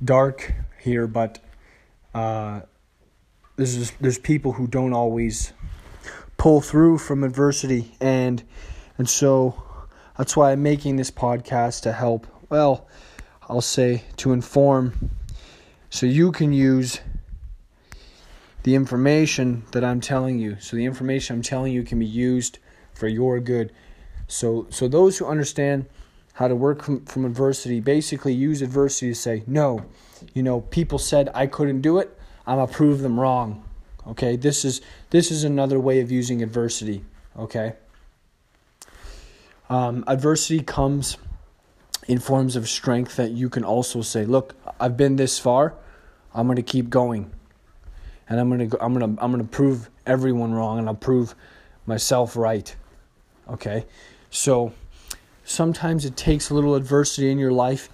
dark 0.02 0.54
here, 0.80 1.06
but 1.06 1.38
uh, 2.14 2.60
there's 3.56 3.90
there's 3.92 4.18
people 4.18 4.52
who 4.52 4.66
don't 4.66 4.92
always 4.92 5.52
pull 6.36 6.60
through 6.60 6.98
from 6.98 7.24
adversity, 7.24 7.94
and 8.00 8.42
and 8.98 9.08
so 9.08 9.62
that's 10.16 10.36
why 10.36 10.52
I'm 10.52 10.62
making 10.62 10.96
this 10.96 11.10
podcast 11.10 11.82
to 11.82 11.92
help. 11.92 12.26
Well, 12.48 12.86
I'll 13.48 13.60
say 13.60 14.04
to 14.18 14.32
inform, 14.32 15.10
so 15.90 16.06
you 16.06 16.32
can 16.32 16.52
use 16.52 17.00
the 18.62 18.74
information 18.74 19.64
that 19.72 19.84
I'm 19.84 20.00
telling 20.00 20.38
you. 20.38 20.56
So 20.60 20.76
the 20.76 20.84
information 20.84 21.36
I'm 21.36 21.42
telling 21.42 21.72
you 21.72 21.84
can 21.84 21.98
be 21.98 22.06
used 22.06 22.58
for 22.94 23.08
your 23.08 23.40
good. 23.40 23.72
So 24.26 24.66
so 24.70 24.88
those 24.88 25.18
who 25.18 25.26
understand 25.26 25.86
how 26.36 26.46
to 26.46 26.54
work 26.54 26.82
from, 26.82 27.02
from 27.06 27.24
adversity. 27.24 27.80
Basically, 27.80 28.34
use 28.34 28.60
adversity 28.60 29.08
to 29.08 29.14
say, 29.14 29.42
no, 29.46 29.86
you 30.34 30.42
know, 30.42 30.60
people 30.60 30.98
said 30.98 31.30
I 31.34 31.46
couldn't 31.46 31.80
do 31.80 31.98
it. 31.98 32.16
I'm 32.46 32.58
gonna 32.58 32.70
prove 32.70 33.00
them 33.00 33.18
wrong. 33.18 33.64
Okay, 34.06 34.36
this 34.36 34.64
is 34.64 34.82
this 35.10 35.30
is 35.30 35.44
another 35.44 35.80
way 35.80 36.00
of 36.00 36.12
using 36.12 36.42
adversity. 36.42 37.04
Okay, 37.38 37.72
um, 39.70 40.04
adversity 40.06 40.60
comes 40.60 41.16
in 42.06 42.18
forms 42.18 42.54
of 42.54 42.68
strength 42.68 43.16
that 43.16 43.30
you 43.30 43.48
can 43.48 43.64
also 43.64 44.02
say, 44.02 44.26
look, 44.26 44.54
I've 44.78 44.96
been 44.96 45.16
this 45.16 45.38
far. 45.38 45.74
I'm 46.34 46.46
gonna 46.46 46.62
keep 46.62 46.90
going, 46.90 47.30
and 48.28 48.38
I'm 48.38 48.50
gonna 48.50 48.68
I'm 48.78 48.92
gonna 48.92 49.16
I'm 49.22 49.30
gonna 49.30 49.44
prove 49.44 49.88
everyone 50.06 50.52
wrong, 50.52 50.78
and 50.78 50.86
I'll 50.86 50.94
prove 50.94 51.34
myself 51.86 52.36
right. 52.36 52.76
Okay, 53.48 53.86
so 54.28 54.74
sometimes 55.46 56.04
it 56.04 56.16
takes 56.16 56.50
a 56.50 56.54
little 56.54 56.74
adversity 56.74 57.30
in 57.30 57.38
your 57.38 57.52
life, 57.52 57.88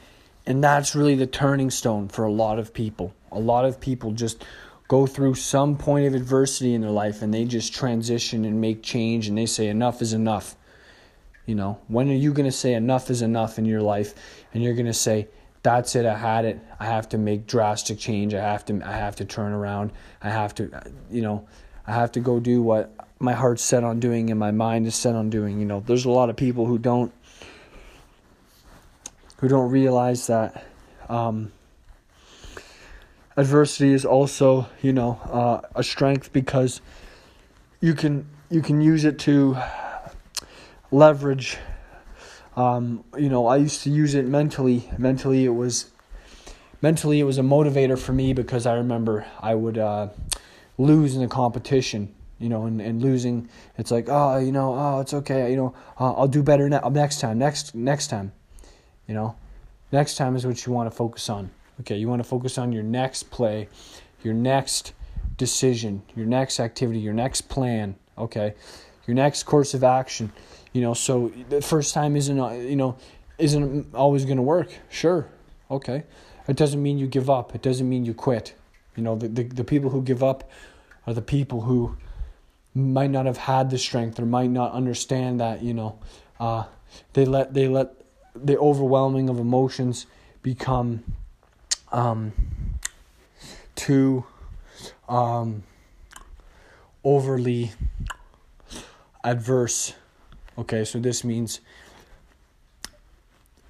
and 0.46 0.64
that's 0.64 0.96
really 0.96 1.14
the 1.14 1.26
turning 1.26 1.70
stone 1.70 2.08
for 2.08 2.24
a 2.24 2.32
lot 2.32 2.58
of 2.58 2.74
people. 2.74 3.14
A 3.30 3.38
lot 3.38 3.64
of 3.64 3.80
people 3.80 4.10
just 4.10 4.44
go 4.88 5.06
through 5.06 5.34
some 5.34 5.76
point 5.76 6.06
of 6.06 6.14
adversity 6.14 6.74
in 6.74 6.80
their 6.80 6.90
life 6.90 7.22
and 7.22 7.32
they 7.32 7.44
just 7.44 7.72
transition 7.72 8.44
and 8.44 8.60
make 8.60 8.82
change 8.82 9.28
and 9.28 9.38
they 9.38 9.46
say, 9.46 9.68
enough 9.68 10.02
is 10.02 10.12
enough. 10.12 10.56
You 11.46 11.54
know, 11.54 11.78
when 11.88 12.10
are 12.10 12.14
you 12.14 12.32
going 12.32 12.46
to 12.46 12.52
say 12.52 12.74
enough 12.74 13.10
is 13.10 13.22
enough 13.22 13.58
in 13.58 13.64
your 13.64 13.80
life 13.80 14.14
and 14.52 14.62
you're 14.62 14.74
going 14.74 14.86
to 14.86 14.92
say, 14.92 15.28
that's 15.62 15.94
it, 15.94 16.04
I 16.04 16.18
had 16.18 16.44
it. 16.44 16.60
I 16.78 16.86
have 16.86 17.08
to 17.10 17.18
make 17.18 17.46
drastic 17.46 17.98
change. 17.98 18.34
I 18.34 18.42
have 18.42 18.64
to 18.66 18.82
I 18.84 18.92
have 18.92 19.16
to 19.16 19.24
turn 19.24 19.52
around. 19.52 19.92
I 20.20 20.28
have 20.28 20.54
to 20.56 20.70
you 21.10 21.22
know, 21.22 21.48
I 21.86 21.92
have 21.92 22.12
to 22.12 22.20
go 22.20 22.40
do 22.40 22.60
what 22.60 22.92
my 23.18 23.32
heart's 23.32 23.62
set 23.62 23.84
on 23.84 24.00
doing 24.00 24.30
and 24.30 24.38
my 24.38 24.50
mind 24.50 24.86
is 24.86 24.94
set 24.94 25.14
on 25.14 25.30
doing. 25.30 25.60
You 25.60 25.66
know, 25.66 25.80
there's 25.80 26.04
a 26.04 26.10
lot 26.10 26.28
of 26.28 26.36
people 26.36 26.66
who 26.66 26.78
don't 26.78 27.12
who 29.42 29.48
don't 29.48 29.72
realize 29.72 30.28
that 30.28 30.64
um, 31.08 31.50
adversity 33.36 33.92
is 33.92 34.04
also, 34.04 34.68
you 34.80 34.92
know, 34.92 35.18
uh, 35.24 35.60
a 35.74 35.82
strength 35.82 36.32
because 36.32 36.80
you 37.80 37.92
can 37.92 38.24
you 38.50 38.62
can 38.62 38.80
use 38.80 39.04
it 39.04 39.18
to 39.18 39.56
leverage. 40.92 41.58
Um, 42.54 43.02
you 43.18 43.28
know, 43.28 43.48
I 43.48 43.56
used 43.56 43.82
to 43.82 43.90
use 43.90 44.14
it 44.14 44.26
mentally. 44.26 44.88
Mentally, 44.96 45.44
it 45.44 45.56
was 45.56 45.90
mentally 46.80 47.18
it 47.18 47.24
was 47.24 47.38
a 47.38 47.42
motivator 47.42 47.98
for 47.98 48.12
me 48.12 48.32
because 48.34 48.64
I 48.64 48.74
remember 48.74 49.26
I 49.40 49.56
would 49.56 49.76
uh, 49.76 50.10
lose 50.78 51.16
in 51.16 51.22
a 51.24 51.28
competition. 51.28 52.14
you 52.38 52.48
know, 52.48 52.66
and, 52.66 52.80
and 52.80 53.02
losing. 53.02 53.48
It's 53.78 53.90
like, 53.90 54.06
oh, 54.08 54.38
you 54.38 54.52
know, 54.52 54.74
oh, 54.74 55.00
it's 55.00 55.14
okay, 55.14 55.50
you 55.50 55.56
know, 55.56 55.74
uh, 55.98 56.12
I'll 56.12 56.28
do 56.28 56.42
better 56.42 56.68
ne- 56.68 56.80
next 56.90 57.20
time, 57.20 57.38
next 57.38 57.74
next 57.74 58.08
time, 58.08 58.32
you 59.12 59.18
know, 59.18 59.36
next 59.92 60.16
time 60.16 60.36
is 60.36 60.46
what 60.46 60.64
you 60.64 60.72
want 60.72 60.90
to 60.90 60.96
focus 60.96 61.28
on. 61.28 61.50
Okay, 61.80 61.98
you 61.98 62.08
want 62.08 62.22
to 62.22 62.26
focus 62.26 62.56
on 62.56 62.72
your 62.72 62.82
next 62.82 63.24
play, 63.30 63.68
your 64.24 64.32
next 64.32 64.94
decision, 65.36 66.00
your 66.16 66.24
next 66.24 66.58
activity, 66.58 66.98
your 66.98 67.12
next 67.12 67.42
plan. 67.42 67.94
Okay, 68.16 68.54
your 69.06 69.14
next 69.14 69.42
course 69.42 69.74
of 69.74 69.84
action. 69.84 70.32
You 70.72 70.80
know, 70.80 70.94
so 70.94 71.30
the 71.50 71.60
first 71.60 71.92
time 71.92 72.16
isn't 72.16 72.38
you 72.66 72.74
know 72.74 72.96
isn't 73.36 73.94
always 73.94 74.24
going 74.24 74.38
to 74.38 74.42
work. 74.42 74.72
Sure, 74.88 75.28
okay, 75.70 76.04
it 76.48 76.56
doesn't 76.56 76.82
mean 76.82 76.96
you 76.96 77.06
give 77.06 77.28
up. 77.28 77.54
It 77.54 77.60
doesn't 77.60 77.86
mean 77.86 78.06
you 78.06 78.14
quit. 78.14 78.54
You 78.96 79.02
know, 79.02 79.14
the, 79.14 79.28
the, 79.28 79.42
the 79.42 79.64
people 79.64 79.90
who 79.90 80.00
give 80.00 80.22
up 80.22 80.50
are 81.06 81.12
the 81.12 81.20
people 81.20 81.60
who 81.60 81.98
might 82.74 83.10
not 83.10 83.26
have 83.26 83.36
had 83.36 83.68
the 83.68 83.76
strength 83.76 84.18
or 84.18 84.24
might 84.24 84.48
not 84.50 84.72
understand 84.72 85.40
that, 85.40 85.62
you 85.62 85.74
know, 85.74 85.98
uh, 86.40 86.64
they 87.12 87.26
let 87.26 87.52
they 87.52 87.68
let 87.68 88.01
the 88.34 88.58
overwhelming 88.58 89.28
of 89.28 89.38
emotions 89.38 90.06
become 90.42 91.04
um, 91.92 92.32
too 93.74 94.24
um, 95.08 95.62
overly 97.04 97.72
adverse. 99.24 99.94
Okay, 100.58 100.84
so 100.84 100.98
this 100.98 101.24
means 101.24 101.60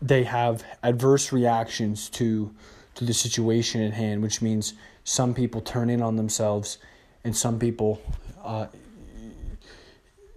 they 0.01 0.25
have 0.25 0.65
adverse 0.83 1.33
reactions 1.33 2.09
to 2.11 2.55
to 2.95 3.05
the 3.05 3.15
situation 3.15 3.83
at 3.83 3.95
hand, 3.95 4.23
which 4.23 4.43
means 4.43 4.75
some 5.05 5.33
people 5.33 5.61
turn 5.61 5.89
in 5.89 6.03
on 6.03 6.17
themselves, 6.17 6.79
and 7.25 7.35
some 7.37 7.59
people 7.59 8.03
uh, 8.45 8.67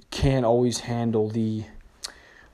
can't 0.10 0.46
always 0.46 0.80
handle 0.80 1.30
the 1.30 1.66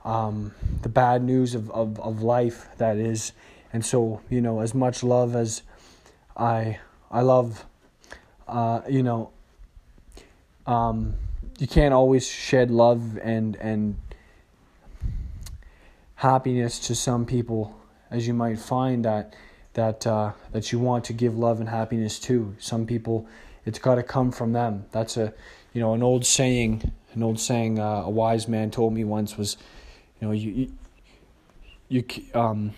um, 0.04 0.52
the 0.82 0.88
bad 0.88 1.22
news 1.22 1.54
of, 1.54 1.70
of, 1.70 1.98
of 2.00 2.22
life 2.22 2.68
that 2.78 2.96
is. 2.96 3.32
And 3.72 3.84
so, 3.84 4.20
you 4.28 4.40
know, 4.40 4.60
as 4.60 4.74
much 4.74 5.02
love 5.02 5.34
as 5.34 5.62
I 6.36 6.78
I 7.10 7.20
love, 7.20 7.64
uh, 8.48 8.80
you 8.88 9.02
know, 9.02 9.30
um, 10.66 11.14
you 11.58 11.66
can't 11.66 11.94
always 11.94 12.26
shed 12.26 12.70
love 12.70 13.18
and 13.22 13.56
and 13.56 13.96
happiness 16.16 16.78
to 16.78 16.94
some 16.94 17.26
people, 17.26 17.74
as 18.10 18.26
you 18.26 18.34
might 18.34 18.58
find 18.58 19.04
that 19.04 19.34
that 19.74 20.06
uh, 20.06 20.32
that 20.52 20.72
you 20.72 20.78
want 20.78 21.04
to 21.04 21.12
give 21.12 21.36
love 21.36 21.60
and 21.60 21.68
happiness 21.68 22.18
to. 22.20 22.54
Some 22.58 22.86
people, 22.86 23.26
it's 23.64 23.78
got 23.78 23.94
to 23.96 24.02
come 24.02 24.32
from 24.32 24.52
them. 24.52 24.84
That's 24.90 25.16
a, 25.16 25.32
you 25.72 25.80
know, 25.80 25.94
an 25.94 26.02
old 26.02 26.26
saying. 26.26 26.92
An 27.14 27.22
old 27.22 27.38
saying 27.38 27.78
uh, 27.78 28.04
a 28.04 28.10
wise 28.10 28.48
man 28.48 28.70
told 28.70 28.94
me 28.94 29.04
once 29.04 29.36
was, 29.36 29.58
you 30.22 30.28
know, 30.28 30.32
you 30.32 30.70
you, 31.88 32.04
you 32.06 32.40
um 32.40 32.72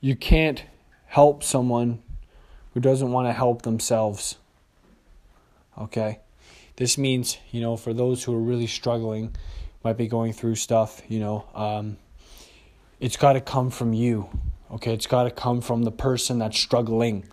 you 0.00 0.16
can't 0.16 0.64
help 1.06 1.44
someone 1.44 2.02
who 2.72 2.80
doesn't 2.80 3.12
want 3.12 3.28
to 3.28 3.32
help 3.32 3.62
themselves. 3.62 4.38
Okay, 5.78 6.18
this 6.76 6.98
means 6.98 7.38
you 7.52 7.60
know 7.60 7.76
for 7.76 7.94
those 7.94 8.24
who 8.24 8.34
are 8.34 8.40
really 8.40 8.66
struggling, 8.66 9.36
might 9.84 9.96
be 9.96 10.08
going 10.08 10.32
through 10.32 10.56
stuff. 10.56 11.02
You 11.06 11.20
know, 11.20 11.44
um, 11.54 11.98
it's 12.98 13.16
got 13.16 13.34
to 13.34 13.40
come 13.40 13.70
from 13.70 13.92
you 13.92 14.28
Okay, 14.74 14.92
it's 14.92 15.06
got 15.06 15.22
to 15.22 15.30
come 15.30 15.60
from 15.60 15.84
the 15.84 15.92
person 15.92 16.40
that's 16.40 16.58
struggling, 16.58 17.28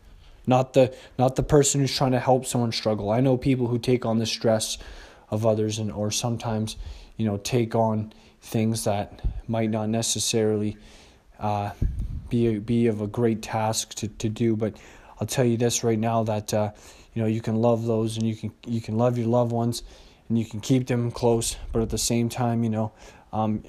not 0.46 0.74
the 0.74 0.96
not 1.18 1.36
the 1.36 1.42
person 1.44 1.82
who's 1.82 1.96
trying 1.96 2.12
to 2.12 2.20
help 2.20 2.46
someone 2.46 2.72
struggle. 2.72 3.10
I 3.10 3.20
know 3.20 3.36
people 3.36 3.68
who 3.68 3.80
take 3.80 4.06
on 4.06 4.20
the 4.20 4.28
stress 4.28 4.78
of 5.32 5.44
others 5.44 5.80
and 5.80 5.92
or 5.92 6.12
sometimes, 6.12 6.76
you 7.18 7.26
know, 7.26 7.38
take 7.38 7.74
on 7.74 8.14
things 8.42 8.84
that 8.86 9.22
might 9.48 9.70
not 9.70 9.90
necessarily 9.90 10.78
uh, 11.40 11.72
be 12.30 12.60
be 12.60 12.88
of 12.88 13.02
a 13.02 13.08
great 13.08 13.42
task 13.42 13.94
to, 13.96 14.08
to 14.08 14.30
do. 14.30 14.56
But 14.56 14.76
I'll 15.20 15.28
tell 15.28 15.46
you 15.46 15.58
this 15.58 15.84
right 15.84 16.00
now 16.00 16.24
that 16.24 16.54
uh, 16.54 16.72
you 17.14 17.22
know 17.22 17.28
you 17.28 17.42
can 17.42 17.56
love 17.56 17.86
those 17.86 18.18
and 18.18 18.28
you 18.28 18.36
can 18.36 18.52
you 18.66 18.82
can 18.82 18.98
love 18.98 19.18
your 19.18 19.28
loved 19.28 19.52
ones 19.52 19.84
and 20.30 20.40
you 20.40 20.46
can 20.46 20.62
keep 20.62 20.88
them 20.88 21.12
close. 21.12 21.58
But 21.72 21.82
at 21.82 21.90
the 21.90 21.98
same 21.98 22.30
time, 22.30 22.64
you 22.64 22.70
know, 22.70 22.92
um, 23.34 23.64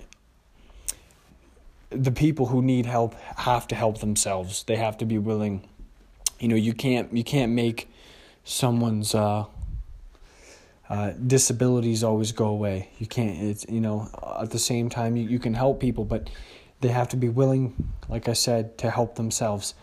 the 1.90 2.12
people 2.12 2.46
who 2.46 2.62
need 2.62 2.86
help 2.86 3.14
have 3.36 3.68
to 3.68 3.74
help 3.74 3.98
themselves. 3.98 4.62
They 4.64 4.76
have 4.76 4.96
to 4.98 5.04
be 5.04 5.18
willing. 5.18 5.68
You 6.38 6.48
know, 6.48 6.56
you 6.56 6.72
can't 6.72 7.12
you 7.12 7.24
can't 7.24 7.52
make 7.52 7.88
someone's 8.44 9.14
uh, 9.14 9.44
uh, 10.88 11.12
disabilities 11.26 12.04
always 12.04 12.32
go 12.32 12.46
away. 12.46 12.90
You 12.98 13.06
can't. 13.06 13.40
It's 13.42 13.64
you 13.68 13.80
know 13.80 14.08
at 14.40 14.50
the 14.50 14.58
same 14.58 14.88
time 14.88 15.16
you, 15.16 15.28
you 15.28 15.38
can 15.38 15.54
help 15.54 15.80
people, 15.80 16.04
but 16.04 16.30
they 16.80 16.88
have 16.88 17.08
to 17.10 17.16
be 17.16 17.28
willing, 17.28 17.92
like 18.08 18.28
I 18.28 18.32
said, 18.32 18.76
to 18.78 18.90
help 18.90 19.14
themselves. 19.14 19.74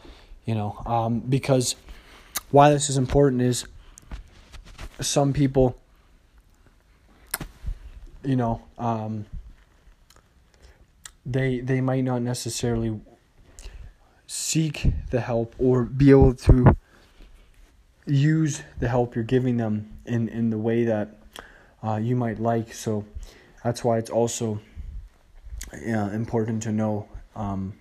You 0.45 0.55
know, 0.55 0.81
um, 0.85 1.19
because 1.19 1.75
why 2.51 2.69
this 2.71 2.89
is 2.89 2.97
important 2.97 3.41
is 3.41 3.65
some 4.99 5.33
people, 5.33 5.77
you 8.23 8.35
know. 8.35 8.61
Um, 8.77 9.25
they 11.25 11.59
they 11.59 11.81
might 11.81 12.03
not 12.03 12.21
necessarily 12.21 12.99
seek 14.25 14.91
the 15.11 15.21
help 15.21 15.55
or 15.57 15.83
be 15.83 16.09
able 16.11 16.33
to 16.33 16.75
use 18.09 18.63
the 18.79 18.87
help 18.87 19.15
you're 19.15 19.23
giving 19.23 19.57
them 19.57 19.97
in 20.05 20.27
in 20.29 20.49
the 20.49 20.57
way 20.57 20.85
that 20.85 21.19
uh, 21.83 21.95
you 21.95 22.15
might 22.15 22.39
like. 22.39 22.73
So 22.73 23.05
that's 23.63 23.83
why 23.83 23.97
it's 23.97 24.09
also 24.09 24.59
yeah, 25.73 26.11
important 26.11 26.63
to 26.63 26.71
know 26.71 27.07
um, 27.35 27.73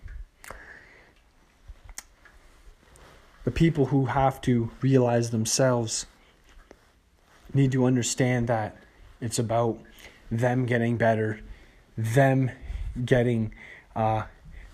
the 3.45 3.51
people 3.51 3.87
who 3.87 4.07
have 4.07 4.41
to 4.43 4.71
realize 4.83 5.31
themselves 5.31 6.07
need 7.55 7.73
to 7.73 7.85
understand 7.85 8.47
that 8.49 8.77
it's 9.21 9.39
about 9.39 9.79
them 10.31 10.67
getting 10.67 10.97
better, 10.97 11.41
them 11.97 12.51
getting 13.05 13.55
uh, 13.97 14.25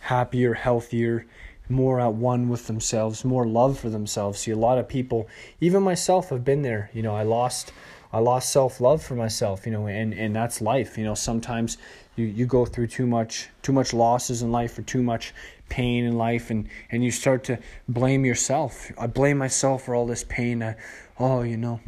happier, 0.00 0.55
healthier, 0.55 1.26
more 1.68 2.00
at 2.00 2.14
one 2.14 2.48
with 2.48 2.66
themselves, 2.66 3.24
more 3.24 3.46
love 3.46 3.78
for 3.78 3.88
themselves. 3.88 4.40
See, 4.40 4.50
a 4.50 4.56
lot 4.56 4.78
of 4.78 4.88
people, 4.88 5.28
even 5.60 5.82
myself, 5.82 6.30
have 6.30 6.44
been 6.44 6.62
there. 6.62 6.90
You 6.92 7.02
know, 7.02 7.14
I 7.14 7.22
lost, 7.22 7.72
I 8.12 8.18
lost 8.18 8.50
self 8.50 8.80
love 8.80 9.02
for 9.02 9.14
myself. 9.14 9.66
You 9.66 9.72
know, 9.72 9.86
and 9.86 10.12
and 10.12 10.34
that's 10.34 10.60
life. 10.60 10.98
You 10.98 11.04
know, 11.04 11.14
sometimes 11.14 11.78
you 12.16 12.26
you 12.26 12.46
go 12.46 12.64
through 12.66 12.88
too 12.88 13.06
much, 13.06 13.48
too 13.62 13.72
much 13.72 13.92
losses 13.92 14.42
in 14.42 14.52
life, 14.52 14.78
or 14.78 14.82
too 14.82 15.02
much 15.02 15.34
pain 15.68 16.04
in 16.04 16.16
life, 16.16 16.50
and 16.50 16.68
and 16.90 17.02
you 17.02 17.10
start 17.10 17.44
to 17.44 17.58
blame 17.88 18.24
yourself. 18.24 18.90
I 18.98 19.06
blame 19.06 19.38
myself 19.38 19.84
for 19.84 19.94
all 19.94 20.06
this 20.06 20.24
pain. 20.24 20.62
I, 20.62 20.76
oh, 21.18 21.42
you 21.42 21.56
know. 21.56 21.80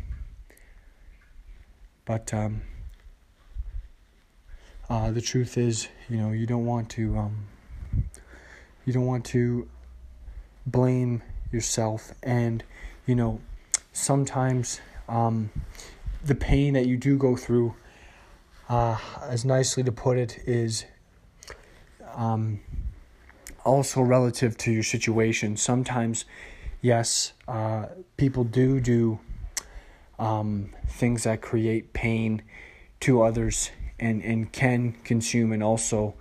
But 2.07 2.33
um, 2.33 2.63
uh, 4.89 5.11
the 5.11 5.21
truth 5.21 5.59
is, 5.59 5.89
you 6.09 6.17
know, 6.17 6.31
you 6.31 6.47
don't 6.47 6.65
want 6.65 6.89
to, 6.91 7.17
um, 7.19 7.47
you 8.87 8.93
don't 8.93 9.05
want 9.05 9.27
to 9.27 9.69
blame 10.65 11.23
yourself, 11.53 12.13
and 12.23 12.65
you 13.05 13.15
know, 13.15 13.41
sometimes 13.93 14.81
um, 15.09 15.51
the 16.25 16.35
pain 16.35 16.73
that 16.75 16.87
you 16.87 16.97
do 16.97 17.19
go 17.19 17.37
through, 17.37 17.75
uh, 18.69 18.97
as 19.23 19.45
nicely 19.45 19.83
to 19.83 19.93
put 19.93 20.17
it, 20.17 20.39
is 20.47 20.87
um, 22.15 22.61
also 23.65 24.01
relative 24.01 24.57
to 24.57 24.73
your 24.73 24.83
situation. 24.83 25.57
Sometimes, 25.57 26.25
yes, 26.81 27.33
uh, 27.47 27.87
people 28.17 28.45
do 28.45 28.81
do 28.81 29.19
um, 30.19 30.71
things 30.89 31.25
that 31.25 31.41
create 31.43 31.93
pain 31.93 32.43
to 33.01 33.23
others 33.23 33.71
and, 33.99 34.23
and 34.23 34.53
can 34.53 34.93
consume 35.05 35.53
and 35.53 35.63
also 35.63 36.15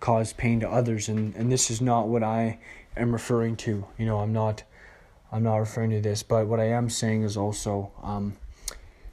cause 0.00 0.32
pain 0.32 0.60
to 0.60 0.68
others 0.68 1.08
and, 1.08 1.34
and 1.34 1.50
this 1.50 1.70
is 1.70 1.80
not 1.80 2.08
what 2.08 2.22
I 2.22 2.58
am 2.96 3.12
referring 3.12 3.56
to. 3.56 3.86
You 3.98 4.06
know, 4.06 4.18
I'm 4.18 4.32
not 4.32 4.62
I'm 5.32 5.42
not 5.42 5.56
referring 5.56 5.90
to 5.90 6.00
this, 6.00 6.22
but 6.22 6.46
what 6.46 6.60
I 6.60 6.68
am 6.68 6.88
saying 6.88 7.22
is 7.22 7.36
also 7.36 7.92
um, 8.02 8.36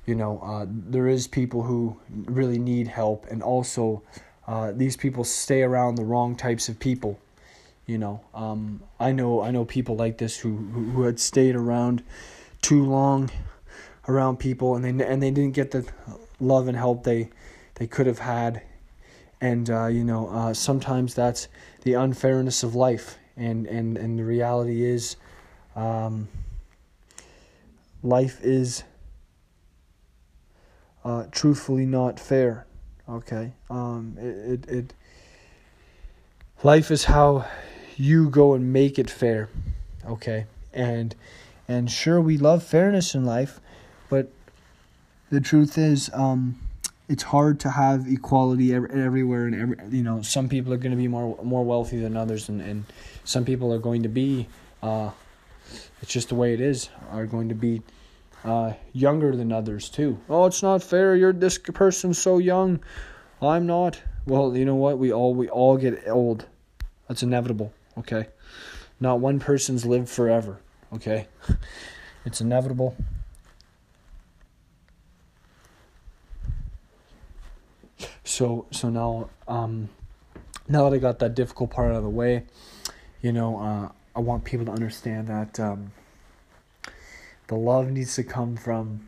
you 0.05 0.15
know, 0.15 0.39
uh, 0.43 0.65
there 0.69 1.07
is 1.07 1.27
people 1.27 1.63
who 1.63 1.97
really 2.25 2.59
need 2.59 2.88
help 2.88 3.25
and 3.29 3.41
also 3.41 4.03
uh, 4.47 4.71
these 4.73 4.97
people 4.97 5.23
stay 5.23 5.61
around 5.61 5.95
the 5.95 6.03
wrong 6.03 6.36
types 6.36 6.67
of 6.67 6.79
people. 6.79 7.19
You 7.86 7.97
know, 7.97 8.21
um, 8.34 8.81
I 8.99 9.11
know 9.11 9.41
I 9.41 9.51
know 9.51 9.65
people 9.65 9.95
like 9.95 10.17
this 10.17 10.38
who, 10.38 10.55
who, 10.55 10.91
who 10.91 11.03
had 11.03 11.19
stayed 11.19 11.55
around 11.55 12.03
too 12.61 12.86
long 12.86 13.29
around 14.07 14.38
people 14.38 14.75
and 14.75 14.84
they 14.84 15.05
and 15.05 15.21
they 15.21 15.31
didn't 15.31 15.53
get 15.53 15.71
the 15.71 15.86
love 16.39 16.67
and 16.67 16.77
help 16.77 17.03
they 17.03 17.29
they 17.75 17.88
could 17.88 18.07
have 18.07 18.19
had. 18.19 18.61
And, 19.43 19.69
uh, 19.69 19.87
you 19.87 20.03
know, 20.05 20.29
uh, 20.29 20.53
sometimes 20.53 21.13
that's 21.13 21.49
the 21.81 21.95
unfairness 21.95 22.63
of 22.63 22.75
life. 22.75 23.17
And, 23.35 23.67
and, 23.67 23.97
and 23.97 24.17
the 24.17 24.23
reality 24.23 24.83
is, 24.83 25.17
um, 25.75 26.29
life 28.01 28.39
is 28.41 28.83
uh, 31.03 31.25
truthfully 31.31 31.85
not 31.85 32.19
fair. 32.19 32.65
Okay, 33.09 33.51
um, 33.69 34.15
it, 34.17 34.25
it 34.25 34.69
it 34.69 34.93
life 36.63 36.89
is 36.89 37.03
how 37.03 37.45
you 37.97 38.29
go 38.29 38.53
and 38.53 38.71
make 38.71 38.97
it 38.97 39.09
fair. 39.09 39.49
Okay, 40.05 40.45
and 40.73 41.13
and 41.67 41.91
sure 41.91 42.21
we 42.21 42.37
love 42.37 42.63
fairness 42.63 43.13
in 43.13 43.25
life, 43.25 43.59
but 44.09 44.29
the 45.29 45.41
truth 45.41 45.77
is, 45.77 46.09
um, 46.13 46.57
it's 47.14 47.22
hard 47.22 47.59
to 47.59 47.70
have 47.70 48.07
equality 48.07 48.74
everywhere 48.74 49.45
and 49.45 49.53
every 49.53 49.78
you 49.95 50.01
know 50.01 50.24
some 50.24 50.49
people 50.49 50.74
are 50.74 50.78
going 50.78 50.91
to 50.91 50.97
be 50.97 51.07
more 51.07 51.38
more 51.43 51.64
wealthy 51.64 51.99
than 51.99 52.18
others 52.18 52.49
and, 52.49 52.59
and 52.59 52.86
some 53.24 53.45
people 53.45 53.72
are 53.72 53.78
going 53.78 54.01
to 54.01 54.09
be 54.09 54.47
uh, 54.82 55.11
it's 56.01 56.11
just 56.11 56.30
the 56.30 56.36
way 56.36 56.55
it 56.55 56.59
is 56.59 56.89
are 57.11 57.28
going 57.28 57.49
to 57.49 57.55
be 57.55 57.84
uh, 58.43 58.74
younger 58.93 59.36
than 59.36 59.51
others 59.51 59.89
too. 59.89 60.20
Oh 60.28 60.47
it's 60.47 60.64
not 60.64 60.82
fair 60.82 61.16
you're 61.16 61.32
this 61.32 61.59
person's 61.59 62.18
so 62.18 62.39
young. 62.39 62.80
I'm 63.43 63.68
not. 63.68 64.01
Well 64.26 64.57
you 64.57 64.66
know 64.66 64.76
what? 64.76 64.97
We 64.97 65.14
all 65.14 65.36
we 65.36 65.47
all 65.49 65.78
get 65.78 66.07
old. 66.07 66.47
That's 67.07 67.22
inevitable 67.22 67.72
okay? 67.99 68.26
Not 68.99 69.20
one 69.20 69.39
person's 69.39 69.86
lived 69.86 70.09
forever 70.09 70.59
okay? 70.91 71.28
It's 72.26 72.39
inevitable 72.39 72.95
So 78.24 78.65
so 78.71 78.89
now 78.89 79.30
um, 79.47 79.89
now 80.67 80.89
that 80.89 80.95
I 80.95 80.99
got 80.99 81.19
that 81.19 81.36
difficult 81.36 81.71
part 81.71 81.91
out 81.91 81.97
of 81.97 82.03
the 82.03 82.09
way, 82.09 82.43
you 83.21 83.32
know, 83.32 83.59
uh, 83.59 83.89
I 84.15 84.19
want 84.19 84.43
people 84.43 84.65
to 84.67 84.71
understand 84.71 85.28
that 85.28 85.59
um, 85.59 85.91
the 87.47 87.55
love 87.55 87.89
needs 87.89 88.15
to 88.15 88.24
come 88.24 88.55
from 88.55 89.07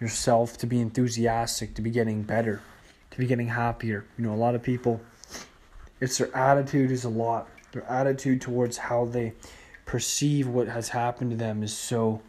yourself 0.00 0.58
to 0.58 0.66
be 0.66 0.80
enthusiastic, 0.80 1.74
to 1.74 1.82
be 1.82 1.90
getting 1.90 2.22
better, 2.22 2.60
to 3.10 3.18
be 3.18 3.26
getting 3.26 3.48
happier. 3.48 4.04
You 4.18 4.24
know, 4.24 4.34
a 4.34 4.36
lot 4.36 4.54
of 4.54 4.62
people, 4.62 5.00
it's 6.00 6.18
their 6.18 6.34
attitude 6.36 6.90
is 6.90 7.04
a 7.04 7.08
lot. 7.08 7.48
Their 7.72 7.84
attitude 7.84 8.40
towards 8.40 8.76
how 8.76 9.04
they 9.04 9.34
perceive 9.84 10.48
what 10.48 10.66
has 10.66 10.88
happened 10.88 11.30
to 11.30 11.36
them 11.36 11.62
is 11.62 11.76
so 11.76 12.20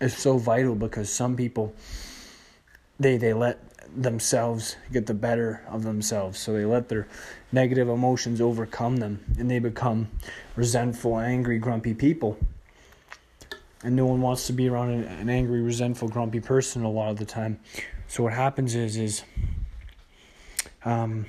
is 0.00 0.16
so 0.16 0.36
vital 0.36 0.74
because 0.74 1.08
some 1.08 1.36
people 1.36 1.72
they 3.02 3.16
they 3.16 3.32
let 3.32 3.58
themselves 3.94 4.76
get 4.92 5.06
the 5.06 5.14
better 5.14 5.62
of 5.68 5.82
themselves. 5.82 6.38
So 6.38 6.52
they 6.52 6.64
let 6.64 6.88
their 6.88 7.08
negative 7.50 7.88
emotions 7.88 8.40
overcome 8.40 8.96
them 8.96 9.22
and 9.38 9.50
they 9.50 9.58
become 9.58 10.10
resentful 10.56 11.18
angry 11.18 11.58
grumpy 11.58 11.94
people. 11.94 12.38
And 13.84 13.96
no 13.96 14.06
one 14.06 14.20
wants 14.20 14.46
to 14.46 14.52
be 14.52 14.68
around 14.68 14.90
an, 14.90 15.04
an 15.04 15.28
angry 15.28 15.60
resentful 15.60 16.08
grumpy 16.08 16.40
person 16.40 16.84
a 16.84 16.90
lot 16.90 17.10
of 17.10 17.18
the 17.18 17.24
time. 17.24 17.58
So 18.06 18.22
what 18.22 18.32
happens 18.32 18.74
is 18.74 18.96
is 18.96 19.24
um, 20.84 21.26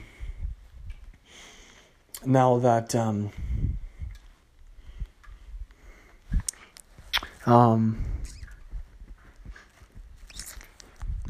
now 2.25 2.59
that 2.59 2.95
um, 2.95 3.31
um, 7.45 8.03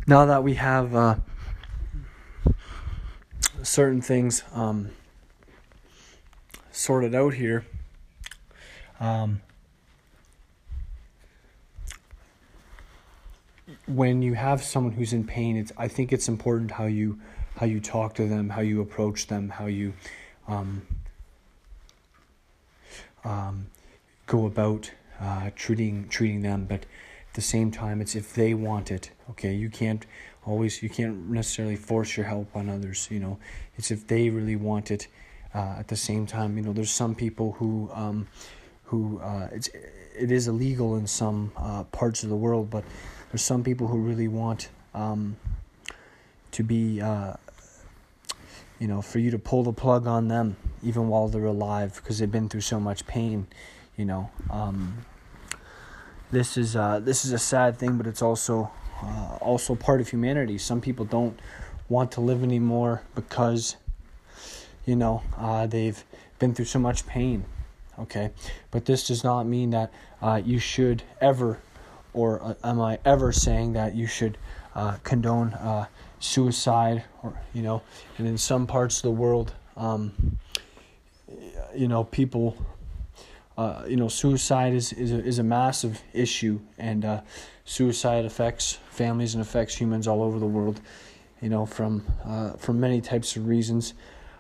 now 0.06 0.26
that 0.26 0.44
we 0.44 0.56
have 0.56 0.96
uh, 0.96 1.16
certain 3.62 4.02
things 4.02 4.44
um, 4.54 4.90
sorted 6.72 7.16
out 7.16 7.34
here, 7.34 7.66
um, 9.00 9.42
when 13.86 14.22
you 14.22 14.34
have 14.34 14.62
someone 14.62 14.94
who's 14.94 15.14
in 15.14 15.26
pain, 15.26 15.56
it's 15.58 15.72
I 15.78 15.88
think 15.88 16.12
it's 16.12 16.28
important 16.28 16.72
how 16.72 16.86
you 16.86 17.20
how 17.56 17.66
you 17.66 17.80
talk 17.80 18.16
to 18.16 18.28
them, 18.28 18.50
how 18.50 18.62
you 18.62 18.82
approach 18.82 19.28
them, 19.28 19.50
how 19.50 19.68
you 19.68 19.94
um, 20.48 20.82
um 23.24 23.68
go 24.26 24.46
about 24.46 24.92
uh, 25.22 25.50
treating 25.56 26.08
treating 26.10 26.42
them, 26.42 26.66
but 26.66 26.82
at 26.82 27.34
the 27.34 27.42
same 27.42 27.72
time 27.72 28.02
it's 28.02 28.16
if 28.16 28.34
they 28.34 28.54
want 28.54 28.92
it 28.92 29.12
okay 29.30 29.54
you 29.54 29.70
can't 29.70 30.06
always 30.46 30.82
you 30.84 30.90
can't 30.90 31.30
necessarily 31.30 31.76
force 31.76 32.18
your 32.18 32.26
help 32.26 32.56
on 32.56 32.70
others 32.70 33.08
you 33.12 33.20
know. 33.20 33.38
It's 33.78 33.92
if 33.92 34.08
they 34.08 34.30
really 34.30 34.56
want 34.56 34.92
it 34.92 35.08
uh, 35.56 35.76
at 35.80 35.88
the 35.88 35.96
same 35.96 36.26
time 36.26 36.58
you 36.58 36.64
know 36.64 36.74
there's 36.74 36.92
some 36.92 37.16
people 37.16 37.54
who 37.54 37.90
um, 37.94 38.28
who 38.86 39.20
uh, 39.20 39.50
it's 39.52 39.70
it 40.16 40.32
is 40.32 40.48
illegal 40.48 40.96
in 40.96 41.08
some 41.08 41.52
uh, 41.58 41.84
parts 41.86 42.24
of 42.24 42.30
the 42.30 42.36
world 42.36 42.70
but 42.70 42.84
there's 43.32 43.42
some 43.42 43.64
people 43.64 43.88
who 43.88 43.98
really 43.98 44.28
want 44.28 44.70
um, 44.94 45.38
to 46.52 46.64
be 46.64 47.02
uh, 47.02 47.34
you 48.80 48.88
know 48.88 49.02
for 49.02 49.20
you 49.20 49.32
to 49.32 49.40
pull 49.40 49.64
the 49.64 49.74
plug 49.74 50.06
on 50.08 50.28
them 50.28 50.56
even 50.84 51.08
while 51.08 51.28
they're 51.28 51.46
alive 51.46 51.96
because 51.96 52.20
they've 52.20 52.32
been 52.32 52.50
through 52.50 52.62
so 52.62 52.80
much 52.80 53.08
pain 53.08 53.48
you 53.98 54.06
know. 54.06 54.30
Um, 54.50 55.06
this 56.32 56.58
is 56.58 56.76
uh, 56.76 57.00
this 57.00 57.26
is 57.26 57.32
a 57.32 57.40
sad 57.40 57.78
thing, 57.78 57.98
but 57.98 58.08
it's 58.08 58.22
also 58.22 58.72
uh, 59.04 59.38
also 59.42 59.76
part 59.76 60.02
of 60.02 60.10
humanity. 60.10 60.58
Some 60.58 60.82
people 60.82 61.06
don't 61.06 61.40
want 61.90 62.12
to 62.14 62.22
live 62.22 62.44
anymore 62.44 63.02
because 63.16 63.76
you 64.86 64.96
know 64.96 65.22
uh, 65.38 65.68
they've 65.68 66.04
been 66.40 66.54
through 66.54 66.66
so 66.66 66.80
much 66.80 67.06
pain. 67.06 67.46
Okay, 68.00 68.32
but 68.72 68.86
this 68.86 69.08
does 69.08 69.24
not 69.24 69.44
mean 69.46 69.70
that 69.72 69.92
uh, 70.22 70.42
you 70.44 70.58
should 70.58 71.04
ever, 71.22 71.60
or 72.14 72.42
uh, 72.42 72.54
am 72.64 72.82
I 72.82 72.98
ever 73.06 73.32
saying 73.32 73.74
that 73.74 73.94
you 73.94 74.08
should 74.08 74.38
uh, 74.74 74.98
condone 75.04 75.56
suicide, 76.20 77.04
or 77.22 77.40
you 77.54 77.62
know, 77.62 77.82
and 78.18 78.28
in 78.28 78.38
some 78.38 78.66
parts 78.66 78.98
of 78.98 79.04
the 79.04 79.12
world, 79.12 79.54
um, 79.78 80.40
you 81.76 81.88
know, 81.88 82.04
people 82.04 82.58
uh, 83.58 83.84
you 83.88 83.96
know, 83.96 84.08
suicide 84.08 84.74
is 84.74 84.94
is 84.94 85.12
a, 85.12 85.24
is 85.24 85.40
a 85.40 85.44
massive 85.44 86.02
issue, 86.14 86.60
and 86.78 87.06
uh, 87.06 87.22
suicide 87.66 88.26
affects 88.26 88.80
families 88.90 89.36
and 89.36 89.42
affects 89.42 89.76
humans 89.76 90.08
all 90.08 90.24
over 90.24 90.40
the 90.40 90.48
world. 90.48 90.82
You 91.42 91.50
know, 91.50 91.66
from 91.66 92.06
uh, 92.26 92.54
from 92.54 92.80
many 92.80 93.02
types 93.02 93.36
of 93.36 93.48
reasons. 93.48 93.94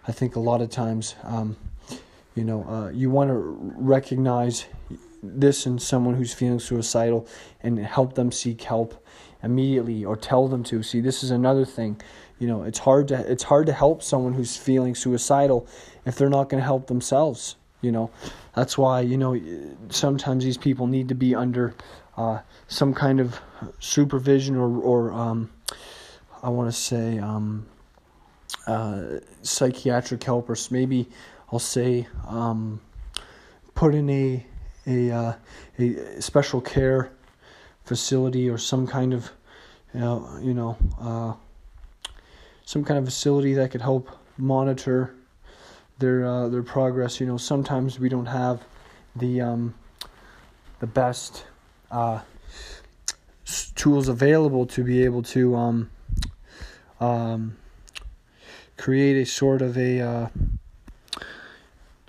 I 0.05 0.11
think 0.11 0.35
a 0.35 0.39
lot 0.39 0.61
of 0.61 0.69
times, 0.69 1.15
um, 1.23 1.55
you 2.35 2.43
know, 2.43 2.65
uh, 2.65 2.89
you 2.89 3.09
want 3.09 3.29
to 3.29 3.35
recognize 3.77 4.65
this 5.21 5.65
in 5.65 5.79
someone 5.79 6.15
who's 6.15 6.33
feeling 6.33 6.59
suicidal 6.59 7.25
and 7.61 7.79
help 7.79 8.15
them 8.15 8.29
seek 8.29 8.63
help 8.63 9.01
immediately, 9.43 10.03
or 10.03 10.17
tell 10.17 10.47
them 10.47 10.63
to. 10.63 10.83
See, 10.83 11.01
this 11.01 11.23
is 11.23 11.31
another 11.31 11.65
thing. 11.65 12.01
You 12.39 12.47
know, 12.47 12.63
it's 12.63 12.79
hard 12.79 13.09
to 13.09 13.31
it's 13.31 13.43
hard 13.43 13.67
to 13.67 13.73
help 13.73 14.01
someone 14.01 14.33
who's 14.33 14.57
feeling 14.57 14.95
suicidal 14.95 15.67
if 16.05 16.15
they're 16.15 16.29
not 16.29 16.49
going 16.49 16.59
to 16.59 16.65
help 16.65 16.87
themselves 16.87 17.55
you 17.83 17.91
know, 17.91 18.09
that's 18.55 18.77
why 18.77 19.01
you 19.01 19.17
know 19.17 19.39
sometimes 19.89 20.43
these 20.43 20.57
people 20.57 20.87
need 20.87 21.09
to 21.09 21.15
be 21.15 21.35
under 21.35 21.75
uh, 22.17 22.39
some 22.67 22.93
kind 22.93 23.19
of 23.19 23.39
supervision 23.79 24.55
or 24.55 24.81
or 24.81 25.11
um, 25.11 25.51
I 26.41 26.49
want 26.49 26.71
to 26.71 26.77
say 26.77 27.19
um, 27.19 27.65
uh, 28.65 29.19
psychiatric 29.41 30.23
help 30.23 30.49
or 30.49 30.55
maybe 30.71 31.09
I'll 31.51 31.59
say 31.59 32.07
um, 32.27 32.79
put 33.75 33.93
in 33.93 34.09
a 34.09 34.45
a 34.87 35.11
uh, 35.11 35.33
a 35.77 36.21
special 36.21 36.61
care 36.61 37.11
facility 37.83 38.49
or 38.49 38.57
some 38.57 38.87
kind 38.87 39.13
of 39.13 39.29
you 39.93 39.99
know 39.99 40.39
you 40.41 40.53
know 40.53 40.77
uh, 41.01 41.33
some 42.65 42.85
kind 42.85 42.97
of 42.97 43.05
facility 43.05 43.53
that 43.55 43.71
could 43.71 43.81
help 43.81 44.09
monitor 44.37 45.13
their 45.99 46.25
uh, 46.25 46.49
their 46.49 46.63
progress. 46.63 47.19
You 47.19 47.27
know, 47.27 47.37
sometimes 47.37 47.99
we 47.99 48.09
don't 48.09 48.25
have 48.25 48.63
the 49.15 49.41
um, 49.41 49.73
the 50.79 50.87
best 50.87 51.45
uh, 51.91 52.21
tools 53.75 54.07
available 54.07 54.65
to 54.67 54.83
be 54.83 55.03
able 55.03 55.23
to 55.23 55.55
um, 55.55 55.89
um, 56.99 57.57
create 58.77 59.21
a 59.21 59.25
sort 59.25 59.61
of 59.61 59.77
a 59.77 60.01
uh, 60.01 60.27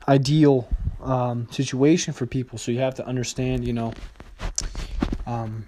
ideal 0.08 0.68
um, 1.02 1.48
situation 1.50 2.12
for 2.12 2.26
people. 2.26 2.58
So 2.58 2.72
you 2.72 2.80
have 2.80 2.94
to 2.96 3.06
understand, 3.06 3.66
you 3.66 3.72
know. 3.72 3.92
Um, 5.26 5.66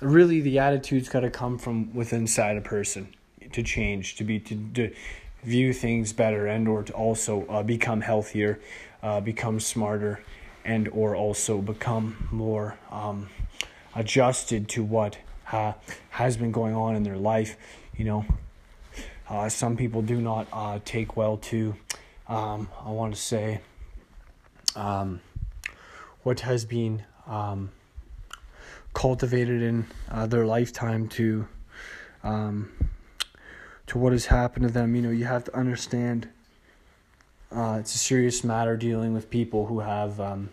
really, 0.00 0.40
the 0.40 0.58
attitude's 0.58 1.08
got 1.08 1.20
to 1.20 1.30
come 1.30 1.58
from 1.58 1.94
within 1.94 2.22
inside 2.22 2.56
a 2.56 2.60
person 2.60 3.14
to 3.52 3.62
change, 3.62 4.16
to 4.16 4.24
be 4.24 4.38
to, 4.40 4.56
to 4.74 4.94
view 5.42 5.72
things 5.72 6.12
better 6.12 6.46
and 6.46 6.66
or 6.68 6.82
to 6.82 6.92
also 6.92 7.46
uh, 7.46 7.62
become 7.62 8.00
healthier 8.00 8.58
uh, 9.02 9.20
become 9.20 9.60
smarter 9.60 10.22
and 10.64 10.88
or 10.88 11.14
also 11.14 11.58
become 11.58 12.28
more 12.30 12.76
um, 12.90 13.28
adjusted 13.94 14.68
to 14.68 14.82
what 14.82 15.18
uh, 15.52 15.72
has 16.10 16.36
been 16.36 16.52
going 16.52 16.74
on 16.74 16.96
in 16.96 17.02
their 17.02 17.16
life 17.16 17.56
you 17.96 18.04
know. 18.04 18.24
Uh, 19.28 19.48
some 19.48 19.76
people 19.76 20.00
do 20.00 20.20
not 20.20 20.46
uh, 20.52 20.78
take 20.84 21.16
well 21.16 21.36
to 21.36 21.74
um, 22.28 22.68
i 22.84 22.90
want 22.90 23.14
to 23.14 23.20
say 23.20 23.60
um, 24.76 25.20
what 26.22 26.40
has 26.40 26.64
been 26.64 27.02
um, 27.26 27.70
cultivated 28.94 29.62
in 29.62 29.86
uh, 30.10 30.26
their 30.26 30.46
lifetime 30.46 31.08
to 31.08 31.46
um, 32.24 32.70
to 33.88 33.98
what 33.98 34.12
has 34.12 34.26
happened 34.26 34.66
to 34.66 34.72
them. 34.72 34.94
You 34.94 35.02
know, 35.02 35.10
you 35.10 35.24
have 35.24 35.44
to 35.44 35.56
understand 35.56 36.28
uh, 37.50 37.78
it's 37.80 37.94
a 37.94 37.98
serious 37.98 38.44
matter 38.44 38.76
dealing 38.76 39.14
with 39.14 39.30
people 39.30 39.66
who 39.66 39.80
have 39.80 40.20
um, 40.20 40.50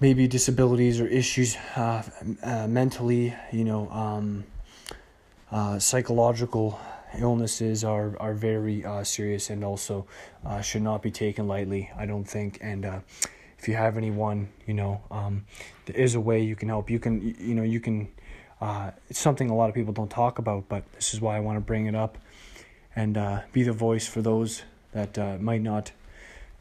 maybe 0.00 0.26
disabilities 0.28 1.00
or 1.00 1.06
issues 1.06 1.56
uh, 1.76 2.02
uh, 2.42 2.66
mentally. 2.68 3.34
You 3.50 3.64
know, 3.64 3.90
um, 3.90 4.44
uh, 5.50 5.78
psychological 5.78 6.80
illnesses 7.18 7.84
are 7.84 8.16
are 8.20 8.34
very 8.34 8.84
uh, 8.84 9.04
serious 9.04 9.50
and 9.50 9.64
also 9.64 10.06
uh, 10.46 10.60
should 10.60 10.82
not 10.82 11.02
be 11.02 11.10
taken 11.10 11.46
lightly. 11.48 11.90
I 11.96 12.06
don't 12.06 12.24
think 12.24 12.58
and 12.60 13.02
if 13.62 13.68
you 13.68 13.76
have 13.76 13.96
anyone, 13.96 14.48
you 14.66 14.74
know, 14.74 15.00
um, 15.12 15.44
there 15.86 15.94
is 15.94 16.16
a 16.16 16.20
way 16.20 16.42
you 16.42 16.56
can 16.56 16.68
help. 16.68 16.90
You 16.90 16.98
can, 16.98 17.36
you 17.38 17.54
know, 17.54 17.62
you 17.62 17.78
can. 17.78 18.08
Uh, 18.62 18.92
it's 19.08 19.18
something 19.18 19.50
a 19.50 19.56
lot 19.56 19.68
of 19.68 19.74
people 19.74 19.92
don't 19.92 20.08
talk 20.08 20.38
about, 20.38 20.68
but 20.68 20.84
this 20.92 21.12
is 21.14 21.20
why 21.20 21.36
I 21.36 21.40
want 21.40 21.56
to 21.56 21.60
bring 21.60 21.86
it 21.86 21.96
up 21.96 22.16
and 22.94 23.18
uh, 23.18 23.40
be 23.52 23.64
the 23.64 23.72
voice 23.72 24.06
for 24.06 24.22
those 24.22 24.62
that 24.92 25.18
uh, 25.18 25.36
might 25.40 25.62
not 25.62 25.90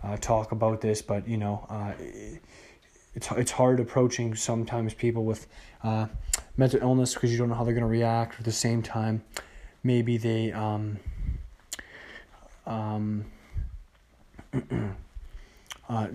uh, 0.03 0.17
talk 0.17 0.51
about 0.51 0.81
this. 0.81 1.03
But 1.03 1.27
you 1.27 1.37
know, 1.37 1.67
uh, 1.69 1.91
it's 3.13 3.31
it's 3.33 3.51
hard 3.51 3.79
approaching 3.79 4.33
sometimes 4.33 4.95
people 4.95 5.25
with 5.25 5.45
uh, 5.83 6.07
mental 6.57 6.81
illness 6.81 7.13
because 7.13 7.31
you 7.31 7.37
don't 7.37 7.49
know 7.49 7.55
how 7.55 7.63
they're 7.63 7.75
going 7.75 7.83
to 7.83 7.87
react. 7.87 8.39
At 8.39 8.45
the 8.45 8.51
same 8.51 8.81
time, 8.81 9.21
maybe 9.83 10.17
they 10.17 10.51
um, 10.53 10.97
um, 12.65 13.25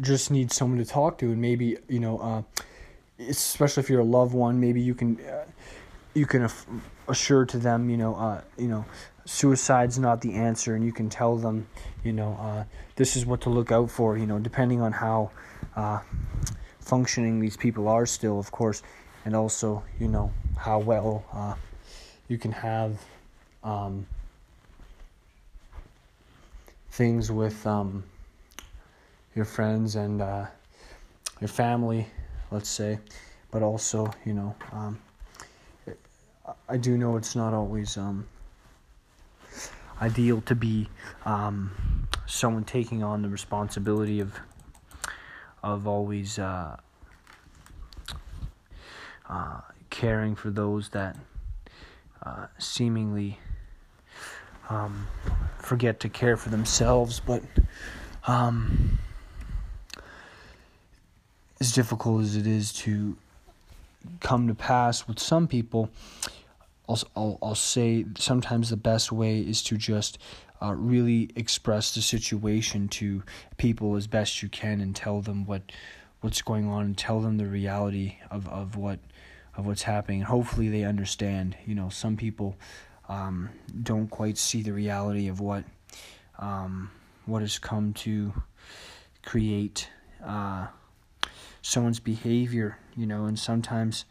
just 0.01 0.33
need 0.33 0.51
someone 0.51 0.79
to 0.79 0.85
talk 0.85 1.17
to, 1.19 1.27
and 1.27 1.41
maybe 1.41 1.79
you 1.89 2.01
know, 2.01 2.45
especially 3.19 3.83
if 3.83 3.91
you're 3.91 4.01
a 4.01 4.05
loved 4.05 4.35
one, 4.35 4.61
maybe 4.61 4.81
you 4.81 4.95
can 4.95 5.21
uh, 5.21 5.45
you 6.15 6.27
can 6.27 6.49
assure 7.09 7.45
to 7.47 7.59
them, 7.59 7.91
you 7.91 7.97
know, 7.97 8.15
uh, 8.15 8.41
you 8.57 8.69
know, 8.69 8.85
suicide's 9.25 9.99
not 9.99 10.21
the 10.21 10.35
answer, 10.35 10.75
and 10.75 10.85
you 10.85 10.93
can 10.93 11.09
tell 11.09 11.37
them, 11.37 11.67
you 12.05 12.13
know, 12.13 12.37
uh, 12.41 12.65
this 12.97 13.17
is 13.17 13.27
what 13.27 13.41
to 13.43 13.51
look 13.51 13.71
out 13.71 13.91
for, 13.91 14.17
you 14.17 14.27
know, 14.27 14.39
depending 14.39 14.81
on 14.81 14.93
how 14.93 15.31
uh, 15.77 16.01
functioning 16.81 17.41
these 17.41 17.57
people 17.57 17.89
are 17.89 18.07
still, 18.07 18.39
of 18.39 18.51
course, 18.51 18.83
and 19.25 19.35
also, 19.37 19.83
you 20.01 20.09
know, 20.09 20.33
how 20.57 20.79
well 20.79 21.25
uh, 21.33 21.55
you 22.29 22.39
can 22.39 22.53
have 22.53 22.99
um, 23.63 24.07
things 26.91 27.31
with. 27.31 27.67
Um, 27.67 28.05
your 29.37 29.45
friends 29.45 29.97
and 29.97 30.23
uh, 30.23 30.47
your 31.41 31.49
family, 31.49 32.09
let's 32.51 32.69
say, 32.69 32.99
but 33.51 33.63
also, 33.63 34.11
you 34.25 34.35
know, 34.35 34.55
um, 34.73 34.99
I 36.69 36.77
do 36.77 36.97
know 36.97 37.17
it's 37.17 37.35
not 37.35 37.53
always 37.55 37.97
um, 37.97 38.27
ideal 40.01 40.41
to 40.43 40.55
be 40.55 40.89
um, 41.25 42.07
someone 42.27 42.65
taking 42.65 43.03
on 43.03 43.23
the 43.23 43.29
responsibility 43.29 44.21
of 44.21 44.39
of 45.63 45.89
always 45.89 46.39
uh, 46.39 46.77
uh, 49.29 49.61
caring 49.91 50.37
for 50.37 50.51
those 50.51 50.91
that 50.91 51.17
uh, 52.23 52.47
seemingly 52.59 53.39
um, 54.69 55.07
forget 55.59 55.99
to 56.01 56.09
care 56.09 56.37
for 56.37 56.51
themselves, 56.51 57.21
but 57.21 57.43
um, 58.27 58.99
as 61.61 61.73
difficult 61.73 62.23
as 62.23 62.37
it 62.37 62.47
is 62.47 62.73
to 62.73 63.17
come 64.21 64.47
to 64.49 64.55
pass 64.55 65.09
with 65.09 65.19
some 65.19 65.49
people, 65.49 65.91
I'll, 66.89 67.01
I'll, 67.17 67.39
I'll 67.43 67.55
say 67.55 68.05
sometimes 68.19 68.71
the 68.71 68.77
best 68.77 69.11
way 69.11 69.41
is 69.41 69.63
to 69.65 69.77
just 69.77 70.19
uh, 70.63 70.75
really 70.75 71.31
express 71.37 71.95
the 71.95 72.03
situation 72.03 72.89
to 72.89 73.23
people 73.57 73.97
as 73.97 74.07
best 74.07 74.43
you 74.43 74.49
can 74.49 74.81
and 74.81 74.95
tell 74.95 75.21
them 75.21 75.45
what 75.47 75.63
what's 76.21 76.41
going 76.43 76.67
on 76.67 76.85
and 76.85 76.97
tell 76.97 77.21
them 77.21 77.37
the 77.37 77.47
reality 77.47 78.17
of, 78.31 78.49
of 78.49 78.77
what 78.77 78.99
of 79.57 79.67
what's 79.67 79.83
happening. 79.83 80.21
And 80.21 80.29
hopefully 80.29 80.69
they 80.69 80.85
understand. 80.85 81.57
You 81.67 81.75
know, 81.75 81.89
some 81.89 82.17
people 82.17 82.57
um, 83.09 83.51
don't 83.83 84.09
quite 84.09 84.39
see 84.39 84.63
the 84.63 84.73
reality 84.73 85.29
of 85.29 85.41
what 85.41 85.65
um, 86.39 86.91
what 87.27 87.43
has 87.43 87.59
come 87.59 87.93
to 87.95 88.33
create. 89.25 89.89
Uh, 90.25 90.67
someone's 91.67 91.99
behavior, 91.99 92.79
you 92.97 93.07
know, 93.07 93.25
and 93.25 93.37
sometimes 93.37 94.05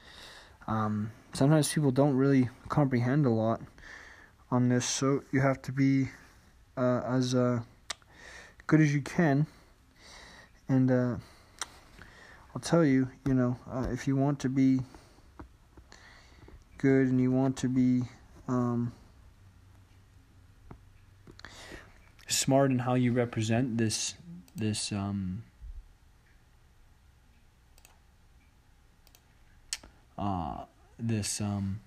um, 0.68 1.12
sometimes 1.34 1.72
people 1.72 1.92
don't 1.92 2.16
really 2.16 2.50
comprehend 2.68 3.26
a 3.26 3.30
lot 3.30 3.62
on 4.52 4.68
this, 4.68 4.86
so 4.86 5.24
you 5.32 5.40
have 5.40 5.62
to 5.62 5.72
be 5.72 6.10
uh, 6.76 7.02
as 7.08 7.34
uh, 7.34 7.62
good 8.68 8.82
as 8.82 8.94
you 8.94 9.02
can. 9.02 9.48
And 10.68 10.92
uh, 10.92 11.16
I'll 12.54 12.62
tell 12.62 12.84
you, 12.84 13.08
you 13.26 13.34
know, 13.34 13.58
uh, 13.72 13.88
if 13.90 14.06
you 14.06 14.18
want 14.18 14.40
to 14.40 14.50
be 14.50 14.82
good 16.78 17.08
and 17.08 17.22
you 17.22 17.32
want 17.32 17.56
to 17.58 17.70
be 17.70 18.04
um, 18.50 18.92
smart 22.28 22.72
in 22.72 22.80
how 22.80 22.96
you 22.96 23.14
represent 23.14 23.78
this 23.78 24.16
this 24.56 24.92
um, 24.92 25.44
uh, 30.18 30.66
this 31.00 31.42
um, 31.42 31.80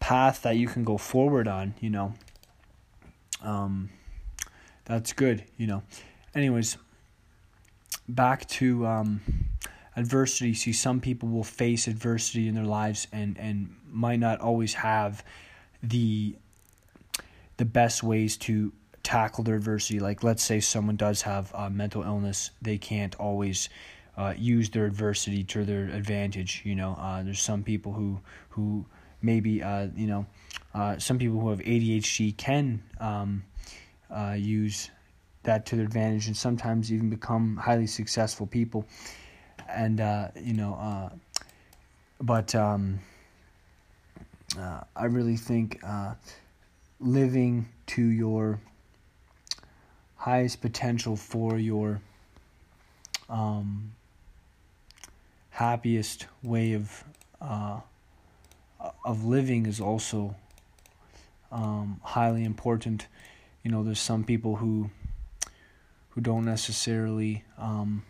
path 0.00 0.42
that 0.42 0.56
you 0.56 0.66
can 0.66 0.84
go 0.84 0.98
forward 0.98 1.46
on, 1.46 1.74
you 1.80 1.90
know, 1.90 2.14
um, 3.42 3.90
that's 4.84 5.12
good, 5.12 5.44
you 5.56 5.66
know. 5.66 5.82
Anyways, 6.34 6.76
back 8.08 8.48
to 8.48 8.86
um, 8.86 9.20
adversity. 9.96 10.54
See, 10.54 10.72
some 10.72 11.00
people 11.00 11.28
will 11.28 11.44
face 11.44 11.86
adversity 11.86 12.48
in 12.48 12.54
their 12.54 12.64
lives 12.64 13.06
and 13.12 13.38
and 13.38 13.74
might 13.90 14.18
not 14.18 14.40
always 14.40 14.74
have 14.74 15.24
the 15.82 16.36
the 17.58 17.64
best 17.64 18.02
ways 18.02 18.36
to 18.38 18.72
tackle 19.02 19.44
their 19.44 19.56
adversity. 19.56 20.00
Like, 20.00 20.22
let's 20.22 20.42
say 20.42 20.60
someone 20.60 20.96
does 20.96 21.22
have 21.22 21.52
a 21.54 21.70
mental 21.70 22.02
illness, 22.02 22.50
they 22.60 22.78
can't 22.78 23.14
always 23.16 23.68
uh, 24.16 24.34
use 24.36 24.70
their 24.70 24.86
adversity 24.86 25.42
to 25.44 25.64
their 25.64 25.84
advantage. 25.84 26.62
You 26.64 26.74
know, 26.74 26.94
uh, 26.98 27.22
there's 27.22 27.40
some 27.40 27.62
people 27.62 27.92
who 27.92 28.20
who 28.50 28.84
maybe 29.22 29.62
uh, 29.62 29.88
you 29.96 30.06
know 30.06 30.26
uh, 30.74 30.98
some 30.98 31.18
people 31.18 31.40
who 31.40 31.50
have 31.50 31.60
ADHD 31.60 32.36
can 32.36 32.82
um, 33.00 33.44
uh, 34.10 34.34
use 34.38 34.90
that 35.44 35.66
to 35.66 35.76
their 35.76 35.84
advantage 35.84 36.26
and 36.26 36.36
sometimes 36.36 36.92
even 36.92 37.10
become 37.10 37.56
highly 37.56 37.86
successful 37.86 38.46
people. 38.46 38.86
And 39.68 40.00
uh, 40.00 40.28
you 40.40 40.54
know, 40.54 41.10
but 42.20 42.54
um, 42.54 43.00
I 44.58 45.04
really 45.06 45.36
think 45.36 45.80
living 47.00 47.68
to 47.86 48.02
your 48.02 48.60
highest 50.16 50.60
potential 50.60 51.16
for 51.16 51.58
your 51.58 52.00
um, 53.28 53.92
happiest 55.52 56.26
way 56.42 56.72
of 56.72 57.04
uh, 57.40 57.80
of 59.04 59.24
living 59.24 59.66
is 59.66 59.80
also 59.80 60.34
um, 61.50 62.00
highly 62.02 62.44
important. 62.44 63.06
You 63.62 63.70
know, 63.70 63.84
there's 63.84 64.00
some 64.00 64.24
people 64.24 64.56
who 64.56 64.90
who 66.10 66.20
don't 66.20 66.44
necessarily 66.44 67.44
um, 67.58 68.02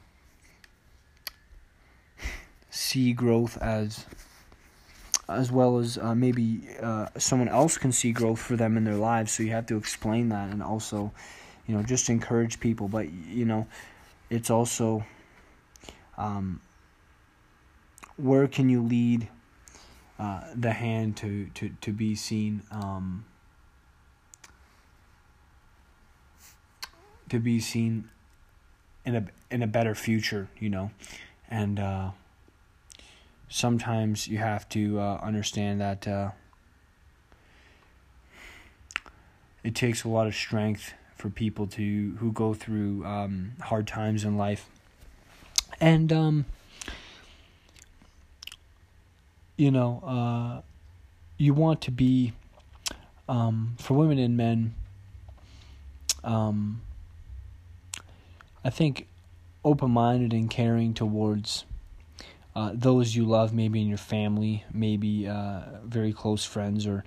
see 2.70 3.12
growth 3.12 3.58
as 3.58 4.06
as 5.28 5.50
well 5.50 5.78
as 5.78 5.98
uh, 5.98 6.14
maybe 6.14 6.60
uh, 6.80 7.06
someone 7.16 7.48
else 7.48 7.78
can 7.78 7.92
see 7.92 8.12
growth 8.12 8.40
for 8.40 8.56
them 8.56 8.76
in 8.76 8.84
their 8.84 8.96
lives. 8.96 9.32
So 9.32 9.42
you 9.42 9.50
have 9.50 9.66
to 9.66 9.76
explain 9.76 10.28
that 10.28 10.50
and 10.50 10.62
also, 10.62 11.12
you 11.66 11.74
know, 11.74 11.82
just 11.82 12.10
encourage 12.10 12.60
people. 12.60 12.88
But 12.88 13.10
you 13.10 13.44
know, 13.44 13.66
it's 14.30 14.50
also 14.50 15.04
um, 16.18 16.60
where 18.16 18.46
can 18.46 18.68
you 18.68 18.82
lead 18.82 19.28
uh, 20.18 20.42
the 20.54 20.72
hand 20.72 21.16
to, 21.18 21.46
to, 21.54 21.70
to 21.80 21.92
be 21.92 22.14
seen 22.14 22.62
um, 22.70 23.24
to 27.32 27.40
be 27.40 27.58
seen 27.58 28.10
in 29.06 29.16
a 29.16 29.26
in 29.50 29.62
a 29.62 29.66
better 29.66 29.94
future, 29.94 30.48
you 30.58 30.68
know, 30.68 30.90
and 31.50 31.80
uh, 31.80 32.10
sometimes 33.48 34.28
you 34.28 34.36
have 34.36 34.68
to 34.68 35.00
uh, 35.00 35.18
understand 35.22 35.80
that 35.80 36.06
uh, 36.06 36.30
it 39.64 39.74
takes 39.74 40.04
a 40.04 40.08
lot 40.08 40.26
of 40.26 40.34
strength 40.34 40.92
for 41.16 41.30
people 41.30 41.66
to 41.66 42.16
who 42.18 42.32
go 42.32 42.52
through 42.52 43.02
um, 43.06 43.52
hard 43.62 43.86
times 43.86 44.24
in 44.24 44.36
life, 44.36 44.68
and 45.80 46.12
um, 46.12 46.44
you 49.56 49.70
know, 49.70 50.02
uh, 50.04 50.62
you 51.38 51.54
want 51.54 51.80
to 51.82 51.90
be 51.90 52.32
um, 53.28 53.74
for 53.78 53.94
women 53.94 54.18
and 54.18 54.36
men. 54.36 54.74
Um, 56.24 56.82
I 58.64 58.70
think 58.70 59.08
open 59.64 59.90
minded 59.90 60.32
and 60.32 60.50
caring 60.50 60.94
towards 60.94 61.64
uh, 62.54 62.70
those 62.74 63.14
you 63.14 63.24
love, 63.24 63.52
maybe 63.52 63.80
in 63.80 63.88
your 63.88 63.98
family, 63.98 64.64
maybe 64.72 65.26
uh, 65.26 65.62
very 65.84 66.12
close 66.12 66.44
friends 66.44 66.86
or 66.86 67.04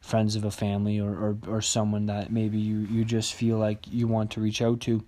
friends 0.00 0.36
of 0.36 0.44
a 0.44 0.50
family 0.50 1.00
or, 1.00 1.10
or, 1.10 1.38
or 1.48 1.62
someone 1.62 2.06
that 2.06 2.30
maybe 2.30 2.58
you, 2.58 2.78
you 2.90 3.04
just 3.04 3.34
feel 3.34 3.56
like 3.56 3.78
you 3.90 4.06
want 4.06 4.30
to 4.32 4.40
reach 4.40 4.62
out 4.62 4.80
to. 4.80 5.02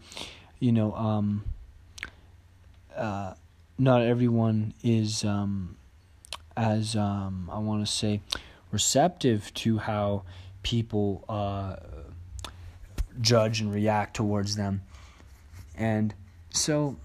You 0.59 0.72
know, 0.72 0.95
um, 0.95 1.45
uh, 2.97 3.34
not 3.78 4.03
everyone 4.03 4.72
is 4.82 5.22
um, 5.22 5.76
as 6.57 6.97
um, 6.97 7.51
I 7.53 7.59
want 7.59 7.87
to 7.87 7.93
say 7.93 8.21
receptive 8.73 9.53
to 9.55 9.79
how 9.79 10.23
people 10.63 11.25
uh, 11.29 11.77
judge 13.21 13.61
and 13.61 13.73
react 13.73 14.17
towards 14.17 14.57
them, 14.57 14.83
and 15.77 16.15
so 16.51 16.97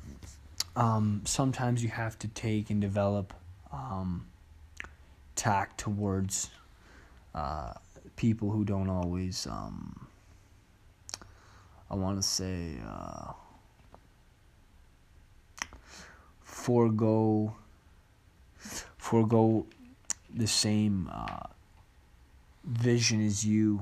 um, 0.75 1.21
sometimes 1.25 1.83
you 1.83 1.89
have 1.89 2.17
to 2.19 2.27
take 2.29 2.69
and 2.69 2.81
develop 2.81 3.33
um, 3.71 4.25
tact 5.35 5.79
towards 5.79 6.49
uh, 7.35 7.73
people 8.15 8.51
who 8.51 8.63
don't 8.63 8.89
always. 8.89 9.47
Um, 9.47 10.07
I 11.89 11.95
want 11.95 12.21
to 12.21 12.27
say. 12.27 12.77
Uh, 12.87 13.33
forego 16.61 17.55
forego 19.01 19.65
the 20.31 20.45
same 20.45 21.09
uh, 21.11 21.47
vision 22.63 23.25
as 23.25 23.43
you. 23.43 23.81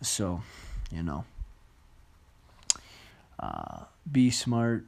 So, 0.00 0.42
you 0.90 1.02
know, 1.02 1.26
uh, 3.38 3.84
be 4.10 4.30
smart, 4.30 4.86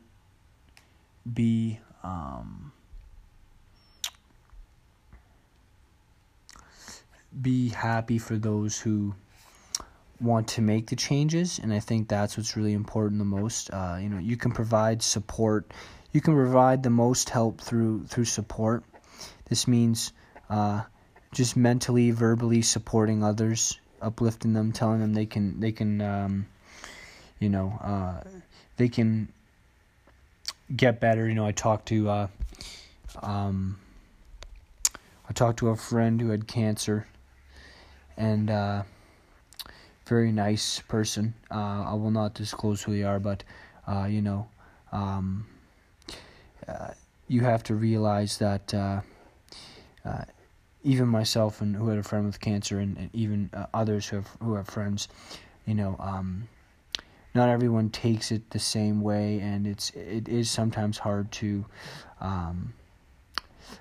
be 1.31 1.79
um, 2.03 2.73
be 7.43 7.69
happy 7.69 8.19
for 8.19 8.39
those 8.39 8.81
who 8.81 9.15
want 10.23 10.49
to 10.49 10.63
make 10.63 10.87
the 10.87 10.97
changes 10.97 11.59
and 11.59 11.75
i 11.75 11.79
think 11.79 12.09
that's 12.09 12.39
what's 12.39 12.57
really 12.57 12.73
important 12.73 13.19
the 13.19 13.25
most 13.25 13.69
uh, 13.71 13.99
you 14.01 14.09
know 14.09 14.19
you 14.19 14.35
can 14.35 14.51
provide 14.51 15.03
support 15.03 15.71
you 16.13 16.21
can 16.21 16.35
provide 16.35 16.83
the 16.83 16.91
most 16.91 17.31
help 17.31 17.61
through 17.61 18.05
through 18.07 18.25
support. 18.25 18.85
This 19.49 19.69
means 19.69 20.13
uh, 20.49 20.83
just 21.33 21.57
mentally, 21.57 22.11
verbally 22.11 22.63
supporting 22.63 23.23
others, 23.23 23.79
uplifting 24.01 24.53
them, 24.53 24.73
telling 24.73 25.01
them 25.01 25.15
they 25.15 25.27
can 25.27 25.61
they 25.61 25.73
can 25.73 26.01
um, 26.01 26.47
you 27.39 27.49
know 27.49 27.79
uh, 27.83 28.29
they 28.77 28.89
can 28.89 29.29
get 30.75 31.01
better. 31.01 31.29
You 31.29 31.35
know, 31.35 31.47
I 31.47 31.53
talked 31.53 31.87
to 31.89 32.09
uh, 32.09 32.29
um, 33.23 33.79
I 35.29 35.33
talked 35.33 35.59
to 35.61 35.69
a 35.69 35.77
friend 35.77 36.21
who 36.21 36.31
had 36.31 36.47
cancer, 36.47 37.07
and 38.17 38.51
uh, 38.51 38.83
very 40.07 40.33
nice 40.33 40.81
person. 40.81 41.35
Uh, 41.51 41.85
I 41.89 41.95
will 41.95 42.11
not 42.11 42.35
disclose 42.35 42.83
who 42.83 42.93
they 42.93 43.03
are, 43.03 43.19
but 43.19 43.45
uh, 43.87 44.07
you 44.09 44.23
know. 44.23 44.49
Um, 44.93 45.47
uh, 46.69 46.91
you 47.29 47.43
have 47.43 47.63
to 47.65 47.75
realize 47.75 48.39
that 48.39 48.73
uh, 48.75 49.01
uh, 50.05 50.25
even 50.83 51.09
myself 51.09 51.61
and 51.61 51.75
who 51.75 51.89
had 51.89 51.99
a 51.99 52.03
friend 52.03 52.27
with 52.27 52.41
cancer 52.41 52.79
and, 52.79 52.97
and 52.97 53.11
even 53.13 53.51
uh, 53.53 53.67
others 53.75 54.07
who 54.07 54.17
have 54.17 54.29
who 54.41 54.55
have 54.55 54.69
friends, 54.69 55.09
you 55.67 55.75
know, 55.75 55.97
um, 55.99 56.49
not 57.35 57.49
everyone 57.49 57.91
takes 57.91 58.31
it 58.31 58.51
the 58.51 58.59
same 58.59 59.01
way, 59.01 59.41
and 59.41 59.67
it's 59.67 59.91
it 59.91 60.29
is 60.29 60.51
sometimes 60.51 60.99
hard 60.99 61.31
to 61.33 61.65
um, 62.21 62.73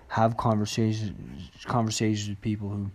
have 0.07 0.35
conversations 0.37 1.49
conversations 1.65 2.29
with 2.29 2.41
people 2.41 2.69
who 2.69 2.89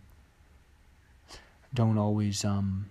don't 1.73 1.99
always 1.99 2.45
um, 2.45 2.87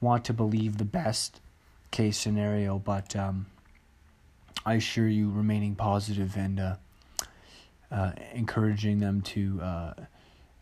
want 0.00 0.24
to 0.24 0.32
believe 0.32 0.78
the 0.78 0.84
best 0.84 1.40
case 1.90 2.16
scenario, 2.16 2.78
but 2.78 3.16
um, 3.16 3.46
I 4.64 4.74
assure 4.74 5.08
you, 5.08 5.30
remaining 5.30 5.74
positive 5.74 6.36
and 6.36 6.60
uh, 6.60 6.76
uh, 7.90 8.12
encouraging 8.34 9.00
them 9.00 9.22
to 9.22 9.60
uh, 9.60 9.94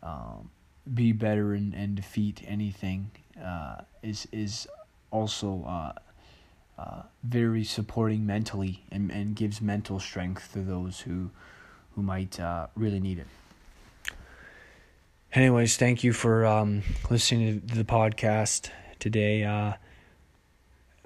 um, 0.02 0.50
be 0.94 1.12
better 1.12 1.52
and, 1.52 1.74
and 1.74 1.94
defeat 1.94 2.42
anything 2.46 3.10
uh, 3.42 3.76
is 4.02 4.26
is 4.32 4.66
also 5.10 5.64
uh, 5.66 5.92
uh, 6.80 7.02
very 7.22 7.64
supporting 7.64 8.24
mentally 8.24 8.84
and, 8.90 9.10
and 9.10 9.34
gives 9.34 9.60
mental 9.60 9.98
strength 9.98 10.52
to 10.52 10.60
those 10.60 11.00
who 11.00 11.30
who 11.94 12.02
might 12.02 12.38
really 12.76 13.00
need 13.00 13.18
it. 13.18 13.26
Anyways, 15.32 15.76
thank 15.76 16.02
you 16.04 16.12
for 16.12 16.46
um, 16.46 16.82
listening 17.10 17.60
to 17.60 17.74
the 17.74 17.84
podcast 17.84 18.70
today. 18.98 19.42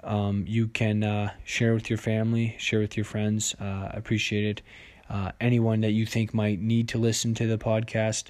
Um, 0.03 0.45
you 0.47 0.67
can 0.67 1.03
uh, 1.03 1.31
share 1.43 1.73
with 1.73 1.89
your 1.89 1.97
family, 1.97 2.55
share 2.57 2.79
with 2.79 2.97
your 2.97 3.05
friends. 3.05 3.55
Uh, 3.59 3.89
appreciate 3.91 4.45
it. 4.45 4.61
Uh, 5.09 5.31
anyone 5.39 5.81
that 5.81 5.91
you 5.91 6.05
think 6.05 6.33
might 6.33 6.59
need 6.59 6.87
to 6.89 6.97
listen 6.97 7.33
to 7.35 7.47
the 7.47 7.57
podcast. 7.57 8.25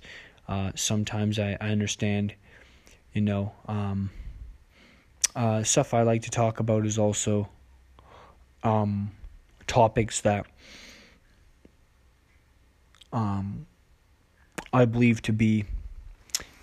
Uh, 0.47 0.71
sometimes 0.75 1.39
I, 1.39 1.57
I 1.61 1.69
understand, 1.69 2.33
you 3.13 3.21
know. 3.21 3.53
Um, 3.67 4.09
uh, 5.35 5.63
stuff 5.63 5.93
I 5.93 6.03
like 6.03 6.21
to 6.23 6.29
talk 6.29 6.59
about 6.59 6.85
is 6.85 6.97
also 6.97 7.49
um, 8.63 9.11
topics 9.67 10.21
that 10.21 10.45
um, 13.11 13.65
I 14.71 14.85
believe 14.85 15.21
to 15.23 15.33
be 15.33 15.65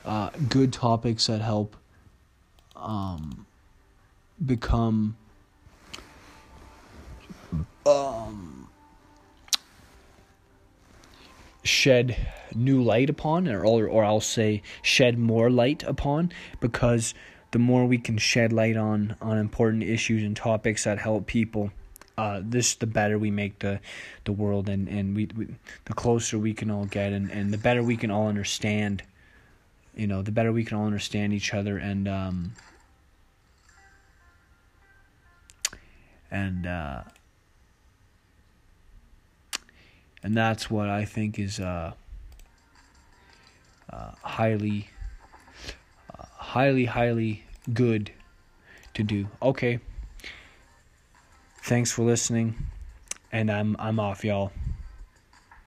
uh, 0.04 0.30
good 0.48 0.72
topics 0.72 1.26
that 1.26 1.40
help 1.40 1.76
um, 2.76 3.46
become 4.44 5.16
um, 7.86 8.68
shed 11.62 12.16
new 12.54 12.82
light 12.82 13.10
upon 13.10 13.48
or, 13.48 13.86
or 13.86 14.04
I'll 14.04 14.20
say 14.20 14.62
shed 14.82 15.18
more 15.18 15.50
light 15.50 15.82
upon 15.82 16.32
because 16.60 17.14
the 17.50 17.58
more 17.58 17.86
we 17.86 17.98
can 17.98 18.18
shed 18.18 18.52
light 18.52 18.76
on 18.76 19.16
on 19.20 19.38
important 19.38 19.82
issues 19.82 20.22
and 20.22 20.36
topics 20.36 20.84
that 20.84 20.98
help 20.98 21.26
people 21.26 21.70
uh, 22.16 22.40
this 22.44 22.74
the 22.74 22.86
better 22.86 23.18
we 23.18 23.30
make 23.30 23.58
the 23.60 23.80
the 24.24 24.32
world 24.32 24.68
and 24.68 24.88
and 24.88 25.16
we, 25.16 25.28
we 25.36 25.46
the 25.86 25.94
closer 25.94 26.38
we 26.38 26.52
can 26.52 26.70
all 26.70 26.84
get 26.86 27.12
and 27.12 27.30
and 27.30 27.52
the 27.52 27.58
better 27.58 27.82
we 27.82 27.96
can 27.96 28.10
all 28.10 28.26
understand 28.28 29.02
you 29.96 30.06
know 30.06 30.22
the 30.22 30.32
better 30.32 30.52
we 30.52 30.64
can 30.64 30.76
all 30.76 30.86
understand 30.86 31.32
each 31.32 31.54
other 31.54 31.78
and 31.78 32.08
um 32.08 32.52
and 36.30 36.66
uh, 36.66 37.02
and 40.22 40.36
that's 40.36 40.70
what 40.70 40.88
I 40.88 41.04
think 41.04 41.38
is 41.38 41.60
uh, 41.60 41.92
uh, 43.92 44.10
highly, 44.22 44.88
uh, 46.18 46.24
highly, 46.36 46.84
highly 46.84 47.44
good 47.72 48.12
to 48.94 49.02
do. 49.02 49.28
Okay. 49.42 49.80
Thanks 51.62 51.92
for 51.92 52.02
listening, 52.02 52.56
and 53.32 53.50
I'm 53.50 53.76
I'm 53.78 54.00
off, 54.00 54.24
y'all. 54.24 54.52